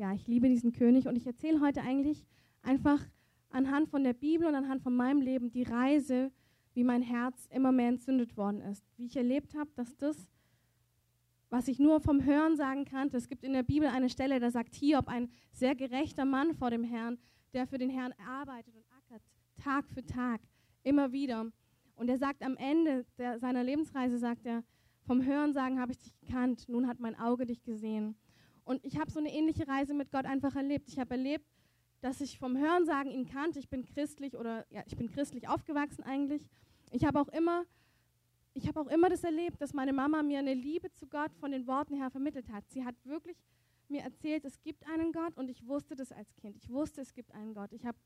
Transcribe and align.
ja, 0.00 0.14
ich 0.14 0.26
liebe 0.26 0.48
diesen 0.48 0.72
König 0.72 1.06
und 1.06 1.16
ich 1.16 1.26
erzähle 1.26 1.60
heute 1.60 1.82
eigentlich 1.82 2.24
einfach 2.62 3.04
anhand 3.50 3.90
von 3.90 4.02
der 4.02 4.14
Bibel 4.14 4.48
und 4.48 4.54
anhand 4.54 4.82
von 4.82 4.96
meinem 4.96 5.20
Leben 5.20 5.50
die 5.50 5.62
Reise, 5.62 6.32
wie 6.72 6.84
mein 6.84 7.02
Herz 7.02 7.46
immer 7.50 7.70
mehr 7.70 7.90
entzündet 7.90 8.34
worden 8.34 8.62
ist. 8.62 8.82
Wie 8.96 9.04
ich 9.04 9.16
erlebt 9.16 9.54
habe, 9.54 9.70
dass 9.74 9.94
das, 9.98 10.26
was 11.50 11.68
ich 11.68 11.78
nur 11.78 12.00
vom 12.00 12.24
Hören 12.24 12.56
sagen 12.56 12.86
kannte, 12.86 13.18
es 13.18 13.28
gibt 13.28 13.44
in 13.44 13.52
der 13.52 13.62
Bibel 13.62 13.88
eine 13.88 14.08
Stelle, 14.08 14.40
da 14.40 14.50
sagt 14.50 14.74
Hiob, 14.74 15.06
ein 15.06 15.28
sehr 15.52 15.74
gerechter 15.74 16.24
Mann 16.24 16.54
vor 16.54 16.70
dem 16.70 16.82
Herrn, 16.82 17.18
der 17.52 17.66
für 17.66 17.76
den 17.76 17.90
Herrn 17.90 18.14
arbeitet 18.26 18.74
und 18.74 18.84
ackert, 18.96 19.22
Tag 19.62 19.86
für 19.90 20.06
Tag, 20.06 20.40
immer 20.82 21.12
wieder. 21.12 21.52
Und 21.94 22.08
er 22.08 22.16
sagt 22.16 22.42
am 22.42 22.56
Ende 22.56 23.04
der, 23.18 23.38
seiner 23.38 23.62
Lebensreise, 23.62 24.16
sagt 24.16 24.46
er, 24.46 24.64
vom 25.02 25.22
Hörensagen 25.22 25.78
habe 25.78 25.92
ich 25.92 25.98
dich 25.98 26.18
gekannt, 26.20 26.70
nun 26.70 26.86
hat 26.86 27.00
mein 27.00 27.18
Auge 27.18 27.44
dich 27.44 27.62
gesehen. 27.62 28.16
Und 28.64 28.84
ich 28.84 28.98
habe 28.98 29.10
so 29.10 29.18
eine 29.18 29.32
ähnliche 29.32 29.66
Reise 29.66 29.94
mit 29.94 30.10
Gott 30.10 30.24
einfach 30.24 30.54
erlebt. 30.56 30.88
Ich 30.88 30.98
habe 30.98 31.14
erlebt, 31.14 31.46
dass 32.00 32.20
ich 32.20 32.38
vom 32.38 32.56
Hörensagen 32.56 33.10
ihn 33.10 33.26
kannte. 33.26 33.58
Ich 33.58 33.68
bin 33.68 33.84
christlich 33.84 34.36
oder 34.36 34.66
ja, 34.70 34.82
ich 34.86 34.96
bin 34.96 35.10
christlich 35.10 35.48
aufgewachsen 35.48 36.02
eigentlich. 36.02 36.48
Ich 36.90 37.04
habe 37.04 37.20
auch 37.20 37.28
immer 37.28 37.64
ich 38.52 38.66
habe 38.66 38.80
auch 38.80 38.88
immer 38.88 39.08
das 39.08 39.22
erlebt, 39.22 39.60
dass 39.60 39.72
meine 39.72 39.92
Mama 39.92 40.22
mir 40.22 40.38
eine 40.40 40.54
Liebe 40.54 40.92
zu 40.92 41.06
Gott 41.06 41.32
von 41.34 41.52
den 41.52 41.66
Worten 41.66 41.94
her 41.94 42.10
vermittelt 42.10 42.50
hat. 42.50 42.68
Sie 42.68 42.84
hat 42.84 42.94
wirklich 43.04 43.36
mir 43.88 44.02
erzählt, 44.02 44.44
es 44.44 44.60
gibt 44.60 44.86
einen 44.88 45.12
Gott 45.12 45.36
und 45.36 45.48
ich 45.48 45.66
wusste 45.66 45.94
das 45.94 46.12
als 46.12 46.34
Kind. 46.36 46.56
Ich 46.56 46.68
wusste, 46.68 47.00
es 47.00 47.12
gibt 47.12 47.32
einen 47.32 47.54
Gott. 47.54 47.72
Ich 47.72 47.86
habe 47.86 47.98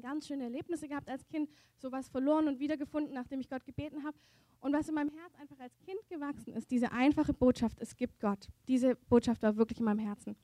ganz 0.00 0.26
schöne 0.26 0.44
Erlebnisse 0.44 0.88
gehabt 0.88 1.08
als 1.08 1.26
Kind, 1.26 1.50
sowas 1.76 2.08
verloren 2.08 2.48
und 2.48 2.58
wiedergefunden, 2.58 3.14
nachdem 3.14 3.40
ich 3.40 3.48
Gott 3.48 3.64
gebeten 3.64 4.04
habe. 4.04 4.16
Und 4.60 4.72
was 4.72 4.88
in 4.88 4.94
meinem 4.94 5.10
Herz 5.10 5.34
einfach 5.40 5.58
als 5.60 5.78
Kind 5.78 5.98
gewachsen 6.08 6.54
ist, 6.54 6.70
diese 6.70 6.92
einfache 6.92 7.32
Botschaft, 7.32 7.80
es 7.80 7.96
gibt 7.96 8.20
Gott. 8.20 8.48
Diese 8.68 8.96
Botschaft 9.08 9.42
war 9.42 9.56
wirklich 9.56 9.78
in 9.78 9.84
meinem 9.84 9.98
Herzen. 9.98 10.36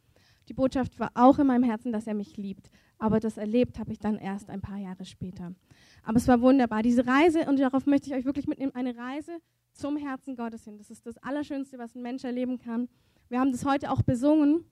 Die 0.49 0.55
Botschaft 0.55 0.99
war 0.99 1.11
auch 1.15 1.39
in 1.39 1.47
meinem 1.47 1.65
Herzen, 1.65 1.93
dass 1.93 2.07
er 2.07 2.15
mich 2.15 2.37
liebt. 2.37 2.71
Aber 2.99 3.21
das 3.21 3.37
erlebt 3.37 3.79
habe 3.79 3.93
ich 3.93 3.99
dann 3.99 4.19
erst 4.19 4.51
ein 4.51 4.61
paar 4.61 4.79
Jahre 4.79 5.05
später. 5.05 5.55
Aber 6.03 6.17
es 6.17 6.29
war 6.29 6.41
wunderbar. 6.41 6.83
Diese 6.83 7.07
Reise, 7.07 7.49
und 7.49 7.59
darauf 7.59 7.87
möchte 7.87 8.09
ich 8.09 8.15
euch 8.15 8.25
wirklich 8.25 8.47
mitnehmen, 8.47 8.75
eine 8.75 8.97
Reise 8.97 9.39
zum 9.73 9.97
Herzen 9.97 10.37
Gottes 10.37 10.65
hin. 10.65 10.79
Das 10.79 10.91
ist 10.91 11.07
das 11.07 11.17
Allerschönste, 11.19 11.79
was 11.79 11.95
ein 11.95 12.03
Mensch 12.03 12.25
erleben 12.25 12.59
kann. 12.59 12.89
Wir 13.29 13.41
haben 13.41 13.53
das 13.53 13.65
heute 13.65 13.91
auch 13.91 14.03
besungen. 14.03 14.65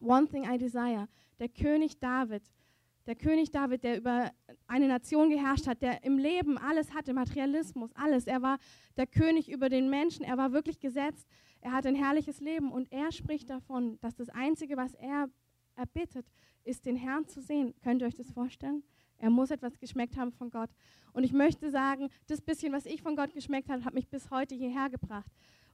One 0.00 0.28
thing 0.28 0.44
I 0.44 0.58
desire. 0.58 1.08
Der 1.38 1.48
König 1.48 1.98
David. 1.98 2.42
Der 3.06 3.14
König 3.14 3.50
David, 3.50 3.82
der 3.82 3.96
über 3.96 4.30
eine 4.66 4.86
Nation 4.86 5.30
geherrscht 5.30 5.66
hat, 5.66 5.82
der 5.82 6.04
im 6.04 6.18
Leben 6.18 6.58
alles 6.58 6.92
hatte, 6.94 7.14
Materialismus, 7.14 7.90
alles. 7.94 8.26
Er 8.26 8.42
war 8.42 8.58
der 8.96 9.06
König 9.06 9.50
über 9.50 9.68
den 9.68 9.88
Menschen. 9.88 10.24
Er 10.24 10.36
war 10.36 10.52
wirklich 10.52 10.80
gesetzt. 10.80 11.26
Er 11.60 11.72
hat 11.72 11.86
ein 11.86 11.94
herrliches 11.94 12.40
Leben 12.40 12.70
und 12.70 12.92
er 12.92 13.10
spricht 13.12 13.50
davon, 13.50 13.98
dass 14.00 14.14
das 14.14 14.28
Einzige, 14.28 14.76
was 14.76 14.94
er 14.94 15.28
erbittet, 15.76 16.26
ist, 16.64 16.86
den 16.86 16.96
Herrn 16.96 17.26
zu 17.26 17.40
sehen. 17.40 17.74
Könnt 17.82 18.02
ihr 18.02 18.06
euch 18.06 18.14
das 18.14 18.30
vorstellen? 18.30 18.82
Er 19.18 19.30
muss 19.30 19.50
etwas 19.50 19.78
geschmeckt 19.78 20.16
haben 20.16 20.32
von 20.32 20.50
Gott. 20.50 20.70
Und 21.12 21.24
ich 21.24 21.32
möchte 21.32 21.70
sagen, 21.70 22.08
das 22.26 22.40
bisschen, 22.40 22.72
was 22.72 22.86
ich 22.86 23.02
von 23.02 23.16
Gott 23.16 23.34
geschmeckt 23.34 23.68
habe, 23.68 23.84
hat 23.84 23.94
mich 23.94 24.08
bis 24.08 24.30
heute 24.30 24.54
hierher 24.54 24.88
gebracht. 24.88 25.30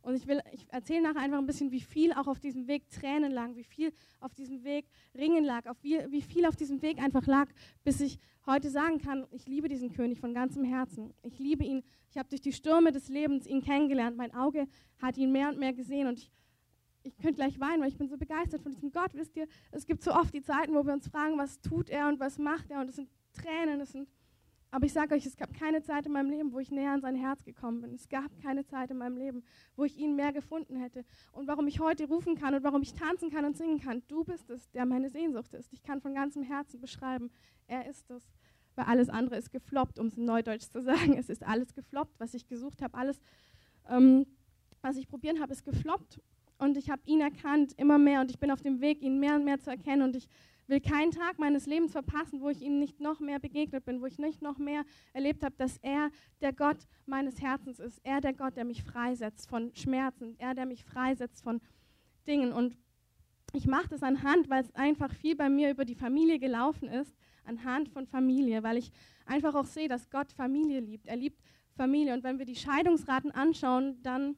Und 0.07 0.15
ich 0.15 0.29
will, 0.29 0.41
ich 0.53 0.65
erzähle 0.69 1.03
nachher 1.03 1.23
einfach 1.23 1.39
ein 1.39 1.47
bisschen, 1.47 1.73
wie 1.73 1.81
viel 1.81 2.13
auch 2.13 2.29
auf 2.29 2.39
diesem 2.39 2.69
Weg 2.69 2.89
Tränen 2.91 3.33
lagen, 3.33 3.57
wie 3.57 3.65
viel 3.65 3.93
auf 4.21 4.33
diesem 4.37 4.63
Weg 4.63 4.87
Ringen 5.17 5.43
lag, 5.45 5.67
auf 5.67 5.83
wie, 5.83 5.99
wie 6.11 6.23
viel 6.23 6.47
auf 6.47 6.55
diesem 6.55 6.81
Weg 6.81 7.03
einfach 7.03 7.27
lag, 7.27 7.49
bis 7.83 8.01
ich 8.01 8.21
heute 8.47 8.71
sagen 8.71 8.99
kann, 8.99 9.27
ich 9.33 9.49
liebe 9.49 9.69
diesen 9.69 9.93
König 9.93 10.21
von 10.21 10.33
ganzem 10.33 10.63
Herzen. 10.63 11.13
Ich 11.25 11.41
liebe 11.41 11.65
ihn. 11.65 11.83
Ich 12.09 12.19
habe 12.19 12.29
durch 12.29 12.41
die 12.41 12.53
Stürme 12.53 12.93
des 12.93 13.09
Lebens 13.09 13.49
ihn 13.49 13.63
kennengelernt. 13.63 14.17
Mein 14.17 14.33
Auge 14.33 14.69
hat 15.03 15.19
ihn 15.19 15.33
mehr 15.33 15.49
und 15.49 15.59
mehr 15.59 15.73
gesehen 15.73 16.07
und 16.07 16.21
ich, 16.21 16.31
ich 17.03 17.17
könnte 17.17 17.35
gleich 17.35 17.59
weinen, 17.59 17.83
weil 17.83 17.89
ich 17.89 17.99
bin 17.99 18.09
so 18.09 18.17
begeistert 18.17 18.63
von 18.63 18.71
diesem 18.71 18.93
Gott. 18.93 19.11
Wisst 19.15 19.37
ihr, 19.37 19.49
es 19.73 19.87
gibt 19.87 20.05
so 20.05 20.13
oft 20.13 20.33
die 20.33 20.43
Zeiten, 20.43 20.73
wo 20.73 20.87
wir 20.87 20.93
uns 20.93 21.09
fragen, 21.09 21.37
was 21.37 21.61
tut 21.61 21.91
er 21.91 22.07
und 22.07 22.21
was 22.21 22.39
macht 22.39 22.71
er 22.71 22.81
und 22.81 22.91
es 22.91 22.95
sind 22.95 23.11
Tränen, 23.33 23.81
es 23.81 23.91
sind 23.91 24.09
aber 24.77 24.85
ich 24.85 24.93
sage 24.93 25.15
euch, 25.15 25.25
es 25.25 25.39
gab 25.39 25.55
keine 25.55 25.81
Zeit 25.81 26.05
in 26.05 26.13
meinem 26.13 26.29
Leben, 26.29 26.53
wo 26.53 26.59
ich 26.59 26.71
näher 26.71 26.93
an 26.93 27.01
sein 27.01 27.15
Herz 27.15 27.43
gekommen 27.43 27.81
bin. 27.81 27.95
Es 27.95 28.11
gab 28.11 28.31
keine 28.43 28.63
Zeit 28.67 28.91
in 28.91 28.99
meinem 28.99 29.17
Leben, 29.17 29.43
wo 29.75 29.85
ich 29.85 29.97
ihn 29.97 30.15
mehr 30.15 30.35
gefunden 30.35 30.77
hätte. 30.77 31.03
Und 31.33 31.49
warum 31.49 31.67
ich 31.67 31.81
heute 31.81 32.07
rufen 32.07 32.35
kann 32.35 32.55
und 32.55 32.63
warum 32.63 32.83
ich 32.83 32.93
tanzen 32.93 33.31
kann 33.31 33.47
und 33.47 33.57
singen 33.57 33.81
kann, 33.81 34.03
du 34.07 34.23
bist 34.23 34.51
es, 34.51 34.71
der 34.73 34.85
meine 34.85 35.09
Sehnsucht 35.09 35.55
ist. 35.55 35.73
Ich 35.73 35.83
kann 35.83 36.03
von 36.03 36.13
ganzem 36.13 36.43
Herzen 36.43 36.79
beschreiben, 36.79 37.31
er 37.67 37.89
ist 37.89 38.11
es. 38.11 38.29
Weil 38.75 38.85
alles 38.85 39.09
andere 39.09 39.39
ist 39.39 39.51
gefloppt, 39.51 39.99
um 39.99 40.09
es 40.09 40.19
in 40.19 40.27
Neudeutsch 40.27 40.71
zu 40.71 40.83
sagen. 40.83 41.17
Es 41.17 41.31
ist 41.31 41.43
alles 41.43 41.73
gefloppt, 41.73 42.21
was 42.21 42.35
ich 42.35 42.47
gesucht 42.47 42.83
habe, 42.83 42.99
alles, 42.99 43.19
ähm, 43.89 44.27
was 44.83 44.99
ich 44.99 45.09
probieren 45.09 45.41
habe, 45.41 45.55
ist 45.55 45.65
gefloppt. 45.65 46.21
Und 46.59 46.77
ich 46.77 46.91
habe 46.91 47.01
ihn 47.07 47.23
erkannt, 47.23 47.73
immer 47.79 47.97
mehr. 47.97 48.21
Und 48.21 48.31
ich 48.31 48.39
bin 48.39 48.51
auf 48.51 48.61
dem 48.61 48.83
Weg, 48.83 49.01
ihn 49.01 49.21
mehr 49.21 49.37
und 49.37 49.45
mehr 49.47 49.59
zu 49.59 49.71
erkennen. 49.71 50.03
Und 50.03 50.17
ich 50.17 50.29
will 50.67 50.81
keinen 50.81 51.13
Tag 51.13 51.39
meines 51.39 51.67
Lebens 51.67 51.93
verpassen, 51.93 52.41
wo 52.41 52.49
ich 52.49 52.61
ihm 52.63 52.79
nicht 52.79 53.01
noch 53.01 53.21
mehr 53.21 53.39
begegnet 53.39 53.85
bin, 53.85 54.01
wo 54.01 54.07
ich 54.07 54.19
nicht 54.19 54.43
noch 54.43 54.59
mehr 54.59 54.85
erlebt 55.13 55.45
habe, 55.45 55.55
dass 55.57 55.79
er 55.79 56.11
der 56.41 56.53
Gott 56.53 56.79
meines 57.07 57.41
Herzens 57.41 57.79
ist. 57.79 58.01
Er 58.03 58.21
der 58.21 58.33
Gott, 58.33 58.57
der 58.57 58.65
mich 58.65 58.83
freisetzt 58.83 59.49
von 59.49 59.75
Schmerzen. 59.75 60.35
Er, 60.39 60.55
der 60.55 60.67
mich 60.67 60.85
freisetzt 60.85 61.43
von 61.43 61.61
Dingen. 62.27 62.53
Und 62.53 62.77
ich 63.53 63.67
mache 63.67 63.89
das 63.89 64.03
anhand, 64.03 64.51
weil 64.51 64.63
es 64.63 64.75
einfach 64.75 65.13
viel 65.13 65.37
bei 65.37 65.49
mir 65.49 65.71
über 65.71 65.85
die 65.85 65.95
Familie 65.95 66.39
gelaufen 66.39 66.89
ist, 66.89 67.17
anhand 67.45 67.89
von 67.89 68.07
Familie, 68.07 68.63
weil 68.63 68.77
ich 68.77 68.91
einfach 69.25 69.55
auch 69.55 69.67
sehe, 69.67 69.89
dass 69.89 70.11
Gott 70.11 70.33
Familie 70.33 70.81
liebt. 70.81 71.07
Er 71.07 71.17
liebt 71.17 71.41
Familie. 71.77 72.15
Und 72.15 72.25
wenn 72.25 72.39
wir 72.39 72.47
die 72.47 72.57
Scheidungsraten 72.57 73.31
anschauen, 73.31 74.03
dann 74.03 74.37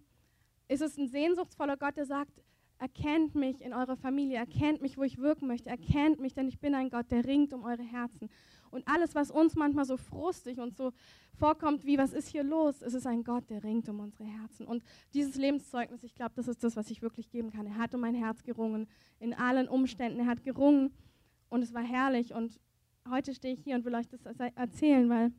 ist 0.69 0.83
es 0.83 0.99
ein 0.99 1.09
sehnsuchtsvoller 1.09 1.77
Gott, 1.77 1.97
der 1.97 2.05
sagt, 2.05 2.43
Erkennt 2.81 3.35
mich 3.35 3.61
in 3.61 3.75
eurer 3.75 3.97
Familie, 3.97 4.37
erkennt 4.37 4.83
mich, 4.83 4.97
wo 4.97 5.03
ich 5.03 5.19
wirken 5.19 5.49
möchte, 5.49 5.69
erkennt 5.69 6.21
mich, 6.21 6.35
denn 6.35 6.47
ich 6.47 6.61
bin 6.61 6.77
ein 6.77 6.91
Gott, 6.91 7.11
der 7.11 7.25
ringt 7.25 7.53
um 7.53 7.65
eure 7.65 7.83
Herzen. 7.83 8.31
Und 8.71 8.87
alles, 8.87 9.17
was 9.17 9.33
uns 9.33 9.57
manchmal 9.57 9.85
so 9.85 9.97
frustig 9.97 10.61
und 10.61 10.77
so 10.77 10.93
vorkommt, 11.35 11.85
wie 11.85 11.99
was 11.99 12.13
ist 12.13 12.29
hier 12.29 12.45
los, 12.45 12.81
es 12.83 12.95
ist 12.95 13.07
ein 13.07 13.25
Gott, 13.25 13.51
der 13.51 13.65
ringt 13.65 13.89
um 13.89 13.99
unsere 13.99 14.25
Herzen. 14.25 14.65
Und 14.65 14.85
dieses 15.13 15.35
Lebenszeugnis, 15.35 16.05
ich 16.05 16.15
glaube, 16.15 16.33
das 16.37 16.47
ist 16.47 16.63
das, 16.63 16.77
was 16.77 16.89
ich 16.91 17.03
wirklich 17.03 17.31
geben 17.31 17.51
kann. 17.51 17.67
Er 17.67 17.79
hat 17.79 17.95
um 17.97 18.01
mein 18.01 18.15
Herz 18.15 18.45
gerungen, 18.45 18.87
in 19.19 19.35
allen 19.35 19.67
Umständen. 19.67 20.21
Er 20.21 20.27
hat 20.27 20.45
gerungen 20.45 20.93
und 21.49 21.63
es 21.63 21.75
war 21.75 21.83
herrlich. 21.83 22.33
Und 22.33 22.61
heute 23.09 23.35
stehe 23.35 23.55
ich 23.55 23.65
hier 23.65 23.75
und 23.75 23.85
will 23.87 23.95
euch 23.97 24.07
das 24.07 24.25
erzählen, 24.55 25.09
weil 25.09 25.33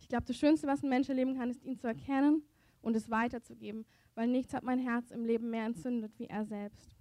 ich 0.00 0.08
glaube, 0.08 0.24
das 0.26 0.36
Schönste, 0.36 0.66
was 0.66 0.82
ein 0.82 0.90
Mensch 0.90 1.08
erleben 1.08 1.34
kann, 1.34 1.48
ist 1.48 1.64
ihn 1.64 1.78
zu 1.78 1.86
erkennen 1.86 2.42
und 2.82 2.96
es 2.96 3.10
weiterzugeben 3.10 3.84
weil 4.14 4.28
nichts 4.28 4.52
hat 4.54 4.64
mein 4.64 4.78
Herz 4.78 5.10
im 5.10 5.24
Leben 5.24 5.48
mehr 5.50 5.64
entzündet 5.64 6.12
wie 6.18 6.26
er 6.26 6.44
selbst. 6.44 6.94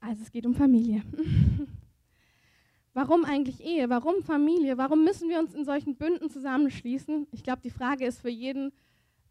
Also 0.00 0.22
es 0.22 0.30
geht 0.30 0.46
um 0.46 0.54
Familie. 0.54 1.02
Warum 2.94 3.24
eigentlich 3.24 3.60
Ehe? 3.64 3.88
Warum 3.88 4.22
Familie? 4.22 4.76
Warum 4.76 5.04
müssen 5.04 5.28
wir 5.28 5.38
uns 5.38 5.54
in 5.54 5.64
solchen 5.64 5.96
Bünden 5.96 6.28
zusammenschließen? 6.28 7.26
Ich 7.32 7.42
glaube, 7.42 7.62
die 7.62 7.70
Frage 7.70 8.04
ist 8.04 8.20
für 8.20 8.28
jeden 8.28 8.72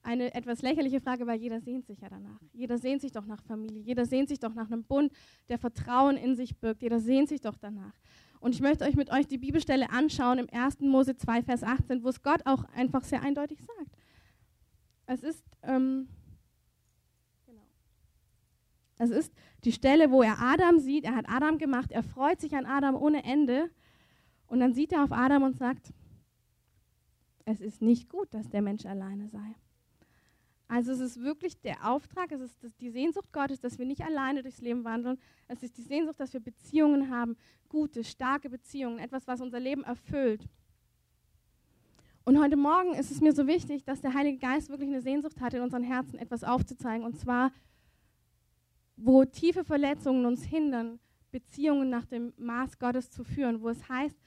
eine 0.03 0.33
etwas 0.33 0.63
lächerliche 0.63 0.99
Frage, 0.99 1.27
weil 1.27 1.39
jeder 1.39 1.61
sehnt 1.61 1.85
sich 1.85 2.01
ja 2.01 2.09
danach. 2.09 2.41
Jeder 2.53 2.77
sehnt 2.77 3.01
sich 3.01 3.11
doch 3.11 3.25
nach 3.25 3.41
Familie. 3.43 3.81
Jeder 3.81 4.05
sehnt 4.05 4.29
sich 4.29 4.39
doch 4.39 4.53
nach 4.53 4.71
einem 4.71 4.83
Bund, 4.83 5.13
der 5.47 5.59
Vertrauen 5.59 6.17
in 6.17 6.35
sich 6.35 6.57
birgt. 6.57 6.81
Jeder 6.81 6.99
sehnt 6.99 7.29
sich 7.29 7.39
doch 7.39 7.57
danach. 7.57 7.93
Und 8.41 8.55
ich 8.55 8.61
möchte 8.61 8.83
euch 8.85 8.95
mit 8.95 9.11
euch 9.11 9.27
die 9.27 9.37
Bibelstelle 9.37 9.91
anschauen 9.91 10.39
im 10.39 10.49
1. 10.51 10.79
Mose 10.79 11.15
2, 11.15 11.43
Vers 11.43 11.63
18, 11.63 12.03
wo 12.03 12.09
es 12.09 12.23
Gott 12.23 12.41
auch 12.45 12.65
einfach 12.75 13.03
sehr 13.03 13.21
eindeutig 13.21 13.59
sagt. 13.61 13.95
Es 15.05 15.21
ist, 15.21 15.45
ähm, 15.61 16.07
genau. 17.45 17.61
es 18.97 19.11
ist 19.11 19.31
die 19.63 19.71
Stelle, 19.71 20.09
wo 20.09 20.23
er 20.23 20.41
Adam 20.41 20.79
sieht. 20.79 21.05
Er 21.05 21.15
hat 21.15 21.29
Adam 21.29 21.59
gemacht. 21.59 21.91
Er 21.91 22.01
freut 22.01 22.41
sich 22.41 22.55
an 22.55 22.65
Adam 22.65 22.95
ohne 22.95 23.23
Ende. 23.23 23.69
Und 24.47 24.59
dann 24.59 24.73
sieht 24.73 24.91
er 24.91 25.03
auf 25.03 25.11
Adam 25.11 25.43
und 25.43 25.57
sagt, 25.57 25.93
es 27.45 27.61
ist 27.61 27.81
nicht 27.83 28.09
gut, 28.09 28.33
dass 28.33 28.49
der 28.49 28.63
Mensch 28.63 28.87
alleine 28.87 29.29
sei. 29.29 29.55
Also 30.71 30.93
es 30.93 31.01
ist 31.01 31.21
wirklich 31.21 31.59
der 31.59 31.85
Auftrag, 31.85 32.31
es 32.31 32.39
ist 32.39 32.55
die 32.79 32.91
Sehnsucht 32.91 33.33
Gottes, 33.33 33.59
dass 33.59 33.77
wir 33.77 33.85
nicht 33.85 34.05
alleine 34.05 34.41
durchs 34.41 34.61
Leben 34.61 34.85
wandeln. 34.85 35.19
Es 35.49 35.63
ist 35.63 35.77
die 35.77 35.81
Sehnsucht, 35.81 36.17
dass 36.17 36.31
wir 36.31 36.39
Beziehungen 36.39 37.13
haben, 37.13 37.35
gute, 37.67 38.05
starke 38.05 38.49
Beziehungen, 38.49 38.97
etwas, 38.97 39.27
was 39.27 39.41
unser 39.41 39.59
Leben 39.59 39.83
erfüllt. 39.83 40.47
Und 42.23 42.39
heute 42.39 42.55
Morgen 42.55 42.93
ist 42.93 43.11
es 43.11 43.19
mir 43.19 43.33
so 43.33 43.47
wichtig, 43.47 43.83
dass 43.83 43.99
der 43.99 44.13
Heilige 44.13 44.37
Geist 44.37 44.69
wirklich 44.69 44.87
eine 44.87 45.01
Sehnsucht 45.01 45.41
hat, 45.41 45.53
in 45.53 45.61
unseren 45.61 45.83
Herzen 45.83 46.17
etwas 46.17 46.45
aufzuzeigen. 46.45 47.05
Und 47.05 47.19
zwar, 47.19 47.51
wo 48.95 49.25
tiefe 49.25 49.65
Verletzungen 49.65 50.25
uns 50.25 50.45
hindern, 50.45 51.01
Beziehungen 51.31 51.89
nach 51.89 52.05
dem 52.05 52.31
Maß 52.37 52.79
Gottes 52.79 53.11
zu 53.11 53.25
führen, 53.25 53.61
wo 53.61 53.67
es 53.67 53.89
heißt, 53.89 54.17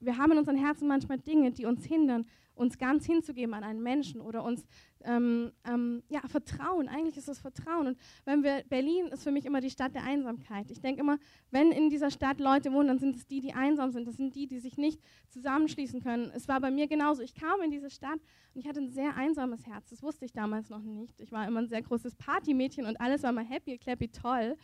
wir 0.00 0.18
haben 0.18 0.32
in 0.32 0.38
unseren 0.38 0.56
Herzen 0.56 0.88
manchmal 0.88 1.18
Dinge, 1.18 1.52
die 1.52 1.64
uns 1.64 1.84
hindern, 1.84 2.26
uns 2.54 2.78
ganz 2.78 3.04
hinzugeben 3.04 3.54
an 3.54 3.62
einen 3.62 3.82
Menschen 3.82 4.20
oder 4.20 4.42
uns 4.42 4.66
ähm, 5.04 5.52
ähm, 5.64 6.02
ja, 6.08 6.20
Vertrauen. 6.26 6.88
Eigentlich 6.88 7.16
ist 7.16 7.28
es 7.28 7.38
Vertrauen. 7.38 7.88
Und 7.88 7.98
wenn 8.24 8.42
wir, 8.42 8.64
Berlin 8.68 9.06
ist 9.08 9.24
für 9.24 9.30
mich 9.30 9.44
immer 9.44 9.60
die 9.60 9.70
Stadt 9.70 9.94
der 9.94 10.04
Einsamkeit. 10.04 10.70
Ich 10.70 10.80
denke 10.80 11.00
immer, 11.00 11.18
wenn 11.50 11.70
in 11.70 11.90
dieser 11.90 12.10
Stadt 12.10 12.40
Leute 12.40 12.72
wohnen, 12.72 12.88
dann 12.88 12.98
sind 12.98 13.14
es 13.14 13.26
die, 13.26 13.40
die 13.40 13.52
einsam 13.52 13.90
sind. 13.90 14.08
Das 14.08 14.16
sind 14.16 14.34
die, 14.34 14.46
die 14.46 14.58
sich 14.58 14.78
nicht 14.78 15.00
zusammenschließen 15.28 16.02
können. 16.02 16.32
Es 16.34 16.48
war 16.48 16.60
bei 16.60 16.70
mir 16.70 16.88
genauso. 16.88 17.22
Ich 17.22 17.34
kam 17.34 17.60
in 17.62 17.70
diese 17.70 17.90
Stadt 17.90 18.20
und 18.54 18.60
ich 18.60 18.66
hatte 18.66 18.80
ein 18.80 18.90
sehr 18.90 19.16
einsames 19.16 19.66
Herz. 19.66 19.90
Das 19.90 20.02
wusste 20.02 20.24
ich 20.24 20.32
damals 20.32 20.70
noch 20.70 20.82
nicht. 20.82 21.20
Ich 21.20 21.30
war 21.32 21.46
immer 21.46 21.60
ein 21.60 21.68
sehr 21.68 21.82
großes 21.82 22.16
Partymädchen 22.16 22.86
und 22.86 23.00
alles 23.00 23.22
war 23.22 23.32
mal 23.32 23.44
happy, 23.44 23.78
clappy, 23.78 24.08
toll. 24.08 24.56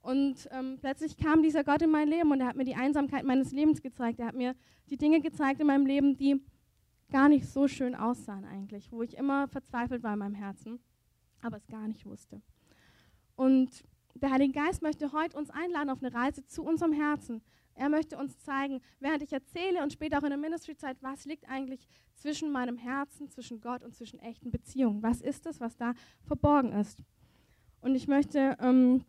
Und 0.00 0.48
ähm, 0.52 0.78
plötzlich 0.80 1.16
kam 1.16 1.42
dieser 1.42 1.64
Gott 1.64 1.82
in 1.82 1.90
mein 1.90 2.08
Leben 2.08 2.30
und 2.30 2.40
er 2.40 2.46
hat 2.46 2.56
mir 2.56 2.64
die 2.64 2.76
Einsamkeit 2.76 3.24
meines 3.24 3.52
Lebens 3.52 3.82
gezeigt. 3.82 4.20
Er 4.20 4.26
hat 4.26 4.34
mir 4.34 4.54
die 4.90 4.96
Dinge 4.96 5.20
gezeigt 5.20 5.60
in 5.60 5.66
meinem 5.66 5.86
Leben, 5.86 6.16
die 6.16 6.40
gar 7.10 7.28
nicht 7.28 7.46
so 7.46 7.68
schön 7.68 7.94
aussahen 7.94 8.44
eigentlich, 8.44 8.92
wo 8.92 9.02
ich 9.02 9.16
immer 9.16 9.48
verzweifelt 9.48 10.02
war 10.02 10.12
in 10.12 10.18
meinem 10.20 10.34
Herzen, 10.34 10.78
aber 11.42 11.56
es 11.56 11.66
gar 11.66 11.88
nicht 11.88 12.04
wusste. 12.06 12.40
Und 13.34 13.84
der 14.14 14.30
Heilige 14.30 14.52
Geist 14.52 14.82
möchte 14.82 15.12
heute 15.12 15.36
uns 15.36 15.50
einladen 15.50 15.90
auf 15.90 16.02
eine 16.02 16.12
Reise 16.12 16.44
zu 16.46 16.62
unserem 16.64 16.92
Herzen. 16.92 17.40
Er 17.74 17.88
möchte 17.88 18.18
uns 18.18 18.38
zeigen, 18.40 18.80
während 18.98 19.22
ich 19.22 19.32
erzähle 19.32 19.82
und 19.82 19.92
später 19.92 20.18
auch 20.18 20.24
in 20.24 20.30
der 20.30 20.38
Ministry-Zeit, 20.38 20.96
was 21.00 21.24
liegt 21.24 21.48
eigentlich 21.48 21.86
zwischen 22.14 22.50
meinem 22.50 22.76
Herzen, 22.76 23.30
zwischen 23.30 23.60
Gott 23.60 23.84
und 23.84 23.94
zwischen 23.94 24.18
echten 24.18 24.50
Beziehungen. 24.50 25.02
Was 25.02 25.20
ist 25.20 25.46
es, 25.46 25.60
was 25.60 25.76
da 25.76 25.94
verborgen 26.24 26.72
ist? 26.72 27.04
Und 27.80 27.94
ich 27.94 28.08
möchte 28.08 28.56
ähm, 28.60 29.04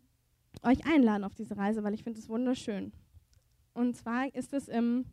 euch 0.62 0.86
einladen 0.86 1.24
auf 1.24 1.34
diese 1.34 1.56
Reise, 1.56 1.82
weil 1.82 1.94
ich 1.94 2.04
finde 2.04 2.18
es 2.18 2.28
wunderschön. 2.28 2.92
Und 3.72 3.96
zwar 3.96 4.34
ist 4.34 4.52
es 4.52 4.68
im 4.68 5.06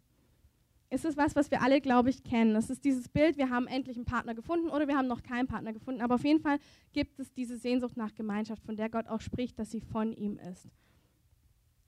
ist 0.89 1.03
es 1.03 1.17
was, 1.17 1.35
was 1.35 1.51
wir 1.51 1.61
alle, 1.61 1.81
glaube 1.81 2.09
ich, 2.09 2.23
kennen. 2.23 2.55
Es 2.55 2.69
ist 2.69 2.85
dieses 2.85 3.09
Bild, 3.09 3.37
wir 3.37 3.49
haben 3.49 3.67
endlich 3.67 3.97
einen 3.97 4.05
Partner 4.05 4.33
gefunden 4.33 4.69
oder 4.69 4.87
wir 4.87 4.95
haben 4.95 5.07
noch 5.07 5.21
keinen 5.21 5.47
Partner 5.47 5.73
gefunden. 5.73 6.01
Aber 6.01 6.15
auf 6.15 6.23
jeden 6.23 6.39
Fall 6.39 6.59
gibt 6.93 7.19
es 7.19 7.33
diese 7.33 7.57
Sehnsucht 7.57 7.97
nach 7.97 8.15
Gemeinschaft, 8.15 8.63
von 8.63 8.77
der 8.77 8.89
Gott 8.89 9.07
auch 9.07 9.19
spricht, 9.19 9.59
dass 9.59 9.71
sie 9.71 9.81
von 9.81 10.13
ihm 10.13 10.39
ist. 10.39 10.69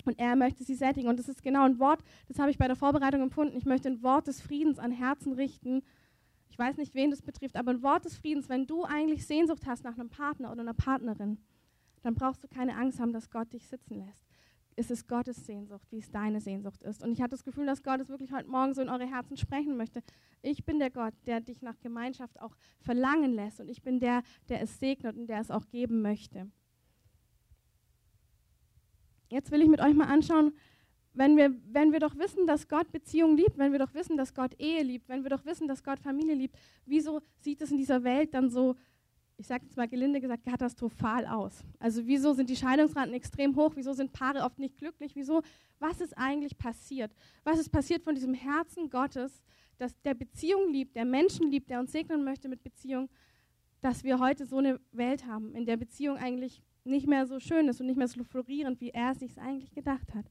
Und 0.06 0.20
er 0.20 0.36
möchte 0.36 0.64
sie 0.64 0.76
sättigen. 0.76 1.08
Und 1.08 1.18
das 1.18 1.30
ist 1.30 1.44
genau 1.44 1.64
ein 1.64 1.80
Wort, 1.80 2.04
das 2.28 2.40
habe 2.40 2.52
ich 2.52 2.58
bei 2.58 2.68
der 2.68 2.76
Vorbereitung 2.76 3.22
empfunden. 3.22 3.56
Ich 3.56 3.66
möchte 3.66 3.88
ein 3.90 4.04
Wort 4.04 4.28
des 4.28 4.42
Friedens 4.42 4.80
an 4.80 4.92
Herzen 4.92 5.34
richten. 5.34 5.82
Ich 6.50 6.60
weiß 6.60 6.78
nicht, 6.78 6.94
wen 6.94 7.12
das 7.12 7.22
betrifft, 7.22 7.56
aber 7.56 7.72
ein 7.72 7.84
Wort 7.84 8.04
des 8.04 8.18
Friedens, 8.18 8.50
wenn 8.50 8.68
du 8.68 8.84
eigentlich 8.84 9.26
Sehnsucht 9.26 9.66
hast 9.66 9.84
nach 9.86 9.98
einem 9.98 10.10
Partner 10.10 10.52
oder 10.52 10.62
einer 10.62 10.74
Partnerin, 10.74 11.38
dann 12.02 12.16
brauchst 12.16 12.44
du 12.44 12.48
keine 12.48 12.76
Angst 12.76 13.00
haben, 13.00 13.14
dass 13.14 13.30
Gott 13.30 13.54
dich 13.54 13.66
sitzen 13.68 13.96
lässt 13.96 14.26
ist 14.80 14.92
es 14.92 15.08
Gottes 15.08 15.46
Sehnsucht, 15.46 15.86
wie 15.92 16.00
es 16.00 16.10
deine 16.10 16.40
Sehnsucht 16.40 16.84
ist. 16.84 17.04
Und 17.04 17.12
ich 17.12 17.22
hatte 17.22 17.32
das 17.32 17.44
Gefühl, 17.44 17.66
dass 17.66 17.84
Gott 17.84 18.00
es 18.00 18.08
wirklich 18.08 18.32
heute 18.32 18.50
Morgen 18.50 18.74
so 18.74 18.82
in 18.82 18.88
eure 18.88 19.06
Herzen 19.06 19.36
sprechen 19.36 19.76
möchte. 19.76 20.02
Ich 20.42 20.64
bin 20.64 20.80
der 20.80 20.90
Gott, 20.90 21.14
der 21.28 21.42
dich 21.42 21.62
nach 21.62 21.78
Gemeinschaft 21.82 22.40
auch 22.40 22.56
verlangen 22.80 23.34
lässt. 23.34 23.60
Und 23.60 23.70
ich 23.70 23.82
bin 23.82 24.00
der, 24.00 24.24
der 24.48 24.62
es 24.62 24.80
segnet 24.80 25.18
und 25.18 25.28
der 25.28 25.42
es 25.42 25.52
auch 25.52 25.68
geben 25.70 26.02
möchte. 26.02 26.50
Jetzt 29.30 29.52
will 29.52 29.62
ich 29.62 29.68
mit 29.68 29.82
euch 29.82 29.94
mal 29.94 30.08
anschauen, 30.08 30.54
wenn 31.14 31.36
wir, 31.36 31.54
wenn 31.68 31.92
wir 31.92 32.00
doch 32.00 32.18
wissen, 32.18 32.48
dass 32.48 32.70
Gott 32.70 32.90
Beziehung 32.94 33.36
liebt, 33.36 33.58
wenn 33.58 33.74
wir 33.74 33.80
doch 33.80 33.94
wissen, 33.94 34.16
dass 34.16 34.34
Gott 34.34 34.58
Ehe 34.60 34.82
liebt, 34.84 35.10
wenn 35.10 35.24
wir 35.24 35.30
doch 35.30 35.44
wissen, 35.44 35.68
dass 35.68 35.84
Gott 35.84 36.00
Familie 36.00 36.36
liebt, 36.36 36.58
wieso 36.86 37.22
sieht 37.42 37.62
es 37.62 37.72
in 37.72 37.78
dieser 37.78 38.06
Welt 38.06 38.34
dann 38.34 38.50
so 38.50 38.78
ich 39.40 39.48
sage 39.48 39.64
jetzt 39.64 39.78
mal 39.78 39.88
gelinde 39.88 40.20
gesagt, 40.20 40.44
katastrophal 40.44 41.26
aus. 41.26 41.64
Also 41.80 42.06
wieso 42.06 42.34
sind 42.34 42.50
die 42.50 42.58
Scheidungsraten 42.58 43.14
extrem 43.14 43.56
hoch? 43.56 43.72
Wieso 43.76 43.94
sind 43.94 44.12
Paare 44.12 44.42
oft 44.42 44.60
nicht 44.60 44.78
glücklich? 44.78 45.16
Wieso? 45.16 45.42
Was 45.80 46.02
ist 46.02 46.18
eigentlich 46.18 46.58
passiert? 46.58 47.10
Was 47.46 47.58
ist 47.58 47.70
passiert 47.70 48.04
von 48.04 48.16
diesem 48.16 48.34
Herzen 48.34 48.90
Gottes, 48.90 49.42
das 49.78 49.98
der 50.02 50.14
Beziehung 50.14 50.74
liebt, 50.74 50.98
der 50.98 51.06
Menschen 51.06 51.50
liebt, 51.50 51.70
der 51.70 51.80
uns 51.80 51.94
segnen 51.94 52.26
möchte 52.26 52.50
mit 52.50 52.64
Beziehung, 52.64 53.10
dass 53.80 54.04
wir 54.04 54.20
heute 54.20 54.46
so 54.46 54.58
eine 54.58 54.78
Welt 54.92 55.26
haben, 55.26 55.56
in 55.56 55.66
der 55.66 55.78
Beziehung 55.78 56.18
eigentlich 56.18 56.62
nicht 56.84 57.08
mehr 57.08 57.26
so 57.26 57.40
schön 57.40 57.70
ist 57.70 57.80
und 57.80 57.88
nicht 57.88 57.98
mehr 57.98 58.10
so 58.10 58.26
florierend, 58.26 58.82
wie 58.82 58.90
er 58.90 59.12
es 59.12 59.20
sich 59.20 59.40
eigentlich 59.40 59.72
gedacht 59.72 60.14
hat. 60.14 60.26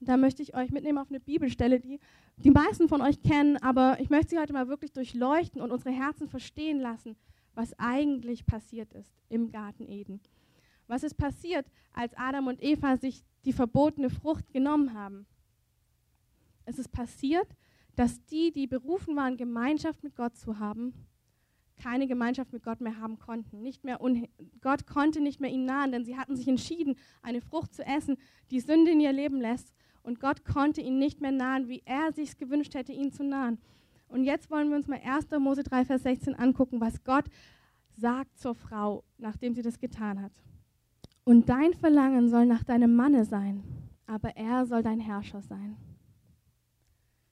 Und 0.00 0.08
da 0.08 0.16
möchte 0.16 0.42
ich 0.42 0.54
euch 0.56 0.70
mitnehmen 0.70 0.96
auf 0.96 1.10
eine 1.10 1.20
Bibelstelle, 1.20 1.80
die 1.80 2.00
die 2.38 2.50
meisten 2.50 2.88
von 2.88 3.02
euch 3.02 3.20
kennen, 3.20 3.58
aber 3.58 3.98
ich 4.00 4.08
möchte 4.08 4.30
sie 4.30 4.38
heute 4.38 4.54
mal 4.54 4.68
wirklich 4.68 4.92
durchleuchten 4.92 5.60
und 5.60 5.70
unsere 5.70 5.90
Herzen 5.90 6.28
verstehen 6.28 6.80
lassen, 6.80 7.14
was 7.58 7.76
eigentlich 7.76 8.46
passiert 8.46 8.92
ist 8.92 9.12
im 9.28 9.50
Garten 9.50 9.88
Eden. 9.88 10.20
Was 10.86 11.02
ist 11.02 11.16
passiert, 11.16 11.66
als 11.92 12.16
Adam 12.16 12.46
und 12.46 12.62
Eva 12.62 12.96
sich 12.96 13.24
die 13.44 13.52
verbotene 13.52 14.10
Frucht 14.10 14.52
genommen 14.52 14.94
haben? 14.94 15.26
Es 16.66 16.78
ist 16.78 16.92
passiert, 16.92 17.48
dass 17.96 18.24
die, 18.26 18.52
die 18.52 18.68
berufen 18.68 19.16
waren, 19.16 19.36
Gemeinschaft 19.36 20.04
mit 20.04 20.14
Gott 20.14 20.36
zu 20.36 20.60
haben, 20.60 20.94
keine 21.76 22.06
Gemeinschaft 22.06 22.52
mit 22.52 22.62
Gott 22.62 22.80
mehr 22.80 23.00
haben 23.00 23.18
konnten. 23.18 23.60
Nicht 23.60 23.82
mehr 23.82 23.98
Gott 24.60 24.86
konnte 24.86 25.20
nicht 25.20 25.40
mehr 25.40 25.50
ihnen 25.50 25.66
nahen, 25.66 25.90
denn 25.90 26.04
sie 26.04 26.16
hatten 26.16 26.36
sich 26.36 26.46
entschieden, 26.46 26.94
eine 27.22 27.40
Frucht 27.40 27.74
zu 27.74 27.84
essen, 27.84 28.18
die 28.52 28.60
Sünde 28.60 28.92
in 28.92 29.00
ihr 29.00 29.12
Leben 29.12 29.40
lässt. 29.40 29.74
Und 30.04 30.20
Gott 30.20 30.44
konnte 30.44 30.80
ihnen 30.80 31.00
nicht 31.00 31.20
mehr 31.20 31.32
nahen, 31.32 31.66
wie 31.66 31.82
er 31.84 32.12
sich 32.12 32.36
gewünscht 32.36 32.76
hätte, 32.76 32.92
ihnen 32.92 33.10
zu 33.10 33.24
nahen. 33.24 33.58
Und 34.08 34.24
jetzt 34.24 34.50
wollen 34.50 34.70
wir 34.70 34.76
uns 34.76 34.88
mal 34.88 35.00
1. 35.04 35.30
Mose 35.38 35.62
3, 35.62 35.84
Vers 35.84 36.02
16 36.02 36.34
angucken, 36.34 36.80
was 36.80 37.04
Gott 37.04 37.26
sagt 37.96 38.38
zur 38.38 38.54
Frau, 38.54 39.04
nachdem 39.18 39.54
sie 39.54 39.62
das 39.62 39.78
getan 39.78 40.22
hat. 40.22 40.32
Und 41.24 41.48
dein 41.48 41.74
Verlangen 41.74 42.28
soll 42.28 42.46
nach 42.46 42.64
deinem 42.64 42.96
Manne 42.96 43.24
sein, 43.24 43.62
aber 44.06 44.36
er 44.36 44.66
soll 44.66 44.82
dein 44.82 45.00
Herrscher 45.00 45.42
sein. 45.42 45.76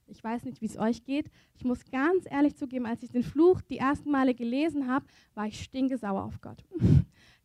Ich 0.08 0.22
weiß 0.22 0.44
nicht, 0.44 0.60
wie 0.60 0.66
es 0.66 0.78
euch 0.78 1.04
geht. 1.04 1.30
Ich 1.54 1.64
muss 1.64 1.84
ganz 1.90 2.26
ehrlich 2.30 2.56
zugeben, 2.56 2.86
als 2.86 3.02
ich 3.02 3.10
den 3.10 3.24
Fluch 3.24 3.60
die 3.62 3.78
ersten 3.78 4.10
Male 4.10 4.34
gelesen 4.34 4.86
habe, 4.86 5.06
war 5.34 5.46
ich 5.46 5.62
stinkesauer 5.62 6.24
auf 6.24 6.40
Gott. 6.40 6.62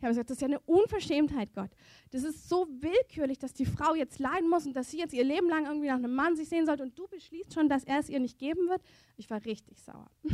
Ich 0.02 0.04
habe 0.04 0.14
gesagt, 0.14 0.32
das 0.32 0.38
ist 0.38 0.42
ja 0.42 0.48
eine 0.48 0.60
Unverschämtheit, 0.62 1.54
Gott. 1.54 1.70
Das 2.10 2.24
ist 2.24 2.50
so 2.50 2.68
willkürlich, 2.80 3.38
dass 3.38 3.54
die 3.54 3.68
Frau 3.68 3.94
jetzt 3.94 4.18
leiden 4.18 4.50
muss 4.50 4.66
und 4.66 4.74
dass 4.74 4.90
sie 4.90 4.98
jetzt 4.98 5.14
ihr 5.14 5.24
Leben 5.24 5.48
lang 5.48 5.68
irgendwie 5.68 5.90
nach 5.90 5.98
einem 5.98 6.16
Mann 6.16 6.36
sich 6.36 6.50
sehen 6.50 6.66
sollte 6.66 6.82
und 6.82 6.98
du 6.98 7.08
beschließt 7.08 7.54
schon, 7.54 7.70
dass 7.70 7.84
er 7.84 8.00
es 8.00 8.10
ihr 8.10 8.20
nicht 8.20 8.40
geben 8.40 8.68
wird. 8.68 8.82
Ich 9.18 9.30
war 9.30 9.46
richtig 9.46 9.80
sauer. 9.80 10.10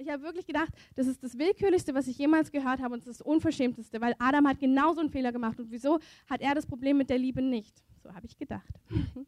Ich 0.00 0.08
habe 0.08 0.22
wirklich 0.22 0.46
gedacht, 0.46 0.72
das 0.94 1.08
ist 1.08 1.24
das 1.24 1.36
Willkürlichste, 1.38 1.92
was 1.92 2.06
ich 2.06 2.16
jemals 2.18 2.52
gehört 2.52 2.80
habe 2.80 2.94
und 2.94 3.04
das 3.04 3.18
das 3.18 3.20
Unverschämteste, 3.20 4.00
weil 4.00 4.14
Adam 4.20 4.46
hat 4.46 4.60
genauso 4.60 5.00
einen 5.00 5.10
Fehler 5.10 5.32
gemacht 5.32 5.58
und 5.58 5.72
wieso 5.72 5.98
hat 6.30 6.40
er 6.40 6.54
das 6.54 6.66
Problem 6.66 6.98
mit 6.98 7.10
der 7.10 7.18
Liebe 7.18 7.42
nicht? 7.42 7.82
So 8.04 8.14
habe 8.14 8.24
ich 8.24 8.38
gedacht. 8.38 8.72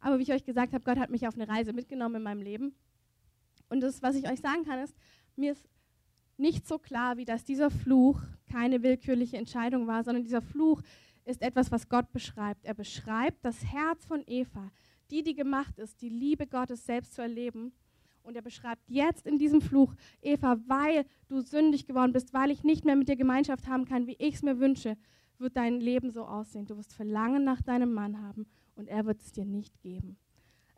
Aber 0.00 0.18
wie 0.18 0.24
ich 0.24 0.32
euch 0.32 0.44
gesagt 0.44 0.74
habe, 0.74 0.84
Gott 0.84 0.98
hat 0.98 1.08
mich 1.08 1.26
auf 1.26 1.34
eine 1.34 1.48
Reise 1.48 1.72
mitgenommen 1.72 2.16
in 2.16 2.22
meinem 2.24 2.42
Leben. 2.42 2.74
Und 3.70 3.80
das, 3.80 4.02
was 4.02 4.16
ich 4.16 4.30
euch 4.30 4.38
sagen 4.40 4.66
kann, 4.66 4.80
ist, 4.80 4.94
mir 5.34 5.52
ist 5.52 5.66
nicht 6.38 6.66
so 6.66 6.78
klar, 6.78 7.16
wie 7.16 7.24
dass 7.24 7.44
dieser 7.44 7.70
Fluch 7.70 8.20
keine 8.50 8.82
willkürliche 8.82 9.36
Entscheidung 9.36 9.86
war, 9.86 10.04
sondern 10.04 10.24
dieser 10.24 10.42
Fluch 10.42 10.82
ist 11.24 11.42
etwas, 11.42 11.72
was 11.72 11.88
Gott 11.88 12.12
beschreibt. 12.12 12.64
Er 12.64 12.74
beschreibt 12.74 13.44
das 13.44 13.64
Herz 13.64 14.04
von 14.04 14.22
Eva, 14.26 14.70
die, 15.10 15.22
die 15.22 15.34
gemacht 15.34 15.78
ist, 15.78 16.00
die 16.02 16.08
Liebe 16.08 16.46
Gottes 16.46 16.86
selbst 16.86 17.14
zu 17.14 17.22
erleben 17.22 17.72
und 18.26 18.34
er 18.36 18.42
beschreibt 18.42 18.82
jetzt 18.88 19.26
in 19.26 19.38
diesem 19.38 19.60
Fluch, 19.60 19.94
Eva, 20.20 20.58
weil 20.66 21.06
du 21.28 21.40
sündig 21.40 21.86
geworden 21.86 22.12
bist, 22.12 22.34
weil 22.34 22.50
ich 22.50 22.64
nicht 22.64 22.84
mehr 22.84 22.96
mit 22.96 23.08
dir 23.08 23.16
Gemeinschaft 23.16 23.68
haben 23.68 23.84
kann, 23.84 24.06
wie 24.06 24.16
ich 24.18 24.34
es 24.34 24.42
mir 24.42 24.58
wünsche, 24.58 24.96
wird 25.38 25.56
dein 25.56 25.80
Leben 25.80 26.10
so 26.10 26.24
aussehen. 26.24 26.66
Du 26.66 26.76
wirst 26.76 26.94
Verlangen 26.94 27.44
nach 27.44 27.62
deinem 27.62 27.92
Mann 27.92 28.20
haben 28.20 28.46
und 28.74 28.88
er 28.88 29.06
wird 29.06 29.20
es 29.20 29.32
dir 29.32 29.44
nicht 29.44 29.80
geben. 29.80 30.16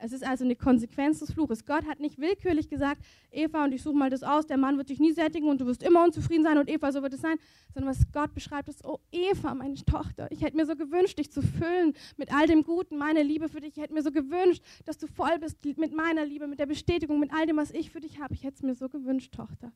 Es 0.00 0.12
ist 0.12 0.24
also 0.24 0.44
eine 0.44 0.54
Konsequenz 0.54 1.18
des 1.18 1.32
Fluches. 1.32 1.64
Gott 1.64 1.84
hat 1.84 1.98
nicht 1.98 2.18
willkürlich 2.18 2.68
gesagt, 2.68 3.02
Eva, 3.32 3.64
und 3.64 3.72
ich 3.72 3.82
suche 3.82 3.96
mal 3.96 4.10
das 4.10 4.22
aus, 4.22 4.46
der 4.46 4.56
Mann 4.56 4.76
wird 4.76 4.90
dich 4.90 5.00
nie 5.00 5.12
sättigen 5.12 5.48
und 5.48 5.60
du 5.60 5.66
wirst 5.66 5.82
immer 5.82 6.04
unzufrieden 6.04 6.44
sein 6.44 6.56
und 6.56 6.70
Eva, 6.70 6.92
so 6.92 7.02
wird 7.02 7.14
es 7.14 7.20
sein. 7.20 7.36
Sondern 7.74 7.90
was 7.90 8.06
Gott 8.12 8.32
beschreibt, 8.32 8.68
ist, 8.68 8.84
oh 8.84 9.00
Eva, 9.10 9.54
meine 9.54 9.74
Tochter, 9.74 10.30
ich 10.30 10.42
hätte 10.42 10.56
mir 10.56 10.66
so 10.66 10.76
gewünscht, 10.76 11.18
dich 11.18 11.32
zu 11.32 11.42
füllen 11.42 11.94
mit 12.16 12.32
all 12.32 12.46
dem 12.46 12.62
Guten, 12.62 12.96
meine 12.96 13.24
Liebe 13.24 13.48
für 13.48 13.60
dich. 13.60 13.76
Ich 13.76 13.82
hätte 13.82 13.92
mir 13.92 14.02
so 14.02 14.12
gewünscht, 14.12 14.62
dass 14.84 14.98
du 14.98 15.08
voll 15.08 15.36
bist 15.40 15.58
mit 15.76 15.92
meiner 15.92 16.24
Liebe, 16.24 16.46
mit 16.46 16.60
der 16.60 16.66
Bestätigung, 16.66 17.18
mit 17.18 17.32
all 17.34 17.46
dem, 17.46 17.56
was 17.56 17.72
ich 17.72 17.90
für 17.90 18.00
dich 18.00 18.20
habe. 18.20 18.34
Ich 18.34 18.44
hätte 18.44 18.54
es 18.54 18.62
mir 18.62 18.76
so 18.76 18.88
gewünscht, 18.88 19.34
Tochter. 19.34 19.72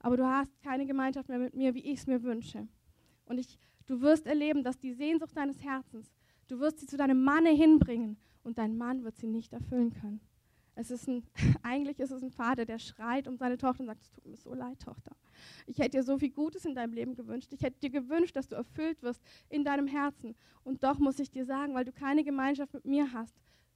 Aber 0.00 0.18
du 0.18 0.26
hast 0.26 0.50
keine 0.62 0.84
Gemeinschaft 0.84 1.30
mehr 1.30 1.38
mit 1.38 1.54
mir, 1.54 1.74
wie 1.74 1.80
ich 1.80 2.00
es 2.00 2.06
mir 2.06 2.22
wünsche. 2.22 2.68
Und 3.24 3.38
ich, 3.38 3.58
du 3.86 4.02
wirst 4.02 4.26
erleben, 4.26 4.62
dass 4.62 4.78
die 4.78 4.92
Sehnsucht 4.92 5.34
deines 5.34 5.64
Herzens, 5.64 6.12
du 6.48 6.60
wirst 6.60 6.80
sie 6.80 6.86
zu 6.86 6.98
deinem 6.98 7.24
Manne 7.24 7.48
hinbringen 7.48 8.18
und 8.44 8.58
dein 8.58 8.76
Mann 8.76 9.04
wird 9.04 9.16
sie 9.16 9.26
nicht 9.26 9.52
erfüllen 9.52 9.92
können. 9.92 10.20
Es 10.76 10.90
ist 10.90 11.08
ein, 11.08 11.22
eigentlich 11.62 12.00
ist 12.00 12.10
es 12.10 12.22
ein 12.22 12.30
Vater, 12.30 12.64
der 12.64 12.78
schreit 12.78 13.28
um 13.28 13.36
seine 13.36 13.56
Tochter 13.56 13.80
und 13.80 13.86
sagt, 13.86 14.02
es 14.02 14.10
tut 14.10 14.26
mir 14.26 14.36
so 14.36 14.54
leid, 14.54 14.80
Tochter. 14.80 15.12
Ich 15.66 15.78
hätte 15.78 15.98
dir 15.98 16.02
so 16.02 16.18
viel 16.18 16.30
Gutes 16.30 16.64
in 16.64 16.74
deinem 16.74 16.92
Leben 16.92 17.14
gewünscht. 17.14 17.52
Ich 17.52 17.62
hätte 17.62 17.80
dir 17.80 17.90
gewünscht, 17.90 18.36
dass 18.36 18.48
du 18.48 18.56
erfüllt 18.56 19.02
wirst 19.02 19.20
in 19.48 19.64
deinem 19.64 19.86
Herzen. 19.86 20.34
Und 20.62 20.82
doch 20.82 20.98
muss 20.98 21.18
ich 21.18 21.30
dir 21.30 21.44
sagen, 21.44 21.74
weil 21.74 21.84
du 21.84 21.92
keine 21.92 22.24
Gemeinschaft 22.24 22.74
mit 22.74 22.84
mir 22.84 23.12
hast, 23.12 23.34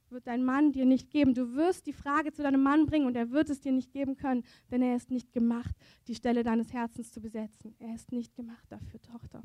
wird 0.09 0.25
dein 0.25 0.43
Mann 0.43 0.71
dir 0.71 0.85
nicht 0.85 1.11
geben. 1.11 1.33
Du 1.33 1.53
wirst 1.53 1.85
die 1.85 1.93
Frage 1.93 2.31
zu 2.31 2.41
deinem 2.41 2.63
Mann 2.63 2.85
bringen 2.87 3.05
und 3.05 3.15
er 3.15 3.29
wird 3.29 3.49
es 3.49 3.61
dir 3.61 3.71
nicht 3.71 3.91
geben 3.91 4.17
können, 4.17 4.43
denn 4.71 4.81
er 4.81 4.95
ist 4.95 5.11
nicht 5.11 5.31
gemacht, 5.31 5.75
die 6.07 6.15
Stelle 6.15 6.43
deines 6.43 6.73
Herzens 6.73 7.11
zu 7.11 7.21
besetzen. 7.21 7.75
Er 7.79 7.93
ist 7.93 8.11
nicht 8.11 8.35
gemacht 8.35 8.65
dafür, 8.69 9.01
Tochter 9.01 9.43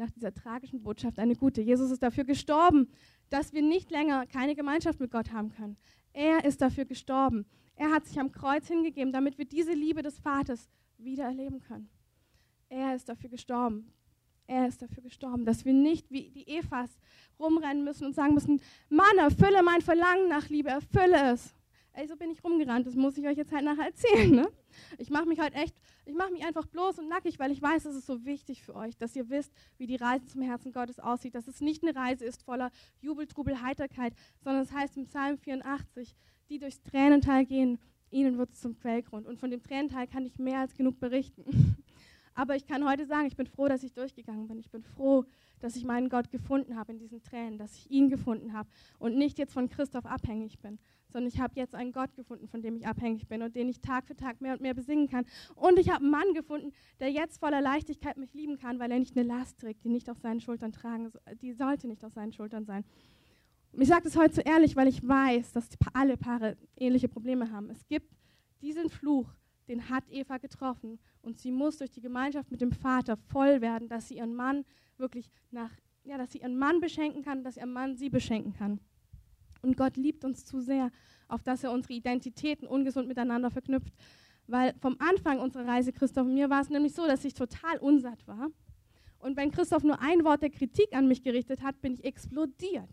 nach 0.00 0.10
dieser 0.10 0.34
tragischen 0.34 0.82
Botschaft 0.82 1.18
eine 1.18 1.36
gute. 1.36 1.60
Jesus 1.60 1.90
ist 1.90 2.02
dafür 2.02 2.24
gestorben, 2.24 2.88
dass 3.28 3.52
wir 3.52 3.62
nicht 3.62 3.90
länger 3.90 4.26
keine 4.26 4.56
Gemeinschaft 4.56 4.98
mit 4.98 5.10
Gott 5.12 5.32
haben 5.32 5.50
können. 5.50 5.76
Er 6.12 6.44
ist 6.44 6.60
dafür 6.60 6.86
gestorben. 6.86 7.46
Er 7.76 7.92
hat 7.92 8.06
sich 8.06 8.18
am 8.18 8.32
Kreuz 8.32 8.66
hingegeben, 8.66 9.12
damit 9.12 9.38
wir 9.38 9.44
diese 9.44 9.72
Liebe 9.72 10.02
des 10.02 10.18
Vaters 10.18 10.68
wieder 10.98 11.24
erleben 11.24 11.60
können. 11.60 11.88
Er 12.68 12.96
ist 12.96 13.08
dafür 13.08 13.30
gestorben. 13.30 13.92
Er 14.46 14.66
ist 14.66 14.82
dafür 14.82 15.02
gestorben, 15.02 15.44
dass 15.44 15.64
wir 15.64 15.72
nicht 15.72 16.10
wie 16.10 16.30
die 16.30 16.48
Evas 16.48 16.90
rumrennen 17.38 17.84
müssen 17.84 18.06
und 18.06 18.14
sagen 18.14 18.34
müssen, 18.34 18.60
Mann, 18.88 19.18
erfülle 19.18 19.62
mein 19.62 19.80
Verlangen 19.80 20.28
nach 20.28 20.48
Liebe, 20.48 20.70
erfülle 20.70 21.32
es. 21.32 21.54
Ey, 21.92 22.06
so 22.06 22.16
bin 22.16 22.30
ich 22.30 22.42
rumgerannt, 22.44 22.86
das 22.86 22.94
muss 22.94 23.18
ich 23.18 23.26
euch 23.26 23.36
jetzt 23.36 23.52
halt 23.52 23.64
nachher 23.64 23.86
erzählen. 23.86 24.30
Ne? 24.30 24.48
Ich 24.98 25.10
mache 25.10 25.26
mich 25.26 25.40
halt 25.40 25.54
echt, 25.54 25.76
ich 26.04 26.14
mache 26.14 26.30
mich 26.30 26.44
einfach 26.44 26.66
bloß 26.66 27.00
und 27.00 27.08
nackig, 27.08 27.38
weil 27.38 27.50
ich 27.50 27.60
weiß, 27.60 27.84
es 27.84 27.96
ist 27.96 28.06
so 28.06 28.24
wichtig 28.24 28.62
für 28.62 28.76
euch, 28.76 28.96
dass 28.96 29.16
ihr 29.16 29.28
wisst, 29.28 29.52
wie 29.76 29.86
die 29.86 29.96
Reise 29.96 30.26
zum 30.26 30.42
Herzen 30.42 30.72
Gottes 30.72 31.00
aussieht, 31.00 31.34
dass 31.34 31.48
es 31.48 31.60
nicht 31.60 31.82
eine 31.82 31.94
Reise 31.94 32.24
ist 32.24 32.42
voller 32.44 32.70
Jubel, 33.00 33.26
Trubel, 33.26 33.60
Heiterkeit, 33.60 34.14
sondern 34.40 34.62
es 34.62 34.72
heißt 34.72 34.96
im 34.96 35.06
Psalm 35.06 35.38
84, 35.38 36.14
die 36.48 36.58
durchs 36.58 36.80
Tränental 36.82 37.44
gehen, 37.44 37.78
ihnen 38.10 38.38
wird 38.38 38.52
es 38.52 38.60
zum 38.60 38.78
Quellgrund. 38.78 39.26
Und 39.26 39.38
von 39.38 39.50
dem 39.50 39.62
Tränental 39.62 40.06
kann 40.06 40.24
ich 40.24 40.38
mehr 40.38 40.60
als 40.60 40.74
genug 40.74 41.00
berichten. 41.00 41.44
Aber 42.34 42.56
ich 42.56 42.66
kann 42.66 42.88
heute 42.88 43.06
sagen, 43.06 43.26
ich 43.26 43.36
bin 43.36 43.46
froh, 43.46 43.68
dass 43.68 43.82
ich 43.82 43.92
durchgegangen 43.92 44.48
bin. 44.48 44.58
Ich 44.58 44.70
bin 44.70 44.82
froh, 44.82 45.24
dass 45.60 45.76
ich 45.76 45.84
meinen 45.84 46.08
Gott 46.08 46.30
gefunden 46.30 46.76
habe 46.76 46.92
in 46.92 46.98
diesen 46.98 47.22
Tränen, 47.22 47.58
dass 47.58 47.74
ich 47.74 47.90
ihn 47.90 48.08
gefunden 48.08 48.52
habe 48.52 48.68
und 48.98 49.16
nicht 49.16 49.38
jetzt 49.38 49.52
von 49.52 49.68
Christoph 49.68 50.06
abhängig 50.06 50.58
bin, 50.60 50.78
sondern 51.10 51.28
ich 51.28 51.40
habe 51.40 51.54
jetzt 51.56 51.74
einen 51.74 51.92
Gott 51.92 52.14
gefunden, 52.16 52.48
von 52.48 52.62
dem 52.62 52.76
ich 52.76 52.86
abhängig 52.86 53.28
bin 53.28 53.42
und 53.42 53.54
den 53.54 53.68
ich 53.68 53.80
Tag 53.80 54.06
für 54.06 54.16
Tag 54.16 54.40
mehr 54.40 54.52
und 54.52 54.60
mehr 54.60 54.74
besingen 54.74 55.08
kann. 55.08 55.26
Und 55.56 55.78
ich 55.78 55.88
habe 55.88 56.02
einen 56.02 56.10
Mann 56.10 56.34
gefunden, 56.34 56.72
der 56.98 57.10
jetzt 57.10 57.38
voller 57.38 57.60
Leichtigkeit 57.60 58.16
mich 58.16 58.32
lieben 58.34 58.58
kann, 58.58 58.78
weil 58.78 58.90
er 58.90 58.98
nicht 58.98 59.16
eine 59.16 59.26
Last 59.26 59.60
trägt, 59.60 59.84
die 59.84 59.88
nicht 59.88 60.08
auf 60.08 60.18
seinen 60.18 60.40
Schultern 60.40 60.72
tragen, 60.72 61.12
die 61.40 61.52
sollte 61.52 61.86
nicht 61.88 62.04
auf 62.04 62.12
seinen 62.12 62.32
Schultern 62.32 62.64
sein. 62.64 62.84
Und 63.72 63.82
ich 63.82 63.88
sage 63.88 64.02
das 64.04 64.16
heute 64.16 64.34
so 64.34 64.40
ehrlich, 64.40 64.76
weil 64.76 64.88
ich 64.88 65.06
weiß, 65.06 65.52
dass 65.52 65.68
alle 65.92 66.16
Paare 66.16 66.56
ähnliche 66.76 67.08
Probleme 67.08 67.50
haben. 67.52 67.70
Es 67.70 67.86
gibt 67.86 68.08
diesen 68.60 68.90
Fluch, 68.90 69.28
den 69.68 69.88
hat 69.88 70.04
Eva 70.10 70.38
getroffen 70.38 70.98
und 71.22 71.38
sie 71.38 71.52
muss 71.52 71.78
durch 71.78 71.90
die 71.90 72.00
Gemeinschaft 72.00 72.50
mit 72.50 72.60
dem 72.60 72.72
Vater 72.72 73.16
voll 73.16 73.60
werden, 73.60 73.88
dass 73.88 74.08
sie 74.08 74.16
ihren 74.16 74.34
Mann 74.34 74.64
wirklich 74.96 75.30
nach, 75.50 75.70
ja, 76.04 76.18
dass 76.18 76.32
sie 76.32 76.38
ihren 76.38 76.58
Mann 76.58 76.80
beschenken 76.80 77.22
kann, 77.22 77.44
dass 77.44 77.56
ihr 77.56 77.66
Mann 77.66 77.96
sie 77.96 78.10
beschenken 78.10 78.52
kann. 78.54 78.80
Und 79.62 79.76
Gott 79.76 79.96
liebt 79.96 80.24
uns 80.24 80.44
zu 80.44 80.60
sehr, 80.60 80.90
auf 81.28 81.42
dass 81.42 81.64
er 81.64 81.72
unsere 81.72 81.94
Identitäten 81.94 82.66
ungesund 82.66 83.08
miteinander 83.08 83.50
verknüpft. 83.50 83.94
Weil 84.46 84.74
vom 84.80 84.96
Anfang 84.98 85.38
unserer 85.38 85.66
Reise, 85.66 85.92
Christoph 85.92 86.26
und 86.26 86.34
mir, 86.34 86.50
war 86.50 86.60
es 86.60 86.70
nämlich 86.70 86.94
so, 86.94 87.06
dass 87.06 87.24
ich 87.24 87.34
total 87.34 87.78
unsatt 87.78 88.26
war. 88.26 88.50
Und 89.20 89.36
wenn 89.36 89.50
Christoph 89.50 89.84
nur 89.84 90.00
ein 90.00 90.24
Wort 90.24 90.42
der 90.42 90.50
Kritik 90.50 90.94
an 90.94 91.06
mich 91.06 91.22
gerichtet 91.22 91.62
hat, 91.62 91.80
bin 91.80 91.92
ich 91.92 92.04
explodiert. 92.04 92.88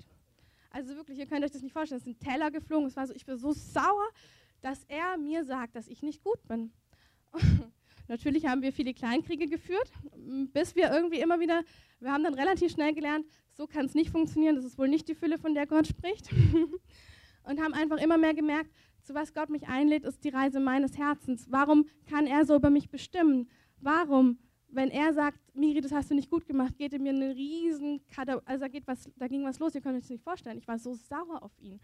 Also 0.72 0.96
wirklich, 0.96 1.18
ihr 1.18 1.26
könnt 1.26 1.44
euch 1.44 1.52
das 1.52 1.64
nicht 1.64 1.74
vorstellen. 1.74 2.00
Es 2.00 2.04
sind 2.06 2.20
Teller 2.20 2.52
geflogen. 2.52 2.88
Es 2.88 2.96
war 2.96 3.08
so, 3.08 3.14
ich 3.14 3.26
bin 3.26 3.38
so 3.38 3.54
sauer, 3.54 4.08
dass 4.62 4.84
er 4.86 5.18
mir 5.18 5.44
sagt, 5.46 5.76
dass 5.76 5.88
ich 5.88 6.04
nicht 6.04 6.24
gut 6.24 6.46
bin. 6.48 6.72
Natürlich 8.08 8.46
haben 8.46 8.62
wir 8.62 8.72
viele 8.72 8.94
Kleinkriege 8.94 9.48
geführt, 9.48 9.92
bis 10.54 10.76
wir 10.76 10.92
irgendwie 10.92 11.20
immer 11.20 11.40
wieder, 11.40 11.64
wir 12.00 12.12
haben 12.12 12.24
dann 12.24 12.34
relativ 12.34 12.72
schnell 12.72 12.94
gelernt, 12.94 13.26
so 13.52 13.68
kann 13.68 13.86
es 13.86 13.96
nicht 13.96 14.12
funktionieren, 14.12 14.56
das 14.56 14.66
ist 14.66 14.78
wohl 14.78 14.88
nicht 14.88 15.08
die 15.08 15.16
Fülle, 15.16 15.38
von 15.38 15.54
der 15.54 15.68
Gott 15.68 15.88
spricht. 15.88 16.30
und 17.44 17.62
haben 17.62 17.74
einfach 17.74 17.98
immer 17.98 18.18
mehr 18.18 18.34
gemerkt, 18.34 18.72
zu 19.04 19.14
was 19.14 19.34
Gott 19.34 19.50
mich 19.50 19.68
einlädt, 19.68 20.04
ist 20.04 20.24
die 20.24 20.30
Reise 20.30 20.60
meines 20.60 20.98
Herzens. 20.98 21.48
Warum 21.50 21.86
kann 22.10 22.28
er 22.28 22.46
so 22.46 22.56
über 22.56 22.70
mich 22.70 22.90
bestimmen? 22.90 23.50
Warum, 23.80 24.38
wenn 24.70 24.90
er 24.90 25.14
sagt, 25.14 25.40
Miri, 25.56 25.82
das 25.82 25.92
hast 25.92 26.12
du 26.12 26.16
nicht 26.16 26.30
gut 26.30 26.46
gemacht, 26.46 26.78
geht 26.78 26.94
er 26.94 27.00
mir 27.00 27.14
eine 27.14 27.36
riesen, 27.36 28.02
also 28.46 28.62
da, 28.62 28.68
geht 28.68 28.86
was, 28.86 29.10
da 29.16 29.28
ging 29.28 29.44
was 29.46 29.60
los, 29.60 29.76
ihr 29.76 29.82
könnt 29.82 29.96
euch 29.96 30.04
das 30.04 30.10
nicht 30.10 30.24
vorstellen. 30.24 30.58
Ich 30.58 30.68
war 30.68 30.78
so 30.78 30.94
sauer 30.94 31.42
auf 31.42 31.58
ihn. 31.60 31.80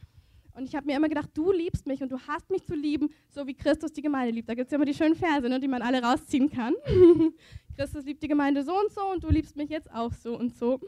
Und 0.56 0.66
ich 0.66 0.76
habe 0.76 0.86
mir 0.86 0.98
immer 0.98 1.10
gedacht, 1.10 1.30
du 1.34 1.52
liebst 1.52 1.88
mich 1.88 2.02
und 2.02 2.12
du 2.12 2.20
hast 2.28 2.50
mich 2.50 2.64
zu 2.64 2.76
lieben, 2.76 3.10
so 3.30 3.48
wie 3.48 3.56
Christus 3.56 3.92
die 3.92 4.02
Gemeinde 4.02 4.32
liebt. 4.32 4.48
Da 4.48 4.54
gibt 4.54 4.68
es 4.68 4.72
ja 4.72 4.76
immer 4.76 4.86
die 4.86 4.94
schönen 4.94 5.16
Verse, 5.16 5.48
ne, 5.48 5.60
die 5.60 5.68
man 5.68 5.82
alle 5.82 6.02
rausziehen 6.02 6.50
kann. 6.50 6.74
Christus 7.76 8.06
liebt 8.06 8.22
die 8.22 8.28
Gemeinde 8.28 8.64
so 8.64 8.78
und 8.80 8.92
so 8.92 9.02
und 9.12 9.24
du 9.24 9.30
liebst 9.30 9.56
mich 9.56 9.70
jetzt 9.70 9.92
auch 9.92 10.14
so 10.14 10.38
und 10.38 10.54
so. 10.54 10.80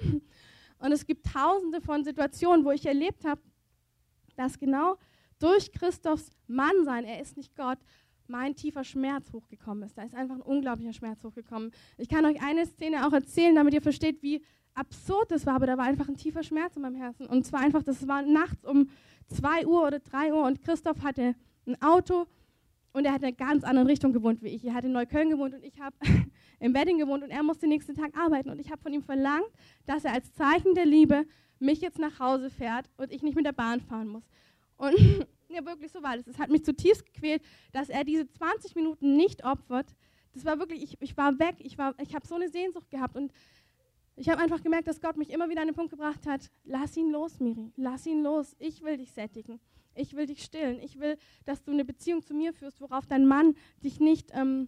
Und 0.78 0.92
es 0.92 1.06
gibt 1.06 1.26
tausende 1.26 1.82
von 1.82 2.04
Situationen, 2.04 2.64
wo 2.64 2.72
ich 2.72 2.86
erlebt 2.86 3.26
habe, 3.26 3.42
dass 4.36 4.60
genau 4.60 4.98
durch 5.40 5.72
Christophs 5.72 6.32
Mannsein, 6.48 7.06
er 7.06 7.22
ist 7.22 7.38
nicht 7.38 7.56
Gott, 7.56 7.80
mein 8.28 8.56
tiefer 8.56 8.84
Schmerz 8.84 9.32
hochgekommen 9.32 9.84
ist. 9.84 9.98
Da 9.98 10.04
ist 10.04 10.16
einfach 10.16 10.36
ein 10.36 10.42
unglaublicher 10.42 10.94
Schmerz 10.94 11.24
hochgekommen. 11.24 11.72
Ich 11.98 12.10
kann 12.10 12.26
euch 12.26 12.42
eine 12.42 12.66
Szene 12.66 13.08
auch 13.08 13.14
erzählen, 13.14 13.56
damit 13.56 13.74
ihr 13.74 13.82
versteht, 13.82 14.22
wie 14.22 14.44
absurd 14.74 15.32
das 15.32 15.46
war, 15.46 15.56
aber 15.56 15.68
da 15.68 15.78
war 15.78 15.86
einfach 15.86 16.08
ein 16.08 16.18
tiefer 16.18 16.44
Schmerz 16.44 16.76
in 16.76 16.82
meinem 16.82 16.96
Herzen. 16.96 17.28
Und 17.28 17.46
zwar 17.46 17.62
einfach, 17.62 17.84
das 17.84 18.08
war 18.08 18.22
nachts 18.22 18.66
um 18.66 18.90
2 19.28 19.66
Uhr 19.66 19.88
oder 19.88 20.00
3 20.00 20.34
Uhr 20.34 20.46
und 20.46 20.62
Christoph 20.62 21.02
hatte 21.02 21.36
ein 21.66 21.82
Auto 21.82 22.28
und 22.94 23.06
er 23.06 23.12
hat 23.12 23.22
in 23.22 23.28
einer 23.28 23.36
ganz 23.36 23.64
anderen 23.64 23.88
Richtung 23.88 24.14
gewohnt 24.14 24.42
wie 24.42 24.50
ich. 24.50 24.64
Er 24.64 24.74
hat 24.74 24.86
in 24.86 24.94
Neukölln 24.94 25.30
gewohnt 25.30 25.54
und 25.54 25.64
ich 25.64 25.80
habe 25.82 25.96
im 26.60 26.74
Wedding 26.74 26.98
gewohnt 26.98 27.24
und 27.24 27.30
er 27.30 27.44
musste 27.44 27.62
den 27.62 27.70
nächsten 27.70 27.94
Tag 27.94 28.18
arbeiten. 28.18 28.50
Und 28.50 28.60
ich 28.60 28.72
habe 28.72 28.82
von 28.82 28.94
ihm 28.94 29.04
verlangt, 29.04 29.50
dass 29.86 30.06
er 30.06 30.14
als 30.14 30.34
Zeichen 30.34 30.76
der 30.76 30.86
Liebe 30.86 31.26
mich 31.60 31.82
jetzt 31.82 32.00
nach 32.00 32.20
Hause 32.20 32.50
fährt 32.50 32.90
und 32.98 33.12
ich 33.12 33.22
nicht 33.22 33.36
mit 33.36 33.46
der 33.46 33.52
Bahn 33.52 33.82
fahren 33.82 34.08
muss. 34.08 34.24
Und 34.78 34.96
ja, 35.50 35.66
wirklich 35.66 35.92
so 35.92 36.04
war 36.04 36.16
das. 36.16 36.28
Es 36.28 36.40
hat 36.40 36.50
mich 36.50 36.64
zutiefst 36.64 37.06
gequält, 37.06 37.42
dass 37.74 37.90
er 37.90 38.04
diese 38.04 38.30
20 38.30 38.76
Minuten 38.76 39.18
nicht 39.18 39.44
opfert. 39.44 39.94
Das 40.34 40.46
war 40.46 40.60
wirklich, 40.60 40.84
ich, 40.84 40.98
ich 41.02 41.18
war 41.18 41.38
weg, 41.40 41.56
ich, 41.60 41.78
ich 42.02 42.16
habe 42.16 42.28
so 42.28 42.36
eine 42.36 42.50
Sehnsucht 42.50 42.90
gehabt 42.90 43.16
und 43.16 43.32
ich 44.16 44.30
habe 44.30 44.42
einfach 44.42 44.64
gemerkt, 44.64 44.88
dass 44.88 45.02
Gott 45.02 45.18
mich 45.18 45.30
immer 45.30 45.50
wieder 45.50 45.62
an 45.62 45.68
den 45.68 45.76
Punkt 45.76 45.92
gebracht 45.92 46.26
hat, 46.26 46.50
lass 46.64 46.96
ihn 46.96 47.12
los, 47.12 47.40
Miri, 47.40 47.72
lass 47.76 48.06
ihn 48.06 48.24
los. 48.24 48.56
Ich 48.60 48.82
will 48.82 48.98
dich 48.98 49.12
sättigen. 49.12 49.60
Ich 49.94 50.16
will 50.16 50.26
dich 50.26 50.44
stillen. 50.44 50.80
Ich 50.80 51.00
will, 51.00 51.18
dass 51.46 51.64
du 51.64 51.72
eine 51.72 51.86
Beziehung 51.86 52.22
zu 52.22 52.34
mir 52.34 52.54
führst, 52.54 52.82
worauf 52.82 53.06
dein 53.08 53.26
Mann 53.26 53.56
dich 53.84 54.00
nicht 54.00 54.32
ähm, 54.34 54.68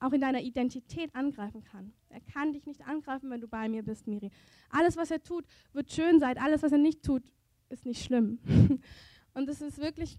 auch 0.00 0.12
in 0.12 0.20
deiner 0.20 0.42
Identität 0.42 1.14
angreifen 1.14 1.64
kann. 1.64 1.92
Er 2.08 2.20
kann 2.20 2.52
dich 2.52 2.66
nicht 2.66 2.86
angreifen, 2.86 3.30
wenn 3.30 3.40
du 3.40 3.48
bei 3.48 3.68
mir 3.68 3.82
bist, 3.82 4.06
Miri. 4.06 4.30
Alles, 4.70 4.96
was 4.96 5.10
er 5.10 5.22
tut, 5.22 5.44
wird 5.72 5.92
schön 5.92 6.20
sein. 6.20 6.38
Alles, 6.38 6.62
was 6.62 6.72
er 6.72 6.78
nicht 6.78 7.02
tut, 7.02 7.22
ist 7.68 7.86
nicht 7.86 8.04
schlimm. 8.04 8.38
Und 9.34 9.48
es 9.48 9.60
ist 9.60 9.78
wirklich 9.78 10.18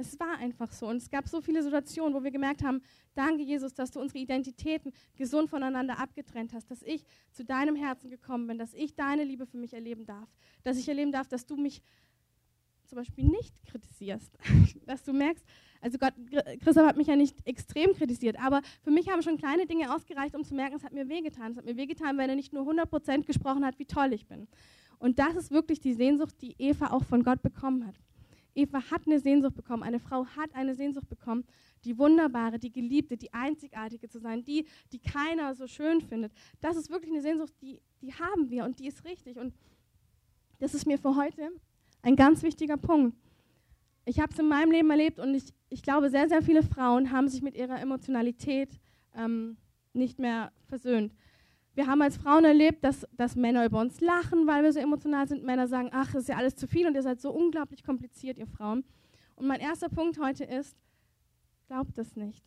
es 0.00 0.18
war 0.18 0.38
einfach 0.38 0.72
so. 0.72 0.86
Und 0.86 0.96
es 0.96 1.10
gab 1.10 1.28
so 1.28 1.40
viele 1.40 1.62
Situationen, 1.62 2.14
wo 2.14 2.24
wir 2.24 2.30
gemerkt 2.30 2.64
haben, 2.64 2.82
danke 3.14 3.42
Jesus, 3.42 3.74
dass 3.74 3.90
du 3.90 4.00
unsere 4.00 4.18
Identitäten 4.18 4.92
gesund 5.16 5.50
voneinander 5.50 5.98
abgetrennt 5.98 6.52
hast, 6.52 6.70
dass 6.70 6.82
ich 6.82 7.04
zu 7.32 7.44
deinem 7.44 7.76
Herzen 7.76 8.10
gekommen 8.10 8.46
bin, 8.46 8.58
dass 8.58 8.74
ich 8.74 8.94
deine 8.94 9.24
Liebe 9.24 9.46
für 9.46 9.58
mich 9.58 9.74
erleben 9.74 10.06
darf, 10.06 10.28
dass 10.64 10.78
ich 10.78 10.88
erleben 10.88 11.12
darf, 11.12 11.28
dass 11.28 11.46
du 11.46 11.56
mich 11.56 11.82
zum 12.86 12.96
Beispiel 12.96 13.24
nicht 13.24 13.54
kritisierst, 13.66 14.36
dass 14.86 15.04
du 15.04 15.12
merkst, 15.12 15.44
also 15.80 15.96
Gott, 15.96 16.12
Christoph 16.60 16.86
hat 16.86 16.96
mich 16.96 17.06
ja 17.06 17.16
nicht 17.16 17.36
extrem 17.46 17.94
kritisiert, 17.94 18.38
aber 18.38 18.60
für 18.82 18.90
mich 18.90 19.08
haben 19.08 19.22
schon 19.22 19.38
kleine 19.38 19.66
Dinge 19.66 19.94
ausgereicht, 19.94 20.34
um 20.34 20.44
zu 20.44 20.54
merken, 20.54 20.76
es 20.76 20.84
hat 20.84 20.92
mir 20.92 21.08
wehgetan. 21.08 21.52
Es 21.52 21.56
hat 21.56 21.64
mir 21.64 21.76
wehgetan, 21.76 22.18
weil 22.18 22.28
er 22.28 22.36
nicht 22.36 22.52
nur 22.52 22.68
100% 22.68 23.24
gesprochen 23.24 23.64
hat, 23.64 23.78
wie 23.78 23.86
toll 23.86 24.12
ich 24.12 24.26
bin. 24.26 24.46
Und 24.98 25.18
das 25.18 25.36
ist 25.36 25.50
wirklich 25.50 25.80
die 25.80 25.94
Sehnsucht, 25.94 26.34
die 26.42 26.54
Eva 26.58 26.88
auch 26.88 27.04
von 27.04 27.22
Gott 27.22 27.40
bekommen 27.40 27.86
hat. 27.86 27.94
Eva 28.54 28.82
hat 28.90 29.06
eine 29.06 29.20
Sehnsucht 29.20 29.54
bekommen, 29.54 29.82
eine 29.82 30.00
Frau 30.00 30.26
hat 30.36 30.54
eine 30.54 30.74
Sehnsucht 30.74 31.08
bekommen, 31.08 31.44
die 31.84 31.96
wunderbare, 31.96 32.58
die 32.58 32.72
geliebte, 32.72 33.16
die 33.16 33.32
einzigartige 33.32 34.08
zu 34.08 34.18
sein, 34.18 34.44
die, 34.44 34.66
die 34.92 34.98
keiner 34.98 35.54
so 35.54 35.66
schön 35.66 36.00
findet. 36.00 36.32
Das 36.60 36.76
ist 36.76 36.90
wirklich 36.90 37.10
eine 37.10 37.22
Sehnsucht, 37.22 37.52
die, 37.62 37.80
die 38.02 38.12
haben 38.14 38.50
wir 38.50 38.64
und 38.64 38.78
die 38.78 38.86
ist 38.86 39.04
richtig. 39.04 39.38
Und 39.38 39.54
das 40.58 40.74
ist 40.74 40.86
mir 40.86 40.98
für 40.98 41.16
heute 41.16 41.50
ein 42.02 42.16
ganz 42.16 42.42
wichtiger 42.42 42.76
Punkt. 42.76 43.16
Ich 44.04 44.20
habe 44.20 44.32
es 44.32 44.38
in 44.38 44.48
meinem 44.48 44.72
Leben 44.72 44.90
erlebt 44.90 45.18
und 45.18 45.34
ich, 45.34 45.44
ich 45.68 45.82
glaube, 45.82 46.10
sehr, 46.10 46.28
sehr 46.28 46.42
viele 46.42 46.62
Frauen 46.62 47.12
haben 47.12 47.28
sich 47.28 47.42
mit 47.42 47.54
ihrer 47.54 47.80
Emotionalität 47.80 48.80
ähm, 49.14 49.56
nicht 49.92 50.18
mehr 50.18 50.52
versöhnt. 50.66 51.12
Wir 51.74 51.86
haben 51.86 52.02
als 52.02 52.16
Frauen 52.16 52.44
erlebt, 52.44 52.82
dass, 52.82 53.06
dass 53.12 53.36
Männer 53.36 53.64
über 53.64 53.80
uns 53.80 54.00
lachen, 54.00 54.46
weil 54.46 54.62
wir 54.62 54.72
so 54.72 54.80
emotional 54.80 55.28
sind. 55.28 55.44
Männer 55.44 55.68
sagen, 55.68 55.90
ach, 55.92 56.12
das 56.12 56.22
ist 56.22 56.28
ja 56.28 56.36
alles 56.36 56.56
zu 56.56 56.66
viel 56.66 56.86
und 56.86 56.94
ihr 56.94 57.02
seid 57.02 57.20
so 57.20 57.30
unglaublich 57.30 57.84
kompliziert, 57.84 58.38
ihr 58.38 58.46
Frauen. 58.46 58.84
Und 59.36 59.46
mein 59.46 59.60
erster 59.60 59.88
Punkt 59.88 60.18
heute 60.20 60.44
ist, 60.44 60.76
glaubt 61.68 61.96
das 61.96 62.16
nicht. 62.16 62.44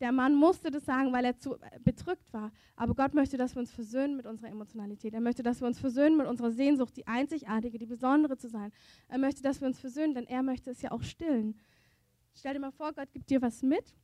Der 0.00 0.10
Mann 0.10 0.34
musste 0.34 0.72
das 0.72 0.84
sagen, 0.84 1.12
weil 1.12 1.24
er 1.24 1.38
zu 1.38 1.56
bedrückt 1.84 2.32
war. 2.32 2.50
Aber 2.74 2.92
Gott 2.96 3.14
möchte, 3.14 3.36
dass 3.36 3.54
wir 3.54 3.60
uns 3.60 3.70
versöhnen 3.70 4.16
mit 4.16 4.26
unserer 4.26 4.48
Emotionalität. 4.48 5.14
Er 5.14 5.20
möchte, 5.20 5.44
dass 5.44 5.60
wir 5.60 5.68
uns 5.68 5.78
versöhnen 5.78 6.16
mit 6.16 6.26
unserer 6.26 6.50
Sehnsucht, 6.50 6.96
die 6.96 7.06
einzigartige, 7.06 7.78
die 7.78 7.86
besondere 7.86 8.36
zu 8.36 8.48
sein. 8.48 8.72
Er 9.06 9.18
möchte, 9.18 9.42
dass 9.42 9.60
wir 9.60 9.68
uns 9.68 9.78
versöhnen, 9.78 10.14
denn 10.14 10.26
er 10.26 10.42
möchte 10.42 10.72
es 10.72 10.82
ja 10.82 10.90
auch 10.90 11.02
stillen. 11.02 11.54
Stell 12.34 12.54
dir 12.54 12.58
mal 12.58 12.72
vor, 12.72 12.92
Gott 12.92 13.12
gibt 13.12 13.30
dir 13.30 13.40
was 13.40 13.62
mit. 13.62 13.94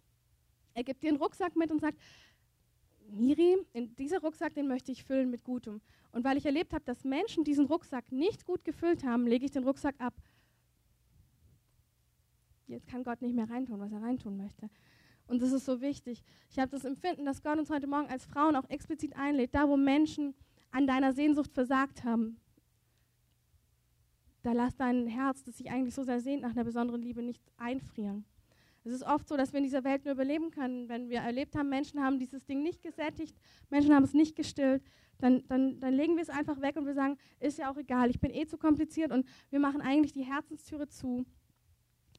Er 0.74 0.84
gibt 0.84 1.02
dir 1.02 1.08
einen 1.08 1.18
Rucksack 1.18 1.56
mit 1.56 1.72
und 1.72 1.80
sagt, 1.80 1.98
Miri, 3.10 3.56
in 3.72 3.94
dieser 3.96 4.20
Rucksack, 4.20 4.54
den 4.54 4.68
möchte 4.68 4.92
ich 4.92 5.04
füllen 5.04 5.30
mit 5.30 5.44
Gutem. 5.44 5.80
Und 6.12 6.24
weil 6.24 6.36
ich 6.36 6.46
erlebt 6.46 6.72
habe, 6.72 6.84
dass 6.84 7.04
Menschen 7.04 7.44
diesen 7.44 7.66
Rucksack 7.66 8.10
nicht 8.12 8.44
gut 8.44 8.64
gefüllt 8.64 9.04
haben, 9.04 9.26
lege 9.26 9.44
ich 9.44 9.50
den 9.50 9.64
Rucksack 9.64 9.94
ab. 9.98 10.14
Jetzt 12.66 12.86
kann 12.86 13.02
Gott 13.02 13.22
nicht 13.22 13.34
mehr 13.34 13.48
reintun, 13.48 13.80
was 13.80 13.92
er 13.92 14.02
reintun 14.02 14.36
möchte. 14.36 14.68
Und 15.26 15.42
das 15.42 15.52
ist 15.52 15.64
so 15.64 15.80
wichtig. 15.80 16.22
Ich 16.50 16.58
habe 16.58 16.70
das 16.70 16.84
Empfinden, 16.84 17.24
dass 17.24 17.42
Gott 17.42 17.58
uns 17.58 17.70
heute 17.70 17.86
Morgen 17.86 18.08
als 18.08 18.24
Frauen 18.26 18.56
auch 18.56 18.68
explizit 18.68 19.16
einlädt, 19.16 19.54
da 19.54 19.68
wo 19.68 19.76
Menschen 19.76 20.34
an 20.70 20.86
deiner 20.86 21.12
Sehnsucht 21.12 21.52
versagt 21.52 22.04
haben. 22.04 22.40
da 24.42 24.52
lass 24.52 24.76
dein 24.76 25.06
Herz, 25.06 25.42
das 25.42 25.58
sich 25.58 25.70
eigentlich 25.70 25.94
so 25.94 26.04
sehr 26.04 26.20
sehnt 26.20 26.42
nach 26.42 26.52
einer 26.52 26.64
besonderen 26.64 27.02
Liebe, 27.02 27.22
nicht 27.22 27.42
einfrieren. 27.58 28.24
Es 28.88 28.94
ist 28.94 29.02
oft 29.02 29.28
so, 29.28 29.36
dass 29.36 29.52
wir 29.52 29.58
in 29.58 29.64
dieser 29.64 29.84
Welt 29.84 30.04
nur 30.06 30.14
überleben 30.14 30.50
können, 30.50 30.88
wenn 30.88 31.10
wir 31.10 31.18
erlebt 31.18 31.54
haben, 31.56 31.68
Menschen 31.68 32.02
haben 32.02 32.18
dieses 32.18 32.46
Ding 32.46 32.62
nicht 32.62 32.82
gesättigt, 32.82 33.36
Menschen 33.68 33.94
haben 33.94 34.04
es 34.04 34.14
nicht 34.14 34.34
gestillt, 34.34 34.82
dann, 35.18 35.46
dann, 35.48 35.78
dann 35.78 35.92
legen 35.92 36.16
wir 36.16 36.22
es 36.22 36.30
einfach 36.30 36.60
weg 36.62 36.76
und 36.76 36.86
wir 36.86 36.94
sagen, 36.94 37.18
ist 37.38 37.58
ja 37.58 37.70
auch 37.70 37.76
egal, 37.76 38.08
ich 38.08 38.18
bin 38.18 38.32
eh 38.32 38.46
zu 38.46 38.56
kompliziert 38.56 39.12
und 39.12 39.26
wir 39.50 39.60
machen 39.60 39.82
eigentlich 39.82 40.12
die 40.12 40.22
Herzenstüre 40.22 40.88
zu. 40.88 41.26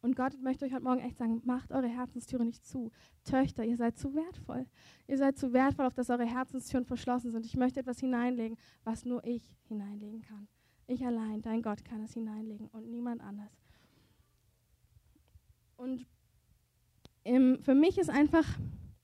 Und 0.01 0.15
Gott 0.15 0.39
möchte 0.41 0.63
euch 0.63 0.73
heute 0.73 0.83
Morgen 0.83 1.01
echt 1.01 1.17
sagen, 1.17 1.41
macht 1.43 1.71
eure 1.71 1.87
Herzenstüre 1.87 2.45
nicht 2.45 2.63
zu. 2.63 2.91
Töchter, 3.23 3.65
ihr 3.65 3.75
seid 3.75 3.97
zu 3.97 4.13
wertvoll. 4.13 4.65
Ihr 5.07 5.17
seid 5.17 5.37
zu 5.37 5.51
wertvoll, 5.51 5.87
auf 5.87 5.95
dass 5.95 6.09
eure 6.09 6.25
Herzenstüren 6.25 6.85
verschlossen 6.85 7.31
sind. 7.31 7.45
Ich 7.45 7.57
möchte 7.57 7.79
etwas 7.79 7.99
hineinlegen, 7.99 8.57
was 8.83 9.05
nur 9.05 9.25
ich 9.25 9.55
hineinlegen 9.67 10.21
kann. 10.21 10.47
Ich 10.87 11.05
allein, 11.05 11.41
dein 11.41 11.61
Gott, 11.61 11.83
kann 11.83 12.03
es 12.03 12.13
hineinlegen 12.13 12.67
und 12.67 12.89
niemand 12.89 13.21
anders. 13.21 13.51
Und 15.75 16.07
ähm, 17.29 17.59
für 17.61 17.75
mich 17.75 17.97
ist 17.97 18.09
einfach, 18.09 18.45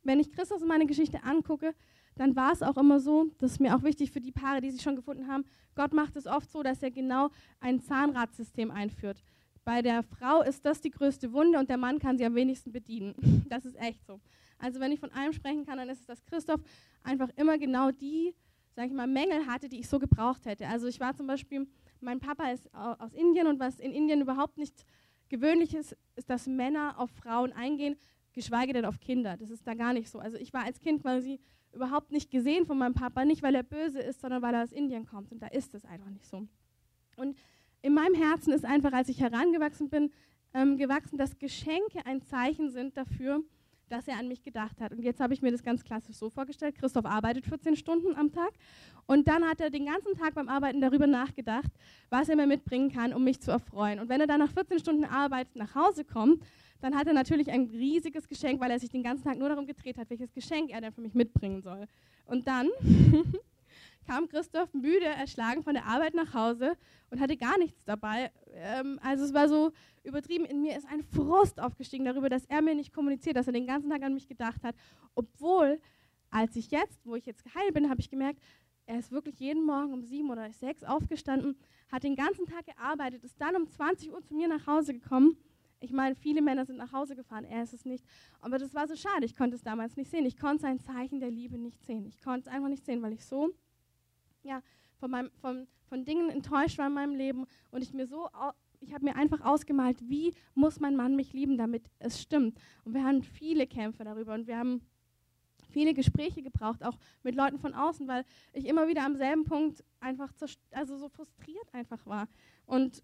wenn 0.04 0.20
ich 0.20 0.32
Christus 0.32 0.62
und 0.62 0.68
meine 0.68 0.86
Geschichte 0.86 1.24
angucke, 1.24 1.74
dann 2.16 2.36
war 2.36 2.52
es 2.52 2.64
auch 2.64 2.78
immer 2.78 3.00
so, 3.00 3.28
das 3.38 3.54
ist 3.54 3.60
mir 3.60 3.76
auch 3.76 3.84
wichtig 3.84 4.12
für 4.12 4.22
die 4.22 4.32
Paare, 4.32 4.62
die 4.62 4.72
sich 4.72 4.82
schon 4.82 4.96
gefunden 4.96 5.28
haben, 5.28 5.46
Gott 5.76 5.94
macht 5.94 6.16
es 6.16 6.26
oft 6.26 6.50
so, 6.50 6.64
dass 6.64 6.82
er 6.82 6.92
genau 6.92 7.30
ein 7.60 7.82
Zahnradsystem 7.82 8.72
einführt. 8.72 9.22
Bei 9.66 9.82
der 9.82 10.04
Frau 10.04 10.42
ist 10.42 10.64
das 10.66 10.80
die 10.80 10.92
größte 10.92 11.34
Wunde 11.34 11.60
und 11.60 11.70
der 11.70 11.78
Mann 11.78 12.00
kann 12.00 12.18
sie 12.18 12.26
am 12.26 12.36
wenigsten 12.36 12.72
bedienen. 12.72 13.16
Das 13.50 13.66
ist 13.66 13.76
echt 13.80 14.06
so. 14.06 14.20
Also 14.58 14.80
wenn 14.80 14.92
ich 14.92 15.00
von 15.00 15.12
einem 15.12 15.34
sprechen 15.34 15.66
kann, 15.66 15.78
dann 15.78 15.90
ist 15.90 16.00
es, 16.00 16.06
dass 16.06 16.26
Christoph 16.26 16.62
einfach 17.04 17.30
immer 17.36 17.58
genau 17.58 17.92
die, 17.92 18.34
sage 18.76 18.88
ich 18.88 18.94
mal, 18.94 19.08
Mängel 19.08 19.46
hatte, 19.46 19.70
die 19.70 19.80
ich 19.80 19.88
so 19.88 20.00
gebraucht 20.00 20.46
hätte. 20.46 20.68
Also 20.68 20.88
ich 20.88 21.00
war 21.00 21.16
zum 21.16 21.28
Beispiel, 21.28 21.68
mein 22.00 22.20
Papa 22.20 22.50
ist 22.50 22.74
aus 22.74 23.14
Indien 23.14 23.48
und 23.48 23.60
was 23.60 23.80
in 23.80 23.92
Indien 23.92 24.22
überhaupt 24.22 24.58
nicht 24.58 24.86
gewöhnlich 25.30 25.76
ist, 25.76 25.96
ist, 26.16 26.30
dass 26.30 26.48
Männer 26.48 26.96
auf 26.98 27.10
Frauen 27.12 27.52
eingehen, 27.54 27.98
geschweige 28.36 28.74
denn 28.74 28.86
auf 28.86 29.00
Kinder. 29.00 29.38
Das 29.38 29.50
ist 29.50 29.66
da 29.66 29.74
gar 29.74 29.94
nicht 29.94 30.10
so. 30.10 30.20
Also 30.20 30.38
ich 30.38 30.54
war 30.54 30.64
als 30.64 30.80
Kind 30.80 31.02
quasi 31.02 31.40
überhaupt 31.74 32.12
nicht 32.12 32.30
gesehen 32.30 32.66
von 32.66 32.78
meinem 32.78 32.94
Papa, 32.94 33.26
nicht 33.26 33.42
weil 33.42 33.56
er 33.56 33.64
böse 33.64 34.00
ist, 34.00 34.22
sondern 34.22 34.42
weil 34.42 34.54
er 34.54 34.64
aus 34.64 34.72
Indien 34.72 35.06
kommt. 35.06 35.32
Und 35.32 35.42
da 35.42 35.48
ist 35.48 35.74
es 35.74 35.84
einfach 35.86 36.10
nicht 36.10 36.26
so. 36.26 36.48
Und 37.18 37.38
in 37.82 37.94
meinem 37.94 38.16
Herzen 38.16 38.54
ist 38.54 38.66
einfach, 38.66 38.94
als 38.94 39.10
ich 39.10 39.20
herangewachsen 39.20 39.90
bin, 39.90 40.12
ähm, 40.54 40.78
gewachsen, 40.78 41.18
dass 41.18 41.38
Geschenke 41.38 42.06
ein 42.06 42.22
Zeichen 42.22 42.72
sind 42.72 42.96
dafür, 42.96 43.44
dass 43.90 44.08
er 44.08 44.18
an 44.18 44.28
mich 44.28 44.42
gedacht 44.42 44.82
hat. 44.82 44.92
Und 44.92 45.04
jetzt 45.04 45.20
habe 45.20 45.34
ich 45.34 45.42
mir 45.42 45.52
das 45.52 45.64
ganz 45.64 45.84
klassisch 45.84 46.16
so 46.16 46.30
vorgestellt. 46.30 46.76
Christoph 46.76 47.06
arbeitet 47.06 47.46
14 47.46 47.76
Stunden 47.76 48.16
am 48.16 48.32
Tag 48.32 48.52
und 49.06 49.28
dann 49.28 49.44
hat 49.44 49.62
er 49.62 49.70
den 49.70 49.86
ganzen 49.86 50.16
Tag 50.16 50.34
beim 50.34 50.50
Arbeiten 50.50 50.82
darüber 50.82 51.08
nachgedacht, 51.08 51.72
was 52.10 52.30
er 52.30 52.36
mir 52.36 52.48
mitbringen 52.48 52.92
kann, 52.92 53.14
um 53.14 53.24
mich 53.24 53.40
zu 53.42 53.52
erfreuen. 53.52 54.00
Und 54.00 54.10
wenn 54.10 54.22
er 54.22 54.28
dann 54.28 54.40
nach 54.40 54.52
14 54.52 54.80
Stunden 54.80 55.06
Arbeit 55.06 55.56
nach 55.56 55.76
Hause 55.76 56.04
kommt, 56.04 56.44
dann 56.82 56.96
hat 56.96 57.08
er 57.08 57.14
natürlich 57.14 57.52
ein 57.52 57.66
riesiges 57.66 58.28
Geschenk, 58.28 58.60
weil 58.60 58.72
er 58.72 58.80
sich 58.80 58.90
den 58.90 59.04
ganzen 59.04 59.24
Tag 59.24 59.38
nur 59.38 59.50
darum 59.50 59.66
gedreht 59.66 59.98
hat, 59.98 60.10
welches 60.10 60.32
Geschenk 60.34 60.72
er 60.72 60.82
denn 60.82 60.92
für 60.92 61.02
mich 61.02 61.14
mitbringen 61.14 61.62
soll. 61.62 61.88
Und 62.26 62.48
dann 62.48 62.70
kam 64.08 64.28
Christoph 64.28 64.74
müde, 64.74 65.06
erschlagen 65.06 65.64
von 65.64 65.74
der 65.74 65.86
Arbeit 65.86 66.14
nach 66.14 66.34
Hause 66.34 66.78
und 67.10 67.20
hatte 67.20 67.38
gar 67.38 67.58
nichts 67.58 67.84
dabei. 67.86 68.32
Ähm, 68.54 69.00
also 69.02 69.24
es 69.26 69.34
war 69.34 69.50
so 69.50 69.72
übertrieben. 70.04 70.46
In 70.46 70.62
mir 70.62 70.78
ist 70.78 70.88
ein 70.88 71.04
Frust 71.04 71.60
aufgestiegen 71.60 72.06
darüber, 72.06 72.30
dass 72.30 72.46
er 72.46 72.62
mir 72.62 72.76
nicht 72.76 72.94
kommuniziert, 72.94 73.36
dass 73.36 73.48
er 73.48 73.54
den 73.54 73.68
ganzen 73.68 73.90
Tag 73.90 74.04
an 74.04 74.14
mich 74.14 74.28
gedacht 74.28 74.64
hat. 74.64 74.76
Obwohl, 75.16 75.80
als 76.30 76.56
ich 76.56 76.72
jetzt, 76.72 77.06
wo 77.06 77.16
ich 77.16 77.26
jetzt 77.26 77.44
geheilt 77.44 77.74
bin, 77.74 77.90
habe 77.90 78.02
ich 78.02 78.10
gemerkt, 78.10 78.40
er 78.88 79.00
ist 79.00 79.12
wirklich 79.12 79.40
jeden 79.40 79.66
Morgen 79.66 79.94
um 79.94 80.04
sieben 80.04 80.30
oder 80.30 80.52
sechs 80.52 80.84
aufgestanden, 80.84 81.58
hat 81.92 82.04
den 82.04 82.16
ganzen 82.16 82.46
Tag 82.46 82.66
gearbeitet, 82.66 83.24
ist 83.24 83.40
dann 83.42 83.56
um 83.56 83.68
20 83.68 84.12
Uhr 84.12 84.22
zu 84.22 84.36
mir 84.36 84.48
nach 84.48 84.68
Hause 84.68 84.94
gekommen. 84.94 85.38
Ich 85.80 85.92
meine, 85.92 86.16
viele 86.16 86.42
Männer 86.42 86.66
sind 86.66 86.78
nach 86.78 86.94
Hause 86.94 87.16
gefahren, 87.16 87.46
er 87.46 87.64
ist 87.64 87.74
es 87.74 87.86
nicht. 87.86 88.06
Aber 88.42 88.58
das 88.58 88.74
war 88.74 88.88
so 88.88 88.96
schade, 88.96 89.26
ich 89.26 89.36
konnte 89.36 89.56
es 89.56 89.64
damals 89.64 89.98
nicht 89.98 90.10
sehen. 90.10 90.26
Ich 90.26 90.38
konnte 90.38 90.62
sein 90.62 90.80
Zeichen 90.80 91.20
der 91.20 91.32
Liebe 91.32 91.58
nicht 91.58 91.84
sehen. 91.86 92.06
Ich 92.08 92.22
konnte 92.22 92.48
es 92.50 92.56
einfach 92.56 92.70
nicht 92.70 92.86
sehen, 92.86 93.02
weil 93.02 93.14
ich 93.14 93.26
so 93.26 93.52
ja, 94.44 94.62
von, 95.00 95.12
meinem, 95.12 95.32
von, 95.42 95.68
von 95.88 96.06
Dingen 96.06 96.30
enttäuscht 96.30 96.78
war 96.78 96.88
in 96.88 96.94
meinem 96.94 97.16
Leben 97.16 97.46
und 97.72 97.82
ich 97.82 97.94
mir 97.94 98.08
so, 98.08 98.30
ich 98.80 98.94
habe 98.94 99.06
mir 99.06 99.16
einfach 99.16 99.42
ausgemalt, 99.42 99.98
wie 100.10 100.34
muss 100.54 100.80
mein 100.80 100.96
Mann 100.96 101.16
mich 101.16 101.34
lieben, 101.34 101.58
damit 101.58 101.90
es 102.00 102.22
stimmt. 102.22 102.60
Und 102.84 102.94
wir 102.94 103.04
haben 103.04 103.24
viele 103.24 103.68
Kämpfe 103.68 104.04
darüber 104.04 104.34
und 104.34 104.48
wir 104.48 104.58
haben 104.58 104.82
viele 105.70 105.94
Gespräche 105.94 106.42
gebraucht, 106.42 106.84
auch 106.84 106.98
mit 107.24 107.36
Leuten 107.36 107.60
von 107.60 107.74
außen, 107.74 108.08
weil 108.08 108.24
ich 108.54 108.66
immer 108.66 108.88
wieder 108.88 109.04
am 109.04 109.16
selben 109.16 109.44
Punkt 109.44 109.84
einfach 110.00 110.32
also 110.72 110.98
so 110.98 111.10
frustriert 111.10 111.74
einfach 111.74 112.06
war. 112.06 112.28
Und 112.66 113.04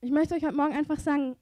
ich 0.00 0.10
möchte 0.10 0.34
euch 0.34 0.44
heute 0.44 0.56
Morgen 0.56 0.74
einfach 0.74 0.98
sagen, 0.98 1.36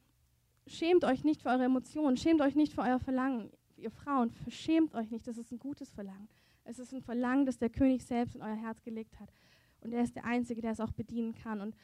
schämt 0.68 1.04
euch 1.04 1.24
nicht 1.24 1.42
für 1.42 1.48
eure 1.48 1.64
Emotionen, 1.64 2.16
schämt 2.16 2.40
euch 2.40 2.54
nicht 2.54 2.72
für 2.72 2.82
euer 2.82 2.98
Verlangen. 2.98 3.50
Ihr 3.76 3.90
Frauen, 3.90 4.30
verschämt 4.30 4.94
euch 4.94 5.10
nicht, 5.10 5.26
das 5.26 5.38
ist 5.38 5.52
ein 5.52 5.58
gutes 5.58 5.90
Verlangen. 5.90 6.28
Es 6.64 6.78
ist 6.78 6.92
ein 6.92 7.00
Verlangen, 7.00 7.46
das 7.46 7.58
der 7.58 7.70
König 7.70 8.04
selbst 8.04 8.34
in 8.34 8.42
euer 8.42 8.56
Herz 8.56 8.82
gelegt 8.82 9.18
hat. 9.20 9.32
Und 9.80 9.92
er 9.92 10.02
ist 10.02 10.16
der 10.16 10.24
Einzige, 10.24 10.60
der 10.60 10.72
es 10.72 10.80
auch 10.80 10.92
bedienen 10.92 11.34
kann. 11.34 11.60
Und 11.60 11.76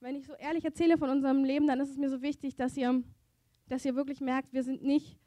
wenn 0.00 0.16
ich 0.16 0.26
so 0.26 0.34
ehrlich 0.34 0.64
erzähle 0.64 0.98
von 0.98 1.10
unserem 1.10 1.44
Leben, 1.44 1.66
dann 1.66 1.80
ist 1.80 1.90
es 1.90 1.96
mir 1.96 2.08
so 2.08 2.22
wichtig, 2.22 2.56
dass 2.56 2.76
ihr, 2.76 3.02
dass 3.68 3.84
ihr 3.84 3.94
wirklich 3.94 4.20
merkt, 4.20 4.52
wir 4.52 4.64
sind 4.64 4.82
nicht, 4.82 5.18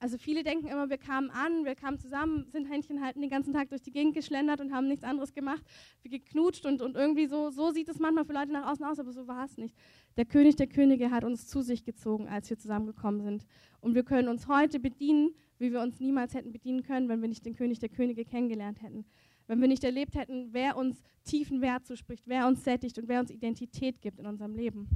also 0.00 0.18
viele 0.18 0.42
denken 0.42 0.66
immer, 0.66 0.90
wir 0.90 0.98
kamen 0.98 1.30
an, 1.30 1.64
wir 1.64 1.74
kamen 1.74 1.98
zusammen, 1.98 2.46
sind 2.50 2.66
Händchen 2.66 3.02
halten 3.02 3.20
den 3.20 3.30
ganzen 3.30 3.52
Tag 3.52 3.70
durch 3.70 3.80
die 3.80 3.90
Gegend 3.90 4.14
geschlendert 4.14 4.60
und 4.60 4.72
haben 4.72 4.86
nichts 4.86 5.04
anderes 5.04 5.32
gemacht, 5.32 5.64
wie 6.02 6.10
geknutscht 6.10 6.66
und, 6.66 6.82
und 6.82 6.96
irgendwie 6.96 7.26
so, 7.26 7.50
so 7.50 7.70
sieht 7.70 7.88
es 7.88 7.98
manchmal 7.98 8.24
für 8.24 8.34
Leute 8.34 8.52
nach 8.52 8.70
außen 8.70 8.84
aus, 8.84 8.98
aber 8.98 9.12
so 9.12 9.26
war 9.26 9.44
es 9.44 9.56
nicht. 9.56 9.74
Der 10.16 10.26
König 10.26 10.56
der 10.56 10.66
Könige 10.66 11.10
hat 11.10 11.24
uns 11.24 11.46
zu 11.46 11.62
sich 11.62 11.84
gezogen, 11.84 12.28
als 12.28 12.50
wir 12.50 12.58
zusammengekommen 12.58 13.22
sind. 13.22 13.46
Und 13.80 13.94
wir 13.94 14.02
können 14.02 14.28
uns 14.28 14.46
heute 14.46 14.78
bedienen, 14.78 15.34
wie 15.58 15.72
wir 15.72 15.80
uns 15.80 16.00
niemals 16.00 16.34
hätten 16.34 16.52
bedienen 16.52 16.82
können, 16.82 17.08
wenn 17.08 17.22
wir 17.22 17.28
nicht 17.28 17.46
den 17.46 17.54
König 17.54 17.78
der 17.78 17.88
Könige 17.88 18.24
kennengelernt 18.24 18.82
hätten. 18.82 19.06
Wenn 19.46 19.60
wir 19.60 19.68
nicht 19.68 19.84
erlebt 19.84 20.14
hätten, 20.16 20.48
wer 20.52 20.76
uns 20.76 21.02
tiefen 21.24 21.60
Wert 21.60 21.86
zuspricht, 21.86 22.24
wer 22.26 22.46
uns 22.46 22.64
sättigt 22.64 22.98
und 22.98 23.08
wer 23.08 23.20
uns 23.20 23.30
Identität 23.30 24.00
gibt 24.00 24.18
in 24.18 24.26
unserem 24.26 24.54
Leben. 24.54 24.88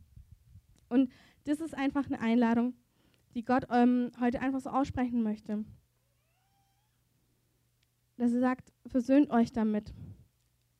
Und 0.88 1.10
das 1.44 1.60
ist 1.60 1.74
einfach 1.74 2.06
eine 2.06 2.20
Einladung, 2.20 2.74
die 3.38 3.44
Gott 3.44 3.66
ähm, 3.70 4.10
heute 4.18 4.40
einfach 4.40 4.60
so 4.60 4.70
aussprechen 4.70 5.22
möchte. 5.22 5.64
Dass 8.16 8.32
er 8.32 8.40
sagt, 8.40 8.72
versöhnt 8.84 9.30
euch 9.30 9.52
damit, 9.52 9.94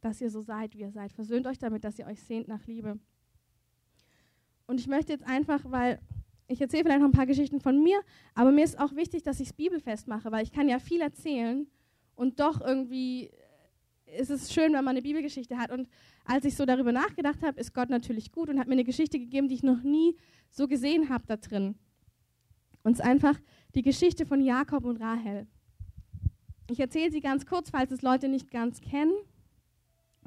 dass 0.01 0.21
ihr 0.21 0.29
so 0.29 0.43
seid, 0.43 0.75
wie 0.75 0.81
ihr 0.81 0.91
seid. 0.91 1.13
Versöhnt 1.13 1.47
euch 1.47 1.59
damit, 1.59 1.85
dass 1.85 2.01
ihr 2.01 2.07
euch 2.09 2.21
sehnt 2.21 2.49
nach 2.49 2.67
Liebe. 2.67 2.99
Und 4.67 4.81
ich 4.81 4.89
möchte 4.89 5.13
jetzt 5.13 5.25
einfach, 5.25 5.61
weil 5.67 6.01
ich 6.49 6.61
erzähle 6.61 6.83
vielleicht 6.83 7.01
noch 7.01 7.07
ein 7.09 7.13
paar 7.13 7.27
Geschichten 7.27 7.61
von 7.61 7.81
mir, 7.81 8.01
aber 8.35 8.51
mir 8.51 8.65
ist 8.65 8.81
auch 8.81 8.97
wichtig, 8.97 9.23
dass 9.23 9.39
ich 9.39 9.51
es 9.51 9.53
bibelfest 9.53 10.09
mache, 10.09 10.33
weil 10.33 10.43
ich 10.43 10.51
kann 10.51 10.69
ja 10.69 10.81
viel 10.81 11.01
erzählen 11.01 11.69
und 12.17 12.41
doch 12.41 12.61
irgendwie 12.61 13.31
ist 14.19 14.31
es 14.31 14.53
schön, 14.53 14.73
wenn 14.73 14.85
man 14.85 14.97
eine 14.97 15.03
Bibelgeschichte 15.03 15.59
hat. 15.59 15.71
Und 15.71 15.89
als 16.25 16.45
ich 16.45 16.57
so 16.57 16.65
darüber 16.65 16.91
nachgedacht 16.91 17.43
habe, 17.43 17.61
ist 17.61 17.73
Gott 17.73 17.89
natürlich 17.89 18.33
gut 18.33 18.49
und 18.49 18.59
hat 18.59 18.67
mir 18.67 18.73
eine 18.73 18.85
Geschichte 18.85 19.21
gegeben, 19.21 19.47
die 19.47 19.55
ich 19.55 19.63
noch 19.63 19.83
nie 19.85 20.17
so 20.51 20.67
gesehen 20.67 21.09
habe 21.09 21.25
da 21.27 21.37
drin. 21.37 21.77
Ist 22.93 23.03
einfach 23.03 23.39
die 23.75 23.83
Geschichte 23.83 24.27
von 24.27 24.41
Jakob 24.41 24.85
und 24.85 25.01
Rahel. 25.01 25.47
Ich 26.71 26.81
erzähle 26.81 27.11
sie 27.11 27.21
ganz 27.21 27.47
kurz, 27.47 27.71
falls 27.71 27.91
es 27.93 28.03
Leute 28.03 28.29
nicht 28.29 28.51
ganz 28.51 28.81
kennen. 28.81 29.15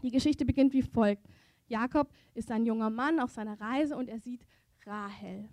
Die 0.03 0.11
Geschichte 0.11 0.45
beginnt 0.45 0.73
wie 0.73 0.81
folgt. 0.81 1.27
Jakob 1.67 2.09
ist 2.33 2.51
ein 2.51 2.65
junger 2.65 2.89
Mann 2.89 3.19
auf 3.19 3.31
seiner 3.31 3.59
Reise 3.59 3.97
und 3.97 4.09
er 4.09 4.19
sieht 4.19 4.45
Rahel. 4.85 5.49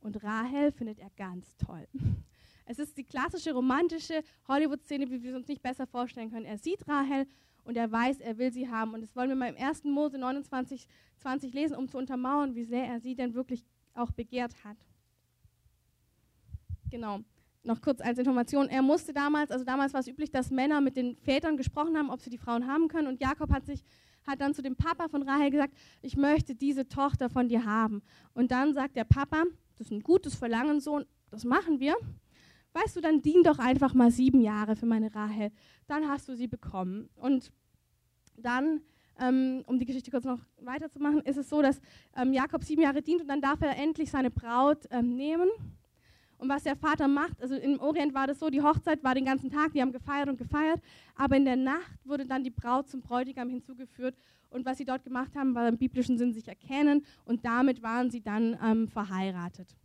Und 0.00 0.22
Rahel 0.22 0.72
findet 0.72 0.98
er 0.98 1.10
ganz 1.16 1.56
toll. 1.56 1.88
Es 2.66 2.78
ist 2.78 2.96
die 2.96 3.04
klassische 3.04 3.52
romantische 3.52 4.22
Hollywood-Szene, 4.48 5.10
wie 5.10 5.22
wir 5.22 5.30
es 5.30 5.36
uns 5.36 5.48
nicht 5.48 5.62
besser 5.62 5.86
vorstellen 5.86 6.30
können. 6.30 6.46
Er 6.46 6.58
sieht 6.58 6.86
Rahel 6.86 7.26
und 7.64 7.76
er 7.76 7.90
weiß, 7.90 8.20
er 8.20 8.38
will 8.38 8.52
sie 8.52 8.68
haben. 8.68 8.94
Und 8.94 9.00
das 9.00 9.16
wollen 9.16 9.28
wir 9.30 9.36
mal 9.36 9.48
im 9.48 9.62
1. 9.62 9.84
Mose 9.84 10.18
29, 10.18 10.86
20 11.18 11.52
lesen, 11.54 11.76
um 11.76 11.88
zu 11.88 11.98
untermauern, 11.98 12.54
wie 12.54 12.64
sehr 12.64 12.86
er 12.86 13.00
sie 13.00 13.14
denn 13.14 13.34
wirklich 13.34 13.64
auch 13.94 14.10
begehrt 14.12 14.64
hat. 14.64 14.76
Genau. 16.92 17.20
Noch 17.64 17.80
kurz 17.80 18.02
als 18.02 18.18
Information. 18.18 18.68
Er 18.68 18.82
musste 18.82 19.14
damals, 19.14 19.50
also 19.50 19.64
damals 19.64 19.94
war 19.94 20.00
es 20.00 20.08
üblich, 20.08 20.30
dass 20.30 20.50
Männer 20.50 20.82
mit 20.82 20.94
den 20.94 21.16
Vätern 21.16 21.56
gesprochen 21.56 21.96
haben, 21.96 22.10
ob 22.10 22.20
sie 22.20 22.28
die 22.28 22.36
Frauen 22.36 22.66
haben 22.66 22.86
können. 22.88 23.08
Und 23.08 23.20
Jakob 23.20 23.50
hat 23.50 23.64
sich 23.64 23.82
hat 24.26 24.40
dann 24.40 24.54
zu 24.54 24.62
dem 24.62 24.76
Papa 24.76 25.08
von 25.08 25.22
Rahel 25.22 25.50
gesagt, 25.50 25.74
ich 26.00 26.16
möchte 26.16 26.54
diese 26.54 26.86
Tochter 26.86 27.28
von 27.28 27.48
dir 27.48 27.64
haben. 27.64 28.02
Und 28.34 28.52
dann 28.52 28.72
sagt 28.74 28.94
der 28.94 29.04
Papa, 29.04 29.44
das 29.76 29.88
ist 29.88 29.90
ein 29.92 30.02
gutes 30.02 30.36
Verlangen, 30.36 30.80
Sohn, 30.80 31.06
das 31.30 31.44
machen 31.44 31.80
wir. 31.80 31.96
Weißt 32.74 32.94
du, 32.94 33.00
dann 33.00 33.22
dien 33.22 33.42
doch 33.42 33.58
einfach 33.58 33.94
mal 33.94 34.10
sieben 34.10 34.40
Jahre 34.40 34.76
für 34.76 34.86
meine 34.86 35.12
Rahel. 35.14 35.50
Dann 35.88 36.08
hast 36.08 36.28
du 36.28 36.36
sie 36.36 36.46
bekommen. 36.46 37.08
Und 37.16 37.50
dann, 38.36 38.80
ähm, 39.18 39.64
um 39.66 39.78
die 39.78 39.86
Geschichte 39.86 40.10
kurz 40.10 40.24
noch 40.24 40.40
weiterzumachen, 40.60 41.22
ist 41.22 41.38
es 41.38 41.48
so, 41.48 41.60
dass 41.62 41.80
ähm, 42.16 42.32
Jakob 42.32 42.62
sieben 42.62 42.82
Jahre 42.82 43.02
dient 43.02 43.22
und 43.22 43.28
dann 43.28 43.40
darf 43.40 43.60
er 43.62 43.76
endlich 43.76 44.10
seine 44.10 44.30
Braut 44.30 44.86
ähm, 44.90 45.16
nehmen. 45.16 45.48
Und 46.42 46.48
was 46.48 46.64
der 46.64 46.74
Vater 46.74 47.06
macht, 47.06 47.40
also 47.40 47.54
im 47.54 47.78
Orient 47.78 48.14
war 48.14 48.26
das 48.26 48.40
so, 48.40 48.50
die 48.50 48.60
Hochzeit 48.60 49.04
war 49.04 49.14
den 49.14 49.26
ganzen 49.26 49.48
Tag, 49.48 49.74
die 49.74 49.80
haben 49.80 49.92
gefeiert 49.92 50.28
und 50.28 50.38
gefeiert, 50.38 50.80
aber 51.14 51.36
in 51.36 51.44
der 51.44 51.54
Nacht 51.54 52.04
wurde 52.04 52.26
dann 52.26 52.42
die 52.42 52.50
Braut 52.50 52.88
zum 52.88 53.00
Bräutigam 53.00 53.48
hinzugeführt. 53.48 54.16
Und 54.50 54.66
was 54.66 54.78
sie 54.78 54.84
dort 54.84 55.04
gemacht 55.04 55.36
haben, 55.36 55.54
war 55.54 55.68
im 55.68 55.78
biblischen 55.78 56.18
Sinn 56.18 56.32
sich 56.32 56.48
erkennen 56.48 57.06
und 57.24 57.44
damit 57.44 57.80
waren 57.80 58.10
sie 58.10 58.20
dann 58.20 58.58
ähm, 58.60 58.88
verheiratet. 58.88 59.76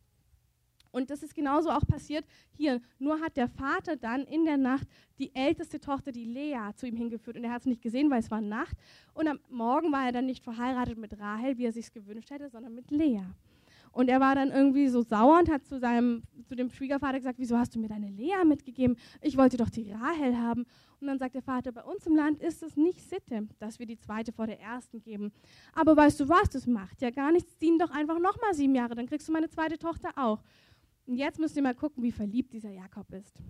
Und 0.90 1.12
das 1.12 1.22
ist 1.22 1.36
genauso 1.36 1.70
auch 1.70 1.86
passiert 1.86 2.26
hier. 2.56 2.82
Nur 2.98 3.22
hat 3.22 3.38
der 3.38 3.50
Vater 3.50 3.96
dann 3.96 4.24
in 4.24 4.44
der 4.46 4.58
Nacht 4.58 4.88
die 5.20 5.36
älteste 5.36 5.80
Tochter, 5.80 6.12
die 6.12 6.26
Lea, 6.26 6.72
zu 6.76 6.88
ihm 6.88 6.96
hingeführt. 6.96 7.38
Und 7.38 7.44
er 7.44 7.52
hat 7.52 7.62
es 7.62 7.68
nicht 7.68 7.84
gesehen, 7.84 8.10
weil 8.10 8.22
es 8.22 8.32
war 8.32 8.42
Nacht. 8.42 8.76
Und 9.14 9.28
am 9.28 9.40
Morgen 9.48 9.92
war 9.92 10.08
er 10.08 10.12
dann 10.12 10.26
nicht 10.26 10.44
verheiratet 10.44 10.98
mit 10.98 11.20
Rahel, 11.20 11.60
wie 11.60 11.66
er 11.66 11.72
sich 11.72 11.94
gewünscht 11.94 12.32
hätte, 12.32 12.50
sondern 12.50 12.74
mit 12.74 12.90
Lea. 12.90 13.22
Und 13.98 14.10
er 14.10 14.20
war 14.20 14.36
dann 14.36 14.52
irgendwie 14.52 14.90
so 14.90 15.02
sauer 15.02 15.40
und 15.40 15.50
hat 15.50 15.66
zu, 15.66 15.80
seinem, 15.80 16.22
zu 16.46 16.54
dem 16.54 16.70
Schwiegervater 16.70 17.18
gesagt, 17.18 17.40
wieso 17.40 17.58
hast 17.58 17.74
du 17.74 17.80
mir 17.80 17.88
deine 17.88 18.12
Lea 18.12 18.46
mitgegeben? 18.46 18.96
Ich 19.22 19.38
wollte 19.38 19.58
doch 19.58 19.72
die 19.72 19.92
Rahel 19.92 20.38
haben. 20.38 20.68
Und 21.02 21.08
dann 21.08 21.18
sagt 21.18 21.34
der 21.34 21.42
Vater, 21.42 21.72
bei 21.72 21.82
uns 21.82 22.06
im 22.06 22.16
Land 22.16 22.40
ist 22.40 22.62
es 22.62 22.78
nicht 22.78 23.02
Sitte, 23.02 23.48
dass 23.58 23.80
wir 23.80 23.88
die 23.88 23.98
zweite 23.98 24.32
vor 24.32 24.46
der 24.46 24.60
ersten 24.62 25.02
geben. 25.02 25.32
Aber 25.74 25.98
weißt 25.98 26.20
du 26.20 26.30
was, 26.30 26.48
das 26.52 26.68
macht 26.68 27.02
ja 27.02 27.10
gar 27.10 27.32
nichts. 27.32 27.58
Dien 27.58 27.80
doch 27.80 27.90
einfach 27.90 28.20
nochmal 28.20 28.54
sieben 28.54 28.76
Jahre, 28.76 28.94
dann 28.94 29.08
kriegst 29.08 29.28
du 29.30 29.32
meine 29.32 29.50
zweite 29.50 29.80
Tochter 29.80 30.12
auch. 30.16 30.44
Und 31.08 31.16
jetzt 31.16 31.40
müsst 31.40 31.56
ihr 31.56 31.64
mal 31.64 31.74
gucken, 31.74 32.04
wie 32.04 32.12
verliebt 32.12 32.54
dieser 32.54 32.70
Jakob 32.70 33.12
ist. 33.14 33.42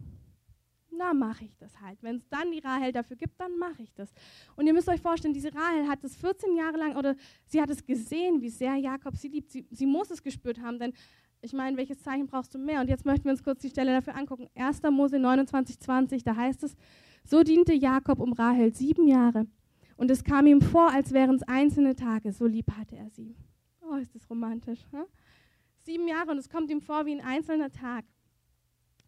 Na, 0.92 1.14
mache 1.14 1.46
ich 1.46 1.56
das 1.58 1.80
halt. 1.82 2.02
Wenn 2.02 2.18
es 2.18 2.28
dann 2.30 2.52
die 2.52 2.60
Rahel 2.60 2.92
dafür 2.92 3.18
gibt, 3.18 3.40
dann 3.40 3.58
mache 3.58 3.84
ich 3.84 3.94
das. 3.94 4.12
Und 4.56 4.68
ihr 4.68 4.74
müsst 4.74 4.88
euch 4.90 5.02
vorstellen, 5.02 5.34
diese 5.34 5.54
Rahel 5.54 5.88
hat 5.88 6.04
es 6.04 6.16
14 6.16 6.56
Jahre 6.56 6.78
lang, 6.78 6.96
oder 6.96 7.16
sie 7.46 7.62
hat 7.62 7.70
es 7.70 7.86
gesehen, 7.86 8.42
wie 8.42 8.50
sehr 8.50 8.76
Jakob 8.76 9.16
sie 9.16 9.28
liebt. 9.28 9.52
Sie, 9.52 9.66
sie 9.70 9.86
muss 9.86 10.10
es 10.10 10.22
gespürt 10.24 10.62
haben, 10.62 10.80
denn 10.80 10.94
ich 11.42 11.54
meine, 11.54 11.78
welches 11.78 12.02
Zeichen 12.02 12.26
brauchst 12.26 12.56
du 12.56 12.58
mehr? 12.58 12.82
Und 12.82 12.90
jetzt 12.90 13.06
möchten 13.06 13.26
wir 13.26 13.32
uns 13.32 13.44
kurz 13.44 13.62
die 13.62 13.70
Stelle 13.70 13.92
dafür 13.92 14.16
angucken. 14.16 14.48
1. 14.56 14.82
Mose 14.92 15.20
29, 15.20 15.80
20, 15.80 16.24
da 16.24 16.36
heißt 16.36 16.64
es, 16.64 16.76
so 17.24 17.44
diente 17.44 17.74
Jakob 17.74 18.20
um 18.20 18.34
Rahel 18.34 18.74
sieben 18.74 19.08
Jahre. 19.08 19.46
Und 19.98 20.10
es 20.10 20.24
kam 20.24 20.48
ihm 20.48 20.62
vor, 20.62 20.92
als 20.92 21.12
wären 21.12 21.36
es 21.36 21.44
einzelne 21.44 21.96
Tage. 21.96 22.32
So 22.32 22.46
lieb 22.46 22.72
hatte 22.72 22.96
er 22.96 23.10
sie. 23.10 23.36
Oh, 23.82 23.96
ist 23.96 24.16
das 24.16 24.30
romantisch. 24.30 24.86
Hm? 24.92 25.06
sieben 25.88 26.08
Jahre 26.10 26.32
und 26.32 26.38
es 26.38 26.50
kommt 26.50 26.70
ihm 26.70 26.82
vor 26.82 27.06
wie 27.06 27.14
ein 27.14 27.22
einzelner 27.22 27.72
Tag. 27.72 28.06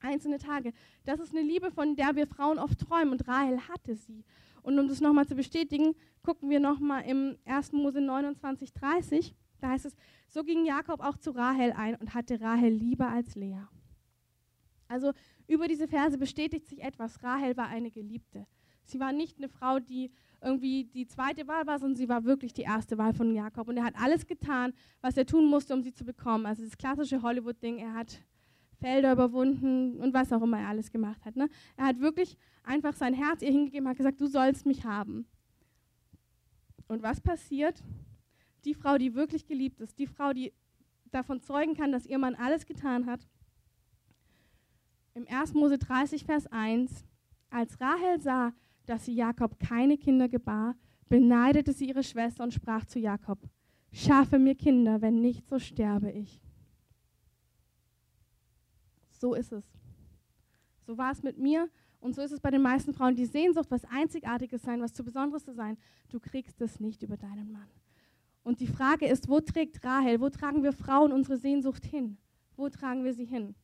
Einzelne 0.02 0.38
Tage. 0.38 0.74
Das 1.06 1.20
ist 1.20 1.36
eine 1.36 1.46
Liebe, 1.46 1.72
von 1.72 1.96
der 1.96 2.16
wir 2.16 2.28
Frauen 2.28 2.60
oft 2.60 2.80
träumen 2.80 3.12
und 3.12 3.28
Rahel 3.28 3.68
hatte 3.68 3.96
sie. 3.96 4.24
Und 4.62 4.78
um 4.78 4.88
das 4.88 5.02
nochmal 5.02 5.28
zu 5.28 5.36
bestätigen, 5.36 5.96
gucken 6.24 6.50
wir 6.50 6.60
nochmal 6.60 7.04
im 7.06 7.38
1. 7.46 7.72
Mose 7.72 8.02
29, 8.02 8.74
30. 8.74 9.36
Da 9.62 9.70
heißt 9.70 9.86
es, 9.86 9.96
so 10.28 10.44
ging 10.44 10.66
Jakob 10.66 11.02
auch 11.02 11.18
zu 11.18 11.32
Rahel 11.32 11.72
ein 11.72 11.96
und 11.96 12.14
hatte 12.14 12.40
Rahel 12.42 12.72
lieber 12.72 13.08
als 13.08 13.36
Lea. 13.36 13.62
Also 14.88 15.14
über 15.48 15.68
diese 15.68 15.88
Verse 15.88 16.18
bestätigt 16.18 16.68
sich 16.68 16.82
etwas. 16.82 17.24
Rahel 17.24 17.56
war 17.58 17.68
eine 17.68 17.92
Geliebte. 17.92 18.46
Sie 18.84 19.00
war 19.00 19.12
nicht 19.12 19.38
eine 19.38 19.50
Frau, 19.50 19.80
die 19.80 20.12
irgendwie 20.42 20.86
die 20.86 21.06
zweite 21.06 21.48
Wahl 21.48 21.68
war, 21.68 21.80
sondern 21.80 21.96
sie 21.96 22.10
war 22.10 22.24
wirklich 22.24 22.54
die 22.54 22.64
erste 22.64 22.98
Wahl 22.98 23.14
von 23.14 23.34
Jakob. 23.34 23.68
Und 23.68 23.78
er 23.78 23.84
hat 23.84 23.96
alles 23.96 24.26
getan, 24.26 24.74
was 25.02 25.16
er 25.16 25.26
tun 25.26 25.46
musste, 25.46 25.74
um 25.74 25.84
sie 25.84 25.94
zu 25.94 26.06
bekommen. 26.06 26.46
Also 26.46 26.64
das 26.64 26.78
klassische 26.78 27.22
Hollywood-Ding, 27.22 27.78
er 27.78 27.94
hat 27.94 28.20
Felder 28.80 29.14
überwunden 29.14 30.00
und 30.00 30.14
was 30.14 30.32
auch 30.32 30.42
immer 30.42 30.60
er 30.60 30.70
alles 30.70 30.92
gemacht 30.92 31.24
hat. 31.26 31.36
Ne? 31.36 31.50
Er 31.78 31.86
hat 31.86 32.00
wirklich 32.00 32.38
einfach 32.64 32.96
sein 32.96 33.14
Herz 33.14 33.42
ihr 33.42 33.52
hingegeben, 33.52 33.88
hat 33.88 33.98
gesagt, 33.98 34.20
du 34.20 34.28
sollst 34.28 34.66
mich 34.66 34.86
haben. 34.86 35.26
Und 36.88 37.04
was 37.04 37.22
passiert? 37.22 37.84
Die 38.66 38.74
Frau, 38.74 38.98
die 38.98 39.16
wirklich 39.16 39.46
geliebt 39.46 39.80
ist, 39.80 40.00
die 40.00 40.08
Frau, 40.08 40.34
die 40.34 40.54
davon 41.12 41.42
zeugen 41.42 41.76
kann, 41.76 41.92
dass 41.92 42.06
ihr 42.06 42.18
Mann 42.18 42.36
alles 42.36 42.66
getan 42.66 43.06
hat. 43.06 43.28
Im 45.14 45.28
1. 45.28 45.54
Mose 45.54 45.78
30, 45.78 46.24
Vers 46.24 46.48
1, 46.48 47.06
als 47.50 47.80
Rahel 47.80 48.22
sah, 48.22 48.54
dass 48.86 49.06
sie 49.06 49.14
Jakob 49.14 49.60
keine 49.60 49.98
Kinder 49.98 50.28
gebar, 50.28 50.76
beneidete 51.10 51.74
sie 51.74 51.90
ihre 51.90 52.04
Schwester 52.04 52.44
und 52.44 52.54
sprach 52.54 52.86
zu 52.86 53.00
Jakob, 53.00 53.40
schaffe 53.92 54.40
mir 54.40 54.56
Kinder, 54.56 55.02
wenn 55.02 55.22
nicht, 55.22 55.48
so 55.48 55.60
sterbe 55.60 56.12
ich. 56.12 56.42
So 59.20 59.34
ist 59.34 59.52
es. 59.52 59.66
So 60.86 60.98
war 60.98 61.12
es 61.12 61.22
mit 61.22 61.38
mir 61.38 61.70
und 62.00 62.16
so 62.16 62.22
ist 62.22 62.32
es 62.32 62.40
bei 62.40 62.50
den 62.50 62.62
meisten 62.62 62.94
Frauen. 62.94 63.16
Die 63.16 63.26
Sehnsucht, 63.26 63.70
was 63.70 63.84
Einzigartiges 63.86 64.62
sein, 64.62 64.82
was 64.82 64.94
zu 64.94 65.04
Besonderes 65.04 65.44
zu 65.44 65.54
sein, 65.54 65.78
du 66.10 66.20
kriegst 66.20 66.62
es 66.62 66.80
nicht 66.80 67.04
über 67.04 67.18
deinen 67.18 67.52
Mann. 67.52 67.68
Und 68.44 68.62
die 68.62 68.68
Frage 68.68 69.06
ist, 69.06 69.28
wo 69.28 69.42
trägt 69.42 69.84
Rahel, 69.84 70.22
wo 70.22 70.30
tragen 70.30 70.64
wir 70.64 70.72
Frauen 70.72 71.12
unsere 71.12 71.38
Sehnsucht 71.38 71.86
hin? 71.86 72.18
Wo 72.56 72.70
tragen 72.70 73.04
wir 73.04 73.14
sie 73.14 73.26
hin? 73.26 73.56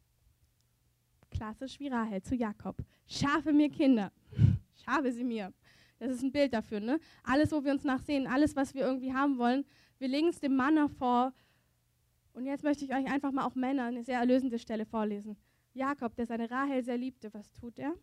Klassisch 1.31 1.79
wie 1.79 1.87
Rahel 1.87 2.21
zu 2.21 2.35
Jakob. 2.35 2.77
Schaffe 3.07 3.53
mir 3.53 3.69
Kinder 3.69 4.11
ich 4.75 4.85
habe 4.87 5.11
sie 5.11 5.23
mir. 5.23 5.53
Das 5.99 6.11
ist 6.11 6.23
ein 6.23 6.31
Bild 6.31 6.53
dafür. 6.53 6.79
Ne? 6.79 6.99
Alles, 7.23 7.51
wo 7.51 7.63
wir 7.63 7.71
uns 7.71 7.83
nachsehen, 7.83 8.27
alles, 8.27 8.55
was 8.55 8.73
wir 8.73 8.81
irgendwie 8.81 9.13
haben 9.13 9.37
wollen, 9.37 9.65
wir 9.97 10.09
legen 10.09 10.27
es 10.27 10.39
dem 10.39 10.55
Mann 10.55 10.89
vor. 10.89 11.33
Und 12.35 12.45
jetzt 12.45 12.65
möchte 12.65 12.83
ich 12.83 12.93
euch 12.93 13.09
einfach 13.09 13.31
mal 13.31 13.45
auch 13.45 13.55
Männer 13.55 13.85
eine 13.85 14.03
sehr 14.03 14.19
erlösende 14.19 14.59
Stelle 14.59 14.85
vorlesen. 14.85 15.37
Jakob, 15.73 16.15
der 16.15 16.25
seine 16.25 16.51
Rahel 16.51 16.83
sehr 16.83 16.97
liebte, 16.97 17.33
was 17.33 17.49
tut 17.53 17.79
er? 17.79 17.93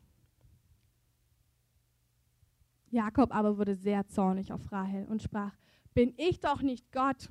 Jakob 2.90 3.34
aber 3.34 3.58
wurde 3.58 3.74
sehr 3.74 4.08
zornig 4.08 4.50
auf 4.50 4.72
Rahel 4.72 5.04
und 5.06 5.22
sprach, 5.22 5.54
bin 5.92 6.14
ich 6.16 6.40
doch 6.40 6.62
nicht 6.62 6.90
Gott. 6.92 7.28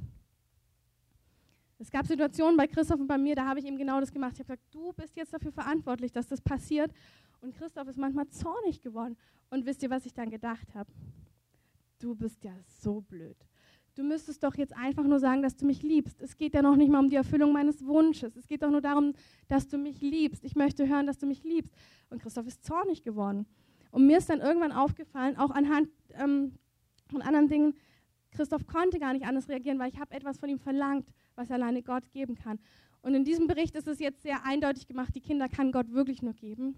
Es 1.80 1.90
gab 1.90 2.06
Situationen 2.06 2.56
bei 2.56 2.68
Christoph 2.68 3.00
und 3.00 3.08
bei 3.08 3.18
mir, 3.18 3.36
da 3.36 3.48
habe 3.48 3.60
ich 3.60 3.66
ihm 3.66 3.78
genau 3.78 4.00
das 4.00 4.12
gemacht. 4.12 4.34
Ich 4.34 4.40
habe 4.40 4.54
gesagt, 4.54 4.64
du 4.72 4.94
bist 4.94 5.16
jetzt 5.16 5.34
dafür 5.34 5.52
verantwortlich, 5.52 6.12
dass 6.12 6.28
das 6.28 6.40
passiert. 6.40 6.94
Und 7.42 7.56
Christoph 7.56 7.88
ist 7.88 7.98
manchmal 7.98 8.28
zornig 8.30 8.80
geworden. 8.80 9.18
Und 9.50 9.66
wisst 9.66 9.82
ihr, 9.82 9.90
was 9.90 10.06
ich 10.06 10.14
dann 10.14 10.30
gedacht 10.30 10.76
habe? 10.76 10.92
Du 11.98 12.14
bist 12.14 12.44
ja 12.44 12.54
so 12.68 13.02
blöd. 13.02 13.38
Du 13.96 14.04
müsstest 14.04 14.44
doch 14.44 14.56
jetzt 14.56 14.76
einfach 14.76 15.04
nur 15.04 15.20
sagen, 15.20 15.42
dass 15.42 15.58
du 15.58 15.66
mich 15.66 15.84
liebst. 15.84 16.22
Es 16.22 16.38
geht 16.38 16.54
ja 16.54 16.62
noch 16.62 16.78
nicht 16.78 16.90
mal 16.90 17.00
um 17.00 17.10
die 17.10 17.18
Erfüllung 17.18 17.52
meines 17.52 17.86
Wunsches. 17.86 18.36
Es 18.38 18.48
geht 18.48 18.64
doch 18.64 18.72
nur 18.72 18.82
darum, 18.82 19.14
dass 19.50 19.68
du 19.68 19.78
mich 19.78 20.00
liebst. 20.02 20.46
Ich 20.46 20.56
möchte 20.56 20.88
hören, 20.88 21.08
dass 21.08 21.18
du 21.18 21.26
mich 21.26 21.44
liebst. 21.44 21.74
Und 22.10 22.22
Christoph 22.22 22.48
ist 22.48 22.64
zornig 22.64 23.04
geworden. 23.04 23.46
Und 23.92 24.08
mir 24.08 24.18
ist 24.18 24.30
dann 24.30 24.40
irgendwann 24.40 24.72
aufgefallen, 24.72 25.38
auch 25.38 25.52
anhand 25.52 25.90
ähm, 26.14 26.54
von 27.10 27.22
anderen 27.22 27.50
Dingen, 27.50 27.74
Christoph 28.32 28.66
konnte 28.66 28.98
gar 28.98 29.12
nicht 29.12 29.26
anders 29.26 29.50
reagieren, 29.50 29.78
weil 29.78 29.90
ich 29.90 30.00
habe 30.00 30.16
etwas 30.16 30.40
von 30.40 30.48
ihm 30.48 30.60
verlangt, 30.60 31.10
was 31.36 31.52
alleine 31.52 31.84
Gott 31.84 32.10
geben 32.12 32.36
kann. 32.36 32.60
Und 33.02 33.14
in 33.14 33.26
diesem 33.26 33.48
Bericht 33.48 33.76
ist 33.76 33.88
es 33.88 34.00
jetzt 34.00 34.22
sehr 34.22 34.46
eindeutig 34.46 34.88
gemacht, 34.88 35.14
die 35.14 35.22
Kinder 35.22 35.50
kann 35.50 35.72
Gott 35.72 35.92
wirklich 35.92 36.22
nur 36.22 36.34
geben. 36.34 36.76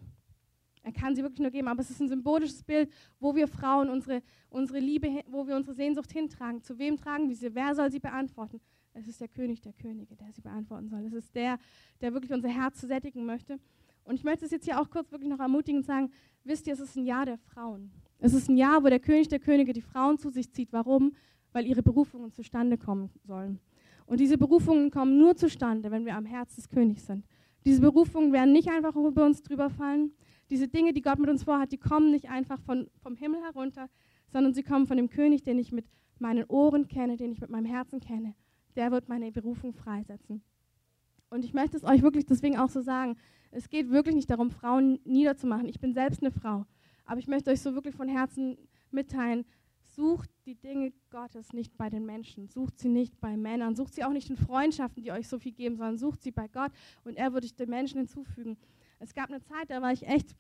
Er 0.83 0.91
kann 0.91 1.15
sie 1.15 1.23
wirklich 1.23 1.39
nur 1.39 1.49
geben, 1.49 1.69
aber 1.69 1.81
es 1.81 1.89
ist 1.89 2.01
ein 2.01 2.09
symbolisches 2.09 2.61
Bild, 2.61 2.91
wo 3.19 3.33
wir 3.35 3.47
Frauen 3.47 3.89
unsere, 3.89 4.21
unsere 4.49 4.79
Liebe, 4.79 5.23
wo 5.27 5.47
wir 5.47 5.55
unsere 5.55 5.75
Sehnsucht 5.75 6.11
hintragen. 6.11 6.61
Zu 6.61 6.77
wem 6.77 6.97
tragen 6.97 7.29
wir 7.29 7.35
sie? 7.35 7.55
Wer 7.55 7.73
soll 7.73 7.89
sie 7.89 7.99
beantworten? 7.99 8.59
Es 8.93 9.07
ist 9.07 9.21
der 9.21 9.29
König 9.29 9.61
der 9.61 9.73
Könige, 9.73 10.15
der 10.15 10.31
sie 10.33 10.41
beantworten 10.41 10.89
soll. 10.89 11.05
Es 11.05 11.13
ist 11.13 11.33
der, 11.33 11.57
der 12.01 12.13
wirklich 12.13 12.33
unser 12.33 12.49
Herz 12.49 12.81
sättigen 12.81 13.25
möchte. 13.25 13.59
Und 14.03 14.15
ich 14.15 14.23
möchte 14.23 14.45
es 14.45 14.51
jetzt 14.51 14.65
hier 14.65 14.79
auch 14.79 14.89
kurz 14.89 15.11
wirklich 15.11 15.29
noch 15.29 15.39
ermutigend 15.39 15.85
sagen, 15.85 16.11
wisst 16.43 16.67
ihr, 16.67 16.73
es 16.73 16.81
ist 16.81 16.97
ein 16.97 17.05
Jahr 17.05 17.25
der 17.25 17.37
Frauen. 17.37 17.91
Es 18.19 18.33
ist 18.33 18.49
ein 18.49 18.57
Jahr, 18.57 18.83
wo 18.83 18.89
der 18.89 18.99
König 18.99 19.29
der 19.29 19.39
Könige 19.39 19.73
die 19.73 19.81
Frauen 19.81 20.17
zu 20.17 20.29
sich 20.29 20.51
zieht. 20.51 20.73
Warum? 20.73 21.13
Weil 21.53 21.65
ihre 21.65 21.81
Berufungen 21.81 22.31
zustande 22.31 22.77
kommen 22.77 23.09
sollen. 23.23 23.59
Und 24.05 24.19
diese 24.19 24.37
Berufungen 24.37 24.91
kommen 24.91 25.17
nur 25.17 25.35
zustande, 25.35 25.89
wenn 25.89 26.05
wir 26.05 26.15
am 26.15 26.25
Herz 26.25 26.55
des 26.55 26.67
Königs 26.67 27.05
sind. 27.05 27.25
Diese 27.65 27.79
Berufungen 27.79 28.33
werden 28.33 28.51
nicht 28.51 28.67
einfach 28.69 28.95
über 28.95 29.25
uns 29.25 29.41
drüber 29.41 29.69
fallen, 29.69 30.11
diese 30.49 30.67
Dinge, 30.67 30.93
die 30.93 31.01
Gott 31.01 31.19
mit 31.19 31.29
uns 31.29 31.43
vorhat, 31.43 31.71
die 31.71 31.77
kommen 31.77 32.11
nicht 32.11 32.29
einfach 32.29 32.59
von, 32.61 32.89
vom 33.01 33.15
Himmel 33.15 33.41
herunter, 33.41 33.89
sondern 34.27 34.53
sie 34.53 34.63
kommen 34.63 34.87
von 34.87 34.97
dem 34.97 35.09
König, 35.09 35.43
den 35.43 35.59
ich 35.59 35.71
mit 35.71 35.85
meinen 36.19 36.45
Ohren 36.45 36.87
kenne, 36.87 37.17
den 37.17 37.31
ich 37.31 37.41
mit 37.41 37.49
meinem 37.49 37.65
Herzen 37.65 37.99
kenne. 37.99 38.35
Der 38.75 38.91
wird 38.91 39.09
meine 39.09 39.31
Berufung 39.31 39.73
freisetzen. 39.73 40.43
Und 41.29 41.43
ich 41.45 41.53
möchte 41.53 41.77
es 41.77 41.83
euch 41.83 42.01
wirklich 42.01 42.25
deswegen 42.25 42.57
auch 42.57 42.69
so 42.69 42.81
sagen. 42.81 43.15
Es 43.51 43.69
geht 43.69 43.89
wirklich 43.89 44.15
nicht 44.15 44.29
darum, 44.29 44.51
Frauen 44.51 44.99
niederzumachen. 45.03 45.67
Ich 45.67 45.79
bin 45.79 45.93
selbst 45.93 46.21
eine 46.21 46.31
Frau. 46.31 46.65
Aber 47.05 47.19
ich 47.19 47.27
möchte 47.27 47.51
euch 47.51 47.61
so 47.61 47.73
wirklich 47.73 47.95
von 47.95 48.07
Herzen 48.07 48.57
mitteilen, 48.91 49.45
sucht 49.95 50.29
die 50.45 50.55
Dinge 50.55 50.93
Gottes 51.09 51.53
nicht 51.53 51.77
bei 51.77 51.89
den 51.89 52.05
Menschen, 52.05 52.47
sucht 52.47 52.79
sie 52.79 52.89
nicht 52.89 53.19
bei 53.19 53.37
Männern, 53.37 53.75
sucht 53.75 53.93
sie 53.93 54.03
auch 54.03 54.11
nicht 54.11 54.29
in 54.29 54.37
Freundschaften, 54.37 55.03
die 55.03 55.11
euch 55.11 55.27
so 55.27 55.39
viel 55.39 55.51
geben, 55.51 55.75
sondern 55.75 55.97
sucht 55.97 56.23
sie 56.23 56.31
bei 56.31 56.47
Gott 56.47 56.71
und 57.03 57.15
er 57.15 57.33
wird 57.33 57.43
euch 57.43 57.55
den 57.55 57.69
Menschen 57.69 57.99
hinzufügen. 57.99 58.57
Es 59.03 59.13
gab 59.13 59.29
eine 59.29 59.41
Zeit, 59.41 59.69
da 59.69 59.81
war 59.81 59.91
ich 59.91 60.07
echt, 60.07 60.35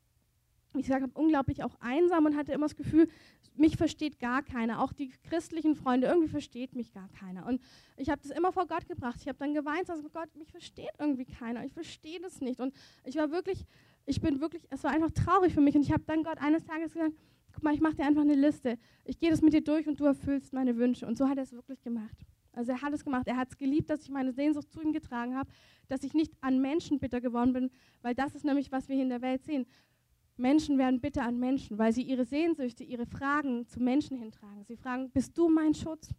wie 0.73 0.79
ich 0.79 0.91
habe, 0.91 1.09
unglaublich 1.13 1.63
auch 1.63 1.75
einsam 1.79 2.25
und 2.25 2.35
hatte 2.35 2.53
immer 2.53 2.65
das 2.65 2.75
Gefühl, 2.75 3.07
mich 3.55 3.77
versteht 3.77 4.19
gar 4.19 4.41
keiner. 4.41 4.81
Auch 4.81 4.93
die 4.93 5.09
christlichen 5.29 5.75
Freunde, 5.75 6.07
irgendwie 6.07 6.29
versteht 6.29 6.75
mich 6.75 6.91
gar 6.91 7.09
keiner. 7.09 7.45
Und 7.45 7.61
ich 7.97 8.09
habe 8.09 8.21
das 8.21 8.31
immer 8.31 8.51
vor 8.51 8.65
Gott 8.65 8.87
gebracht. 8.87 9.17
Ich 9.21 9.27
habe 9.27 9.37
dann 9.37 9.53
geweint, 9.53 9.89
also 9.89 10.09
Gott, 10.09 10.35
mich 10.35 10.51
versteht 10.51 10.89
irgendwie 10.97 11.25
keiner. 11.25 11.63
Ich 11.65 11.73
verstehe 11.73 12.19
das 12.19 12.41
nicht. 12.41 12.59
Und 12.59 12.73
ich 13.03 13.15
war 13.15 13.31
wirklich, 13.31 13.65
ich 14.05 14.21
bin 14.21 14.41
wirklich, 14.41 14.65
es 14.69 14.83
war 14.83 14.91
einfach 14.91 15.11
traurig 15.11 15.53
für 15.53 15.61
mich. 15.61 15.75
Und 15.75 15.83
ich 15.83 15.91
habe 15.91 16.03
dann 16.07 16.23
Gott 16.23 16.39
eines 16.39 16.63
Tages 16.63 16.93
gesagt, 16.93 17.13
guck 17.53 17.63
mal, 17.63 17.73
ich 17.73 17.81
mache 17.81 17.95
dir 17.95 18.05
einfach 18.05 18.21
eine 18.21 18.35
Liste. 18.35 18.79
Ich 19.05 19.19
gehe 19.19 19.29
das 19.29 19.41
mit 19.41 19.53
dir 19.53 19.63
durch 19.63 19.87
und 19.87 19.99
du 19.99 20.05
erfüllst 20.05 20.53
meine 20.53 20.77
Wünsche. 20.77 21.05
Und 21.05 21.17
so 21.17 21.29
hat 21.29 21.37
er 21.37 21.43
es 21.43 21.53
wirklich 21.53 21.81
gemacht. 21.81 22.17
Also 22.53 22.71
er 22.71 22.81
hat 22.81 22.93
es 22.93 23.03
gemacht. 23.03 23.27
Er 23.27 23.37
hat 23.37 23.49
es 23.49 23.57
geliebt, 23.57 23.89
dass 23.89 24.01
ich 24.03 24.09
meine 24.09 24.31
Sehnsucht 24.31 24.71
zu 24.71 24.81
ihm 24.81 24.93
getragen 24.93 25.35
habe, 25.35 25.49
dass 25.87 26.03
ich 26.03 26.13
nicht 26.13 26.33
an 26.41 26.61
Menschen 26.61 26.99
bitter 26.99 27.19
geworden 27.19 27.53
bin, 27.53 27.71
weil 28.01 28.15
das 28.15 28.35
ist 28.35 28.45
nämlich, 28.45 28.71
was 28.71 28.87
wir 28.87 28.95
hier 28.95 29.03
in 29.03 29.09
der 29.09 29.21
Welt 29.21 29.43
sehen. 29.43 29.65
Menschen 30.37 30.77
werden 30.77 30.99
bitter 30.99 31.23
an 31.23 31.39
Menschen, 31.39 31.77
weil 31.77 31.93
sie 31.93 32.01
ihre 32.01 32.25
Sehnsüchte, 32.25 32.83
ihre 32.83 33.05
Fragen 33.05 33.67
zu 33.67 33.79
Menschen 33.79 34.17
hintragen. 34.17 34.63
Sie 34.63 34.75
fragen, 34.75 35.11
bist 35.11 35.37
du 35.37 35.49
mein 35.49 35.73
Schutz? 35.73 36.09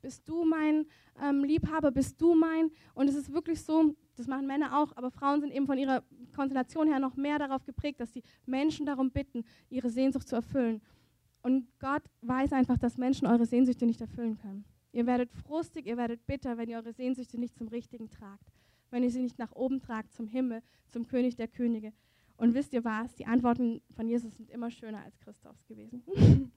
Bist 0.00 0.28
du 0.28 0.44
mein 0.44 0.86
ähm, 1.20 1.42
Liebhaber? 1.42 1.90
Bist 1.90 2.20
du 2.20 2.34
mein? 2.34 2.70
Und 2.94 3.08
es 3.08 3.16
ist 3.16 3.32
wirklich 3.32 3.60
so, 3.60 3.96
das 4.16 4.28
machen 4.28 4.46
Männer 4.46 4.78
auch, 4.78 4.96
aber 4.96 5.10
Frauen 5.10 5.40
sind 5.40 5.52
eben 5.52 5.66
von 5.66 5.76
ihrer 5.76 6.04
Konstellation 6.34 6.86
her 6.86 7.00
noch 7.00 7.16
mehr 7.16 7.38
darauf 7.38 7.64
geprägt, 7.64 8.00
dass 8.00 8.12
sie 8.12 8.22
Menschen 8.46 8.86
darum 8.86 9.10
bitten, 9.10 9.44
ihre 9.70 9.90
Sehnsucht 9.90 10.28
zu 10.28 10.36
erfüllen. 10.36 10.80
Und 11.42 11.66
Gott 11.80 12.02
weiß 12.22 12.52
einfach, 12.52 12.78
dass 12.78 12.96
Menschen 12.96 13.26
eure 13.26 13.46
Sehnsüchte 13.46 13.86
nicht 13.86 14.00
erfüllen 14.00 14.38
können. 14.38 14.64
Ihr 14.92 15.06
werdet 15.06 15.30
frustig, 15.32 15.86
ihr 15.86 15.96
werdet 15.96 16.26
bitter, 16.26 16.56
wenn 16.56 16.68
ihr 16.68 16.78
eure 16.78 16.92
Sehnsüchte 16.92 17.38
nicht 17.38 17.56
zum 17.56 17.68
Richtigen 17.68 18.10
tragt. 18.10 18.52
Wenn 18.90 19.02
ihr 19.02 19.10
sie 19.10 19.22
nicht 19.22 19.38
nach 19.38 19.52
oben 19.52 19.80
tragt, 19.80 20.12
zum 20.12 20.26
Himmel, 20.26 20.62
zum 20.88 21.06
König 21.06 21.36
der 21.36 21.48
Könige. 21.48 21.92
Und 22.36 22.54
wisst 22.54 22.72
ihr 22.72 22.84
was? 22.84 23.14
Die 23.16 23.26
Antworten 23.26 23.82
von 23.94 24.08
Jesus 24.08 24.36
sind 24.36 24.48
immer 24.50 24.70
schöner 24.70 25.02
als 25.02 25.18
Christophs 25.18 25.66
gewesen. 25.66 26.02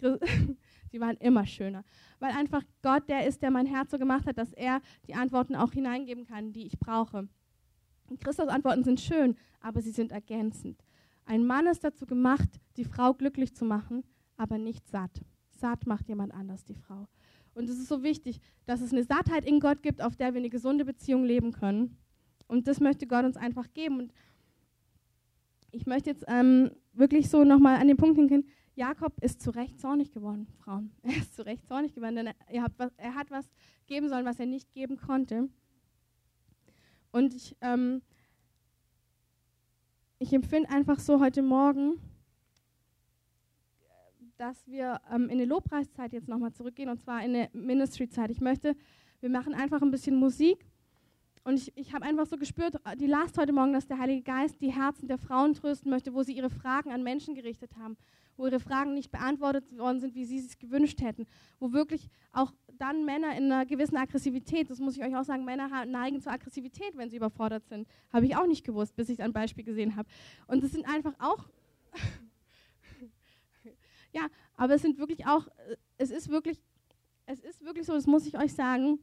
Sie 0.90 1.00
waren 1.00 1.16
immer 1.18 1.46
schöner. 1.46 1.84
Weil 2.20 2.32
einfach 2.32 2.62
Gott 2.82 3.08
der 3.08 3.26
ist, 3.26 3.42
der 3.42 3.50
mein 3.50 3.66
Herz 3.66 3.90
so 3.90 3.98
gemacht 3.98 4.26
hat, 4.26 4.38
dass 4.38 4.52
er 4.52 4.80
die 5.06 5.14
Antworten 5.14 5.56
auch 5.56 5.72
hineingeben 5.72 6.24
kann, 6.26 6.52
die 6.52 6.66
ich 6.66 6.78
brauche. 6.78 7.28
Und 8.08 8.20
Christophs 8.22 8.50
Antworten 8.52 8.84
sind 8.84 9.00
schön, 9.00 9.36
aber 9.60 9.80
sie 9.80 9.90
sind 9.90 10.12
ergänzend. 10.12 10.84
Ein 11.24 11.46
Mann 11.46 11.66
ist 11.66 11.84
dazu 11.84 12.06
gemacht, 12.06 12.48
die 12.76 12.84
Frau 12.84 13.14
glücklich 13.14 13.54
zu 13.54 13.64
machen, 13.64 14.04
aber 14.36 14.58
nicht 14.58 14.86
satt. 14.88 15.22
Satt 15.50 15.86
macht 15.86 16.08
jemand 16.08 16.34
anders 16.34 16.64
die 16.64 16.74
Frau. 16.74 17.06
Und 17.54 17.68
es 17.68 17.78
ist 17.78 17.88
so 17.88 18.02
wichtig, 18.02 18.40
dass 18.66 18.80
es 18.80 18.92
eine 18.92 19.04
Sattheit 19.04 19.44
in 19.44 19.60
Gott 19.60 19.82
gibt, 19.82 20.02
auf 20.02 20.16
der 20.16 20.34
wir 20.34 20.40
eine 20.40 20.50
gesunde 20.50 20.84
Beziehung 20.84 21.24
leben 21.24 21.52
können. 21.52 21.96
Und 22.46 22.66
das 22.66 22.80
möchte 22.80 23.06
Gott 23.06 23.24
uns 23.24 23.36
einfach 23.36 23.72
geben. 23.72 23.98
Und 23.98 24.12
ich 25.70 25.86
möchte 25.86 26.10
jetzt 26.10 26.24
ähm, 26.28 26.70
wirklich 26.92 27.30
so 27.30 27.44
nochmal 27.44 27.80
an 27.80 27.88
den 27.88 27.96
Punkt 27.96 28.16
hingehen. 28.16 28.46
Jakob 28.76 29.12
ist 29.22 29.40
zu 29.40 29.50
Recht 29.50 29.80
zornig 29.80 30.12
geworden, 30.12 30.48
Frauen. 30.58 30.90
Er 31.02 31.16
ist 31.16 31.34
zu 31.34 31.46
Recht 31.46 31.66
zornig 31.66 31.94
geworden, 31.94 32.16
denn 32.16 32.30
er 32.48 32.62
hat, 32.62 32.72
was, 32.76 32.92
er 32.96 33.14
hat 33.14 33.30
was 33.30 33.48
geben 33.86 34.08
sollen, 34.08 34.24
was 34.24 34.40
er 34.40 34.46
nicht 34.46 34.72
geben 34.72 34.96
konnte. 34.96 35.48
Und 37.12 37.34
ich, 37.34 37.56
ähm, 37.60 38.02
ich 40.18 40.32
empfinde 40.32 40.70
einfach 40.70 40.98
so 40.98 41.20
heute 41.20 41.42
Morgen, 41.42 42.00
dass 44.44 44.66
wir 44.66 45.00
ähm, 45.10 45.24
in 45.24 45.30
eine 45.30 45.46
Lobpreiszeit 45.46 46.12
jetzt 46.12 46.28
nochmal 46.28 46.52
zurückgehen 46.52 46.90
und 46.90 47.00
zwar 47.00 47.24
in 47.24 47.34
eine 47.34 47.48
Ministry-Zeit. 47.54 48.30
Ich 48.30 48.42
möchte, 48.42 48.76
wir 49.20 49.30
machen 49.30 49.54
einfach 49.54 49.80
ein 49.80 49.90
bisschen 49.90 50.16
Musik 50.16 50.66
und 51.44 51.54
ich, 51.54 51.72
ich 51.76 51.94
habe 51.94 52.04
einfach 52.04 52.26
so 52.26 52.36
gespürt, 52.36 52.74
die 52.98 53.06
Last 53.06 53.38
heute 53.38 53.54
Morgen, 53.54 53.72
dass 53.72 53.86
der 53.86 53.98
Heilige 53.98 54.20
Geist 54.20 54.60
die 54.60 54.70
Herzen 54.70 55.08
der 55.08 55.16
Frauen 55.16 55.54
trösten 55.54 55.90
möchte, 55.90 56.12
wo 56.12 56.22
sie 56.22 56.36
ihre 56.36 56.50
Fragen 56.50 56.92
an 56.92 57.02
Menschen 57.02 57.34
gerichtet 57.34 57.70
haben, 57.78 57.96
wo 58.36 58.44
ihre 58.44 58.60
Fragen 58.60 58.92
nicht 58.92 59.10
beantwortet 59.10 59.64
worden 59.78 60.00
sind, 60.00 60.14
wie 60.14 60.26
sie 60.26 60.40
es 60.40 60.58
gewünscht 60.58 61.00
hätten, 61.00 61.24
wo 61.58 61.72
wirklich 61.72 62.10
auch 62.32 62.52
dann 62.76 63.06
Männer 63.06 63.34
in 63.38 63.50
einer 63.50 63.64
gewissen 63.64 63.96
Aggressivität, 63.96 64.68
das 64.68 64.78
muss 64.78 64.94
ich 64.98 65.02
euch 65.02 65.16
auch 65.16 65.24
sagen, 65.24 65.46
Männer 65.46 65.86
neigen 65.86 66.20
zur 66.20 66.32
Aggressivität, 66.32 66.98
wenn 66.98 67.08
sie 67.08 67.16
überfordert 67.16 67.66
sind. 67.66 67.88
Habe 68.12 68.26
ich 68.26 68.36
auch 68.36 68.46
nicht 68.46 68.66
gewusst, 68.66 68.94
bis 68.94 69.08
ich 69.08 69.22
ein 69.22 69.32
Beispiel 69.32 69.64
gesehen 69.64 69.96
habe. 69.96 70.06
Und 70.48 70.62
das 70.62 70.72
sind 70.72 70.86
einfach 70.86 71.14
auch 71.18 71.48
Ja, 74.14 74.28
aber 74.56 74.74
es 74.74 74.82
sind 74.82 74.98
wirklich 74.98 75.26
auch, 75.26 75.48
äh, 75.48 75.76
es 75.98 76.10
ist 76.10 76.28
wirklich, 76.28 76.62
es 77.26 77.40
ist 77.40 77.64
wirklich 77.64 77.84
so, 77.84 77.94
das 77.94 78.06
muss 78.06 78.26
ich 78.26 78.38
euch 78.38 78.54
sagen, 78.54 79.00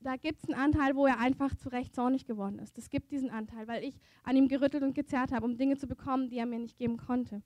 da 0.00 0.16
gibt 0.16 0.42
es 0.42 0.48
einen 0.48 0.60
Anteil, 0.60 0.94
wo 0.94 1.06
er 1.06 1.18
einfach 1.18 1.54
zu 1.56 1.70
Recht 1.70 1.94
zornig 1.94 2.26
geworden 2.26 2.58
ist. 2.58 2.76
Es 2.78 2.90
gibt 2.90 3.10
diesen 3.10 3.30
Anteil, 3.30 3.66
weil 3.66 3.84
ich 3.84 3.98
an 4.24 4.36
ihm 4.36 4.48
gerüttelt 4.48 4.82
und 4.82 4.94
gezerrt 4.94 5.32
habe, 5.32 5.44
um 5.44 5.56
Dinge 5.56 5.76
zu 5.76 5.86
bekommen, 5.86 6.28
die 6.28 6.38
er 6.38 6.46
mir 6.46 6.58
nicht 6.58 6.78
geben 6.78 6.96
konnte. 6.96 7.42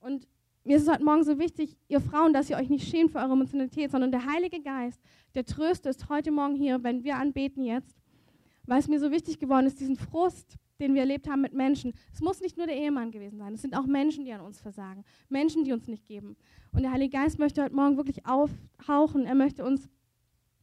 Und 0.00 0.26
mir 0.64 0.76
ist 0.76 0.82
es 0.82 0.88
heute 0.88 1.04
Morgen 1.04 1.24
so 1.24 1.38
wichtig, 1.38 1.76
ihr 1.88 2.00
Frauen, 2.00 2.32
dass 2.32 2.50
ihr 2.50 2.56
euch 2.56 2.68
nicht 2.68 2.88
schämt 2.88 3.10
für 3.10 3.18
eure 3.18 3.32
Emotionalität, 3.32 3.90
sondern 3.90 4.12
der 4.12 4.26
Heilige 4.26 4.60
Geist, 4.60 5.00
der 5.34 5.44
Tröster 5.44 5.90
ist 5.90 6.08
heute 6.08 6.30
Morgen 6.30 6.54
hier, 6.54 6.82
wenn 6.84 7.02
wir 7.02 7.16
anbeten 7.16 7.64
jetzt, 7.64 7.96
weil 8.66 8.78
es 8.78 8.88
mir 8.88 9.00
so 9.00 9.10
wichtig 9.10 9.40
geworden 9.40 9.66
ist, 9.66 9.80
diesen 9.80 9.96
Frust, 9.96 10.56
den 10.82 10.94
wir 10.94 11.02
erlebt 11.02 11.28
haben 11.28 11.40
mit 11.40 11.54
Menschen. 11.54 11.94
Es 12.12 12.20
muss 12.20 12.40
nicht 12.40 12.56
nur 12.56 12.66
der 12.66 12.76
Ehemann 12.76 13.10
gewesen 13.10 13.38
sein. 13.38 13.54
Es 13.54 13.62
sind 13.62 13.76
auch 13.76 13.86
Menschen, 13.86 14.24
die 14.24 14.32
an 14.32 14.40
uns 14.40 14.60
versagen. 14.60 15.04
Menschen, 15.28 15.64
die 15.64 15.72
uns 15.72 15.86
nicht 15.86 16.06
geben. 16.06 16.36
Und 16.72 16.82
der 16.82 16.92
Heilige 16.92 17.16
Geist 17.16 17.38
möchte 17.38 17.62
heute 17.62 17.74
Morgen 17.74 17.96
wirklich 17.96 18.26
aufhauchen. 18.26 19.24
Er 19.24 19.34
möchte 19.34 19.64
uns 19.64 19.88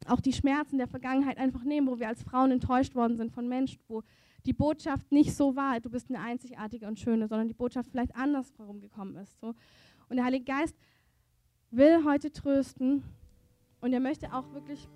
auch 0.05 0.19
die 0.19 0.34
Schmerzen 0.34 0.77
der 0.77 0.88
Vergangenheit 0.88 1.38
einfach 1.38 1.63
nehmen, 1.63 1.88
wo 1.88 1.99
wir 1.99 2.08
als 2.08 2.21
Frauen 2.23 2.51
enttäuscht 2.51 2.95
worden 2.95 3.15
sind 3.17 3.32
von 3.32 3.47
Menschen, 3.47 3.79
wo 3.88 4.03
die 4.45 4.53
Botschaft 4.53 5.12
nicht 5.12 5.36
so 5.36 5.55
war, 5.55 5.79
du 5.79 5.89
bist 5.89 6.10
eine 6.10 6.19
einzigartige 6.19 6.88
und 6.88 6.99
schöne, 6.99 7.27
sondern 7.27 7.47
die 7.47 7.53
Botschaft 7.53 7.89
vielleicht 7.89 8.15
andersherum 8.15 8.79
gekommen 8.79 9.15
ist. 9.17 9.39
So. 9.39 9.53
Und 10.08 10.15
der 10.15 10.25
Heilige 10.25 10.45
Geist 10.45 10.75
will 11.71 12.03
heute 12.05 12.32
trösten 12.32 13.03
und 13.82 13.93
er 13.93 13.99
möchte 13.99 14.34
auch 14.34 14.51
wirklich, 14.53 14.88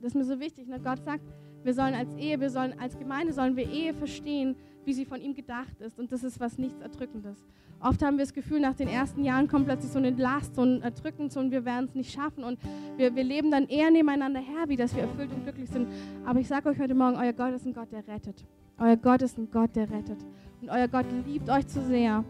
das 0.00 0.08
ist 0.08 0.14
mir 0.14 0.24
so 0.24 0.38
wichtig, 0.40 0.68
ne? 0.68 0.80
Gott 0.80 1.02
sagt, 1.04 1.24
wir 1.66 1.74
sollen 1.74 1.94
als 1.94 2.14
Ehe, 2.14 2.40
wir 2.40 2.50
sollen 2.50 2.78
als 2.78 2.96
Gemeinde 2.98 3.32
sollen 3.32 3.56
wir 3.56 3.68
Ehe 3.68 3.92
verstehen, 3.92 4.56
wie 4.84 4.92
sie 4.92 5.04
von 5.04 5.20
ihm 5.20 5.34
gedacht 5.34 5.80
ist. 5.80 5.98
Und 5.98 6.12
das 6.12 6.22
ist 6.22 6.38
was 6.38 6.58
nichts 6.58 6.80
Erdrückendes. 6.80 7.44
Oft 7.80 8.02
haben 8.02 8.16
wir 8.16 8.24
das 8.24 8.32
Gefühl, 8.32 8.60
nach 8.60 8.74
den 8.74 8.88
ersten 8.88 9.22
Jahren 9.22 9.48
kommt 9.48 9.66
plötzlich 9.66 9.92
so 9.92 9.98
eine 9.98 10.10
Last, 10.10 10.54
so 10.54 10.62
ein 10.62 10.80
Erdrückend, 10.80 11.32
so 11.32 11.40
und 11.40 11.50
wir 11.50 11.64
werden 11.64 11.86
es 11.86 11.94
nicht 11.94 12.12
schaffen. 12.12 12.44
Und 12.44 12.58
wir, 12.96 13.14
wir 13.14 13.24
leben 13.24 13.50
dann 13.50 13.66
eher 13.66 13.90
nebeneinander 13.90 14.40
her, 14.40 14.68
wie 14.68 14.76
dass 14.76 14.94
wir 14.94 15.02
erfüllt 15.02 15.30
und 15.32 15.42
glücklich 15.42 15.68
sind. 15.68 15.88
Aber 16.24 16.40
ich 16.40 16.48
sage 16.48 16.68
euch 16.68 16.78
heute 16.78 16.94
Morgen, 16.94 17.16
euer 17.16 17.32
Gott 17.32 17.52
ist 17.52 17.66
ein 17.66 17.74
Gott, 17.74 17.92
der 17.92 18.06
rettet. 18.06 18.46
Euer 18.78 18.96
Gott 18.96 19.22
ist 19.22 19.36
ein 19.36 19.50
Gott, 19.50 19.74
der 19.74 19.90
rettet. 19.90 20.24
Und 20.62 20.70
euer 20.70 20.88
Gott 20.88 21.06
liebt 21.26 21.50
euch 21.50 21.66
zu 21.66 21.82
sehr, 21.82 22.24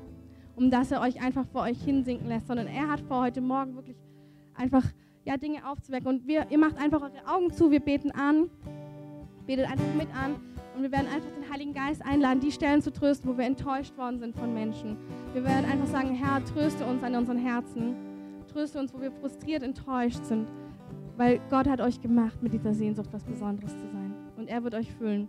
um 0.57 0.70
dass 0.70 0.90
er 0.90 1.03
euch 1.03 1.22
einfach 1.22 1.46
vor 1.46 1.62
euch 1.62 1.81
hinsinken 1.83 2.27
lässt, 2.27 2.49
sondern 2.49 2.66
er 2.66 2.88
hat 2.88 3.01
vor 3.01 3.22
heute 3.22 3.40
Morgen 3.40 3.77
wirklich 3.77 3.96
einfach 4.55 4.85
ja, 5.25 5.37
Dinge 5.37 5.68
aufzuwecken. 5.68 6.09
Und 6.09 6.27
wir, 6.27 6.46
ihr 6.51 6.59
macht 6.59 6.79
einfach 6.79 7.03
eure 7.03 7.27
Augen 7.27 7.53
zu, 7.53 7.70
wir 7.70 7.81
beten 7.81 8.11
an. 8.11 8.49
Betet 9.46 9.70
einfach 9.70 9.94
mit 9.96 10.09
an 10.14 10.37
und 10.76 10.82
wir 10.82 10.92
werden 10.92 11.06
einfach 11.06 11.30
den 11.30 11.50
Heiligen 11.50 11.72
Geist 11.72 12.04
einladen, 12.04 12.40
die 12.40 12.52
Stellen 12.52 12.82
zu 12.82 12.92
trösten, 12.92 13.30
wo 13.30 13.38
wir 13.38 13.46
enttäuscht 13.46 13.96
worden 13.96 14.18
sind 14.18 14.37
von 14.37 14.52
Menschen. 14.52 14.96
Wir 15.32 15.44
werden 15.44 15.64
einfach 15.64 15.87
sagen, 15.87 16.14
Herr, 16.14 16.44
tröste 16.44 16.85
uns 16.85 17.02
an 17.02 17.14
unseren 17.14 17.38
Herzen. 17.38 17.94
Tröste 18.52 18.78
uns, 18.78 18.92
wo 18.92 19.00
wir 19.00 19.11
frustriert, 19.11 19.62
enttäuscht 19.62 20.24
sind. 20.24 20.46
Weil 21.16 21.40
Gott 21.48 21.66
hat 21.66 21.80
euch 21.80 22.00
gemacht, 22.00 22.42
mit 22.42 22.52
dieser 22.52 22.74
Sehnsucht 22.74 23.09
was 23.12 23.24
Besonderes 23.24 23.72
zu 23.72 23.87
sein. 23.90 24.14
Und 24.37 24.48
er 24.48 24.62
wird 24.64 24.74
euch 24.74 24.92
füllen. 24.92 25.28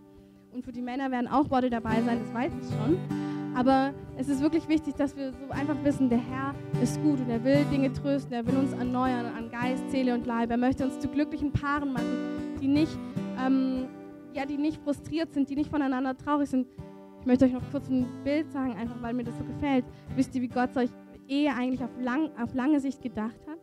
Und 0.52 0.64
für 0.64 0.72
die 0.72 0.82
Männer 0.82 1.10
werden 1.10 1.28
auch 1.28 1.50
Worte 1.50 1.70
dabei 1.70 2.02
sein, 2.02 2.18
das 2.20 2.34
weiß 2.34 2.52
ich 2.60 2.68
schon. 2.68 2.98
Aber 3.54 3.92
es 4.16 4.28
ist 4.28 4.42
wirklich 4.42 4.68
wichtig, 4.68 4.94
dass 4.96 5.16
wir 5.16 5.32
so 5.32 5.50
einfach 5.50 5.76
wissen, 5.82 6.08
der 6.08 6.18
Herr 6.18 6.54
ist 6.82 7.02
gut 7.02 7.20
und 7.20 7.30
er 7.30 7.42
will 7.42 7.64
Dinge 7.72 7.92
trösten, 7.92 8.32
er 8.32 8.46
will 8.46 8.56
uns 8.56 8.72
erneuern 8.72 9.26
an 9.36 9.50
Geist, 9.50 9.90
Seele 9.90 10.14
und 10.14 10.26
Leib. 10.26 10.50
Er 10.50 10.58
möchte 10.58 10.84
uns 10.84 10.98
zu 11.00 11.08
glücklichen 11.08 11.52
Paaren 11.52 11.92
machen, 11.92 12.58
die 12.60 12.68
nicht 12.68 12.96
ähm, 13.44 13.86
ja, 14.34 14.46
die 14.46 14.56
nicht 14.56 14.82
frustriert 14.82 15.32
sind, 15.32 15.48
die 15.50 15.56
nicht 15.56 15.70
voneinander 15.70 16.16
traurig 16.16 16.48
sind. 16.48 16.66
Ich 17.20 17.26
möchte 17.26 17.44
euch 17.44 17.52
noch 17.52 17.70
kurz 17.70 17.88
ein 17.88 18.06
Bild 18.24 18.50
sagen, 18.52 18.74
einfach 18.76 19.00
weil 19.02 19.14
mir 19.14 19.24
das 19.24 19.36
so 19.36 19.44
gefällt. 19.44 19.84
Wisst 20.14 20.34
ihr, 20.34 20.42
wie 20.42 20.48
Gott 20.48 20.72
solch 20.72 20.90
Ehe 21.26 21.52
eigentlich 21.52 21.82
auf, 21.82 21.90
lang, 22.00 22.30
auf 22.40 22.54
lange 22.54 22.80
Sicht 22.80 23.02
gedacht 23.02 23.40
hat? 23.46 23.58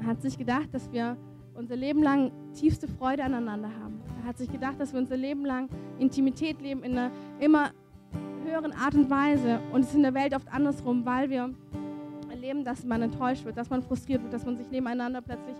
Er 0.00 0.06
hat 0.06 0.22
sich 0.22 0.36
gedacht, 0.36 0.68
dass 0.72 0.90
wir 0.92 1.16
unser 1.54 1.76
Leben 1.76 2.02
lang 2.02 2.32
tiefste 2.54 2.88
Freude 2.88 3.22
aneinander 3.24 3.70
haben. 3.80 4.00
Er 4.20 4.28
hat 4.28 4.38
sich 4.38 4.50
gedacht, 4.50 4.80
dass 4.80 4.92
wir 4.92 5.00
unser 5.00 5.16
Leben 5.16 5.44
lang 5.44 5.68
Intimität 5.98 6.60
leben 6.60 6.82
in 6.82 6.92
einer 6.92 7.10
immer 7.38 7.70
höheren 8.44 8.72
Art 8.72 8.94
und 8.94 9.10
Weise. 9.10 9.60
Und 9.72 9.82
es 9.82 9.88
ist 9.88 9.94
in 9.94 10.02
der 10.02 10.14
Welt 10.14 10.34
oft 10.34 10.52
andersrum, 10.52 11.04
weil 11.04 11.30
wir 11.30 11.54
erleben, 12.30 12.64
dass 12.64 12.84
man 12.84 13.02
enttäuscht 13.02 13.44
wird, 13.44 13.56
dass 13.56 13.70
man 13.70 13.82
frustriert 13.82 14.22
wird, 14.22 14.32
dass 14.32 14.44
man 14.44 14.56
sich 14.56 14.70
nebeneinander 14.70 15.20
plötzlich 15.20 15.56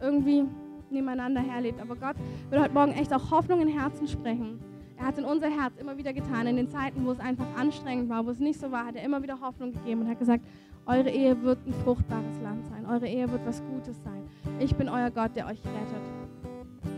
irgendwie 0.00 0.44
nebeneinander 0.90 1.40
herlebt. 1.40 1.80
Aber 1.80 1.96
Gott 1.96 2.16
will 2.50 2.60
heute 2.60 2.74
Morgen 2.74 2.92
echt 2.92 3.12
auch 3.12 3.30
Hoffnung 3.30 3.60
in 3.60 3.68
Herzen 3.68 4.06
sprechen. 4.08 4.60
Er 4.98 5.06
hat 5.06 5.18
in 5.18 5.24
unser 5.24 5.48
Herz 5.48 5.72
immer 5.78 5.96
wieder 5.96 6.12
getan. 6.12 6.46
In 6.46 6.56
den 6.56 6.68
Zeiten, 6.68 7.06
wo 7.06 7.12
es 7.12 7.20
einfach 7.20 7.46
anstrengend 7.56 8.10
war, 8.10 8.26
wo 8.26 8.30
es 8.30 8.38
nicht 8.38 8.60
so 8.60 8.70
war, 8.70 8.84
hat 8.84 8.96
er 8.96 9.02
immer 9.02 9.22
wieder 9.22 9.40
Hoffnung 9.40 9.72
gegeben 9.72 10.02
und 10.02 10.08
hat 10.08 10.18
gesagt, 10.18 10.44
eure 10.86 11.10
Ehe 11.10 11.40
wird 11.42 11.58
ein 11.66 11.72
fruchtbares 11.84 12.40
Land 12.42 12.66
sein. 12.66 12.84
Eure 12.86 13.08
Ehe 13.08 13.30
wird 13.30 13.46
was 13.46 13.62
Gutes 13.64 14.02
sein. 14.02 14.22
Ich 14.58 14.74
bin 14.74 14.88
euer 14.88 15.10
Gott, 15.10 15.34
der 15.36 15.46
euch 15.46 15.60
rettet. 15.64 16.02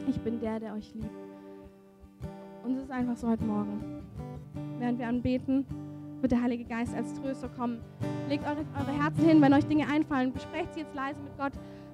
Ich 0.08 0.20
bin 0.20 0.40
der, 0.40 0.58
der 0.58 0.74
euch 0.74 0.92
liebt. 0.94 1.10
Und 2.64 2.76
es 2.76 2.82
ist 2.82 2.90
einfach 2.90 3.16
so 3.16 3.28
heute 3.28 3.44
Morgen. 3.44 4.02
Während 4.78 4.98
wir 4.98 5.06
anbeten, 5.06 5.66
wird 6.20 6.32
der 6.32 6.42
Heilige 6.42 6.64
Geist 6.64 6.94
als 6.94 7.12
Tröster 7.14 7.48
kommen. 7.48 7.80
Legt 8.28 8.44
eure, 8.44 8.64
eure 8.78 9.02
Herzen 9.02 9.24
hin, 9.24 9.40
wenn 9.40 9.52
euch 9.52 9.66
Dinge 9.66 9.86
einfallen. 9.88 10.32
Besprecht 10.32 10.74
sie 10.74 10.80
jetzt 10.80 10.94
leise 10.94 11.20
mit 11.20 11.36
Gott. 11.36 11.52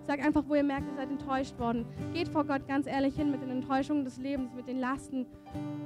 Sag 0.08 0.24
einfach, 0.24 0.42
wo 0.48 0.54
ihr 0.54 0.64
merkt, 0.64 0.88
ihr 0.88 0.96
seid 0.96 1.10
enttäuscht 1.10 1.58
worden. 1.58 1.84
Geht 2.14 2.28
vor 2.28 2.42
Gott 2.42 2.66
ganz 2.66 2.86
ehrlich 2.86 3.14
hin 3.14 3.30
mit 3.30 3.42
den 3.42 3.50
Enttäuschungen 3.50 4.06
des 4.06 4.16
Lebens, 4.16 4.54
mit 4.54 4.66
den 4.66 4.80
Lasten. 4.80 5.26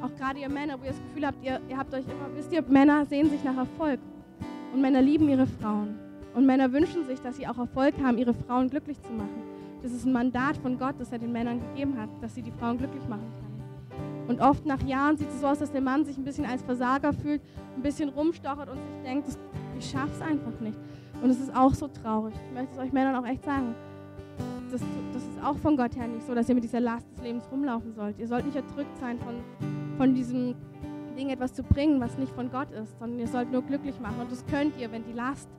Auch 0.00 0.14
gerade 0.14 0.38
ihr 0.38 0.48
Männer, 0.48 0.78
wo 0.78 0.84
ihr 0.84 0.90
das 0.90 1.02
Gefühl 1.02 1.26
habt, 1.26 1.44
ihr, 1.44 1.60
ihr 1.68 1.76
habt 1.76 1.92
euch 1.92 2.04
immer, 2.04 2.32
wisst 2.36 2.52
ihr, 2.52 2.62
Männer 2.62 3.04
sehen 3.04 3.28
sich 3.30 3.42
nach 3.42 3.56
Erfolg. 3.56 3.98
Und 4.72 4.80
Männer 4.80 5.02
lieben 5.02 5.28
ihre 5.28 5.48
Frauen. 5.48 5.98
Und 6.36 6.46
Männer 6.46 6.72
wünschen 6.72 7.04
sich, 7.04 7.20
dass 7.20 7.36
sie 7.36 7.48
auch 7.48 7.58
Erfolg 7.58 7.94
haben, 8.00 8.16
ihre 8.16 8.32
Frauen 8.32 8.70
glücklich 8.70 9.02
zu 9.02 9.12
machen. 9.12 9.42
Das 9.82 9.90
ist 9.90 10.06
ein 10.06 10.12
Mandat 10.12 10.56
von 10.56 10.78
Gott, 10.78 10.94
das 11.00 11.10
er 11.10 11.18
den 11.18 11.32
Männern 11.32 11.58
gegeben 11.58 12.00
hat, 12.00 12.08
dass 12.20 12.36
sie 12.36 12.42
die 12.42 12.52
Frauen 12.52 12.78
glücklich 12.78 13.02
machen 13.08 13.26
können. 13.40 14.28
Und 14.28 14.40
oft 14.40 14.64
nach 14.66 14.82
Jahren 14.84 15.16
sieht 15.16 15.30
es 15.30 15.40
so 15.40 15.48
aus, 15.48 15.58
dass 15.58 15.72
der 15.72 15.80
Mann 15.80 16.04
sich 16.04 16.16
ein 16.16 16.22
bisschen 16.22 16.46
als 16.46 16.62
Versager 16.62 17.12
fühlt, 17.12 17.42
ein 17.74 17.82
bisschen 17.82 18.08
rumstochert 18.08 18.70
und 18.70 18.76
sich 18.76 19.02
denkt, 19.04 19.26
ich 19.76 19.90
schaff's 19.90 20.20
einfach 20.20 20.60
nicht. 20.60 20.78
Und 21.20 21.30
es 21.30 21.40
ist 21.40 21.52
auch 21.56 21.74
so 21.74 21.88
traurig. 21.88 22.34
Ich 22.46 22.54
möchte 22.54 22.74
es 22.74 22.78
euch 22.78 22.92
Männern 22.92 23.16
auch 23.16 23.26
echt 23.26 23.44
sagen. 23.44 23.74
Das, 24.72 24.80
das 25.12 25.22
ist 25.22 25.44
auch 25.44 25.58
von 25.58 25.76
Gott 25.76 25.94
her 25.96 26.08
nicht 26.08 26.26
so, 26.26 26.34
dass 26.34 26.48
ihr 26.48 26.54
mit 26.54 26.64
dieser 26.64 26.80
Last 26.80 27.06
des 27.12 27.22
Lebens 27.22 27.44
rumlaufen 27.52 27.92
sollt. 27.92 28.18
Ihr 28.18 28.26
sollt 28.26 28.46
nicht 28.46 28.56
erdrückt 28.56 28.96
sein 28.96 29.18
von, 29.18 29.34
von 29.98 30.14
diesem 30.14 30.54
Ding, 31.14 31.28
etwas 31.28 31.52
zu 31.52 31.62
bringen, 31.62 32.00
was 32.00 32.16
nicht 32.16 32.32
von 32.32 32.50
Gott 32.50 32.70
ist, 32.70 32.98
sondern 32.98 33.18
ihr 33.18 33.28
sollt 33.28 33.52
nur 33.52 33.60
glücklich 33.60 34.00
machen. 34.00 34.18
Und 34.18 34.32
das 34.32 34.46
könnt 34.46 34.80
ihr, 34.80 34.90
wenn 34.90 35.04
die 35.04 35.12
Last 35.12 35.50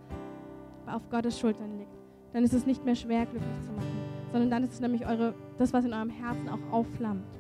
auf 0.87 1.07
Gottes 1.11 1.39
Schultern 1.39 1.77
liegt. 1.77 1.91
Dann 2.33 2.43
ist 2.43 2.55
es 2.55 2.65
nicht 2.65 2.83
mehr 2.83 2.95
schwer, 2.95 3.27
glücklich 3.27 3.61
zu 3.63 3.71
machen, 3.71 3.99
sondern 4.31 4.49
dann 4.49 4.63
ist 4.63 4.73
es 4.73 4.79
nämlich 4.79 5.05
eure, 5.05 5.35
das, 5.59 5.71
was 5.73 5.85
in 5.85 5.93
eurem 5.93 6.09
Herzen 6.09 6.49
auch 6.49 6.71
aufflammt. 6.71 7.39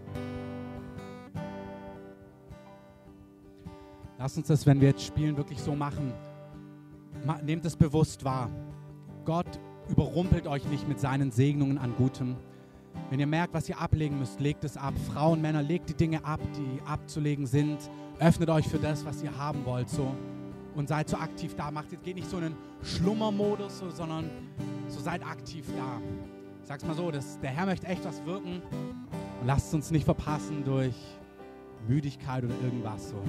Lasst 4.19 4.37
uns 4.37 4.45
das, 4.45 4.63
wenn 4.67 4.79
wir 4.79 4.89
jetzt 4.89 5.03
spielen, 5.03 5.35
wirklich 5.35 5.59
so 5.59 5.73
machen. 5.73 6.13
Nehmt 7.43 7.65
es 7.65 7.75
bewusst 7.75 8.23
wahr. 8.23 8.51
Gott 9.25 9.59
überrumpelt 9.89 10.47
euch 10.47 10.65
nicht 10.65 10.87
mit 10.87 10.99
seinen 10.99 11.31
Segnungen 11.31 11.77
an 11.77 11.93
Gutem. 11.97 12.35
Wenn 13.09 13.19
ihr 13.19 13.27
merkt, 13.27 13.53
was 13.53 13.67
ihr 13.69 13.79
ablegen 13.79 14.19
müsst, 14.19 14.39
legt 14.39 14.63
es 14.63 14.77
ab. 14.77 14.93
Frauen, 15.11 15.41
Männer, 15.41 15.61
legt 15.61 15.89
die 15.89 15.93
Dinge 15.93 16.23
ab, 16.25 16.39
die 16.55 16.81
abzulegen 16.87 17.45
sind. 17.45 17.77
Öffnet 18.19 18.49
euch 18.49 18.67
für 18.67 18.77
das, 18.77 19.05
was 19.05 19.23
ihr 19.23 19.35
haben 19.37 19.65
wollt. 19.65 19.89
So. 19.89 20.15
Und 20.75 20.87
seid 20.87 21.09
so 21.09 21.17
aktiv 21.17 21.55
da. 21.55 21.71
Macht 21.71 21.91
jetzt 21.91 22.03
geht 22.03 22.15
nicht 22.15 22.29
so 22.29 22.37
einen 22.37 22.55
Schlummermodus, 22.81 23.79
so, 23.79 23.89
sondern 23.89 24.29
so 24.87 24.99
seid 24.99 25.25
aktiv 25.25 25.65
da. 25.75 26.01
Ich 26.61 26.67
sag's 26.67 26.85
mal 26.85 26.95
so, 26.95 27.11
das, 27.11 27.39
der 27.39 27.51
Herr 27.51 27.65
möchte 27.65 27.87
echt 27.87 28.05
was 28.05 28.23
wirken. 28.25 28.61
Lasst 29.45 29.73
uns 29.73 29.91
nicht 29.91 30.05
verpassen 30.05 30.63
durch 30.63 30.95
Müdigkeit 31.87 32.43
oder 32.43 32.55
irgendwas 32.63 33.09
so. 33.09 33.21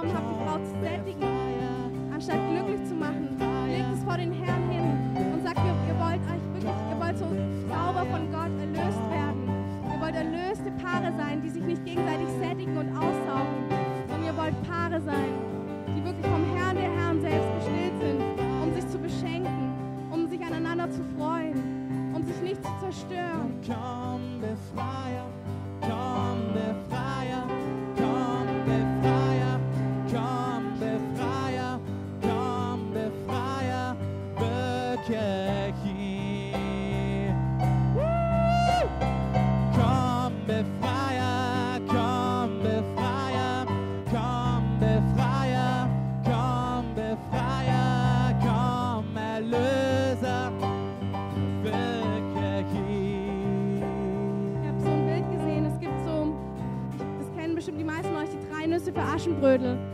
Genommen 0.00 0.16
habt, 0.16 0.30
die 0.30 0.44
Frau 0.44 0.58
zu 0.58 0.80
sättigen, 0.80 2.12
anstatt 2.12 2.38
glücklich 2.50 2.88
zu 2.88 2.94
machen. 2.94 3.36
Legt 3.68 3.92
es 3.92 4.04
vor 4.04 4.16
den 4.16 4.32
Herrn 4.32 4.59
Nüsse 59.40 59.89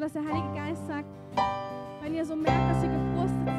dass 0.00 0.12
der 0.14 0.24
Heilige 0.24 0.54
Geist 0.54 0.86
sagt, 0.86 1.04
wenn 2.02 2.14
ihr 2.14 2.24
so 2.24 2.34
merkt, 2.34 2.70
dass 2.70 2.82
ihr 2.82 2.88
gefrustet 2.88 3.49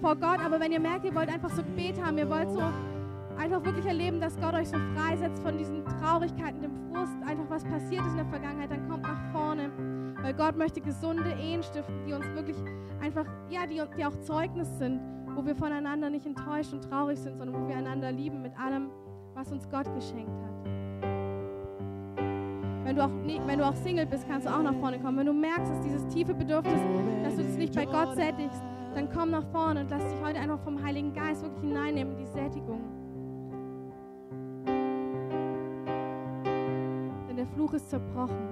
vor 0.00 0.16
Gott. 0.16 0.38
Aber 0.44 0.60
wenn 0.60 0.72
ihr 0.72 0.80
merkt, 0.80 1.04
ihr 1.04 1.14
wollt 1.14 1.32
einfach 1.32 1.50
so 1.50 1.62
Gebet 1.62 2.02
haben, 2.02 2.18
ihr 2.18 2.28
wollt 2.28 2.50
so 2.50 2.62
einfach 3.38 3.64
wirklich 3.64 3.86
erleben, 3.86 4.20
dass 4.20 4.36
Gott 4.40 4.54
euch 4.54 4.68
so 4.68 4.76
freisetzt 4.96 5.42
von 5.42 5.56
diesen 5.56 5.84
Traurigkeiten, 5.84 6.60
dem 6.60 6.72
Frust, 6.90 7.16
einfach 7.24 7.44
was 7.48 7.64
passiert 7.64 8.04
ist 8.04 8.12
in 8.12 8.16
der 8.16 8.26
Vergangenheit, 8.26 8.70
dann 8.70 8.88
kommt 8.88 9.02
nach 9.02 9.32
vorne. 9.32 9.70
Weil 10.22 10.34
Gott 10.34 10.56
möchte 10.56 10.80
gesunde 10.80 11.32
Ehen 11.40 11.62
stiften, 11.62 12.04
die 12.06 12.12
uns 12.12 12.26
wirklich 12.34 12.56
einfach, 13.00 13.24
ja, 13.48 13.66
die, 13.66 13.80
die 13.96 14.04
auch 14.04 14.18
Zeugnis 14.20 14.68
sind, 14.78 15.00
wo 15.34 15.44
wir 15.44 15.54
voneinander 15.54 16.10
nicht 16.10 16.26
enttäuscht 16.26 16.72
und 16.72 16.82
traurig 16.82 17.18
sind, 17.18 17.38
sondern 17.38 17.62
wo 17.62 17.68
wir 17.68 17.76
einander 17.76 18.10
lieben 18.10 18.42
mit 18.42 18.58
allem, 18.58 18.90
was 19.34 19.52
uns 19.52 19.68
Gott 19.70 19.86
geschenkt 19.94 20.32
hat. 20.42 20.58
Wenn 22.84 22.96
du, 22.96 23.04
auch, 23.04 23.10
wenn 23.46 23.58
du 23.58 23.66
auch 23.66 23.74
Single 23.74 24.06
bist, 24.06 24.26
kannst 24.26 24.46
du 24.46 24.50
auch 24.50 24.62
nach 24.62 24.74
vorne 24.74 24.98
kommen. 24.98 25.18
Wenn 25.18 25.26
du 25.26 25.34
merkst, 25.34 25.70
dass 25.70 25.80
dieses 25.82 26.08
tiefe 26.08 26.34
Bedürfnis, 26.34 26.80
dass 27.22 27.36
du 27.36 27.42
das 27.42 27.56
nicht 27.56 27.74
bei 27.74 27.84
Gott 27.84 28.14
sättigst, 28.14 28.62
dann 28.94 29.08
komm 29.14 29.30
nach 29.30 29.44
vorne 29.52 29.80
und 29.80 29.90
lass 29.90 30.04
dich 30.06 30.20
heute 30.22 30.38
einfach 30.38 30.60
vom 30.60 30.82
Heiligen 30.82 31.12
Geist 31.12 31.42
wirklich 31.42 31.62
hineinnehmen 31.62 32.14
in 32.14 32.18
die 32.18 32.26
Sättigung. 32.26 32.80
Denn 37.28 37.36
der 37.36 37.46
Fluch 37.48 37.74
ist 37.74 37.90
zerbrochen. 37.90 38.48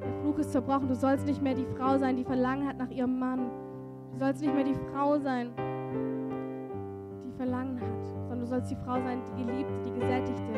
Der 0.00 0.12
Fluch 0.20 0.38
ist 0.38 0.52
zerbrochen. 0.52 0.88
Du 0.88 0.94
sollst 0.94 1.26
nicht 1.26 1.42
mehr 1.42 1.54
die 1.54 1.66
Frau 1.76 1.98
sein, 1.98 2.16
die 2.16 2.24
Verlangen 2.24 2.66
hat 2.66 2.78
nach 2.78 2.90
ihrem 2.90 3.18
Mann. 3.18 3.50
Du 4.12 4.18
sollst 4.18 4.40
nicht 4.40 4.54
mehr 4.54 4.64
die 4.64 4.76
Frau 4.92 5.18
sein, 5.18 5.50
die 7.24 7.32
Verlangen 7.36 7.80
hat, 7.80 8.04
sondern 8.22 8.40
du 8.40 8.46
sollst 8.46 8.70
die 8.70 8.76
Frau 8.76 8.94
sein, 8.94 9.20
die 9.26 9.44
Geliebte, 9.44 9.72
die 9.84 9.92
Gesättigte, 9.92 10.52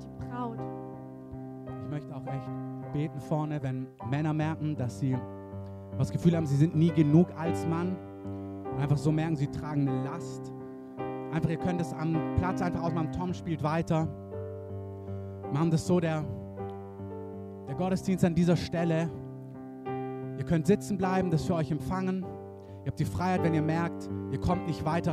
die 0.00 0.26
Braut. 0.26 0.58
Ich 1.84 1.90
möchte 1.90 2.14
auch 2.14 2.26
echt 2.26 2.48
beten 2.92 3.20
vorne, 3.20 3.62
wenn 3.62 3.86
Männer 4.10 4.32
merken, 4.32 4.76
dass 4.76 4.98
sie 4.98 5.16
das 5.98 6.10
Gefühl 6.10 6.36
haben, 6.36 6.46
sie 6.46 6.56
sind 6.56 6.76
nie 6.76 6.90
genug 6.90 7.28
als 7.36 7.66
Mann 7.66 7.96
und 8.72 8.80
einfach 8.80 8.98
so 8.98 9.10
merken, 9.12 9.36
sie 9.36 9.48
tragen 9.48 9.88
eine 9.88 10.04
Last. 10.04 10.52
Einfach, 11.32 11.50
ihr 11.50 11.58
könnt 11.58 11.80
es 11.80 11.92
am 11.92 12.16
Platz 12.36 12.62
einfach 12.62 12.82
ausmachen. 12.82 13.12
Tom 13.12 13.34
spielt 13.34 13.62
weiter. 13.62 14.08
Machen 15.52 15.70
das 15.70 15.86
so, 15.86 16.00
der, 16.00 16.24
der 17.66 17.74
Gottesdienst 17.74 18.24
an 18.24 18.34
dieser 18.34 18.56
Stelle. 18.56 19.10
Ihr 20.38 20.44
könnt 20.44 20.66
sitzen 20.66 20.96
bleiben, 20.96 21.30
das 21.30 21.44
für 21.44 21.54
euch 21.54 21.70
empfangen. 21.70 22.24
Ihr 22.84 22.86
habt 22.86 23.00
die 23.00 23.04
Freiheit, 23.04 23.42
wenn 23.42 23.54
ihr 23.54 23.62
merkt, 23.62 24.08
ihr 24.30 24.40
kommt 24.40 24.66
nicht 24.66 24.84
weiter 24.84 25.06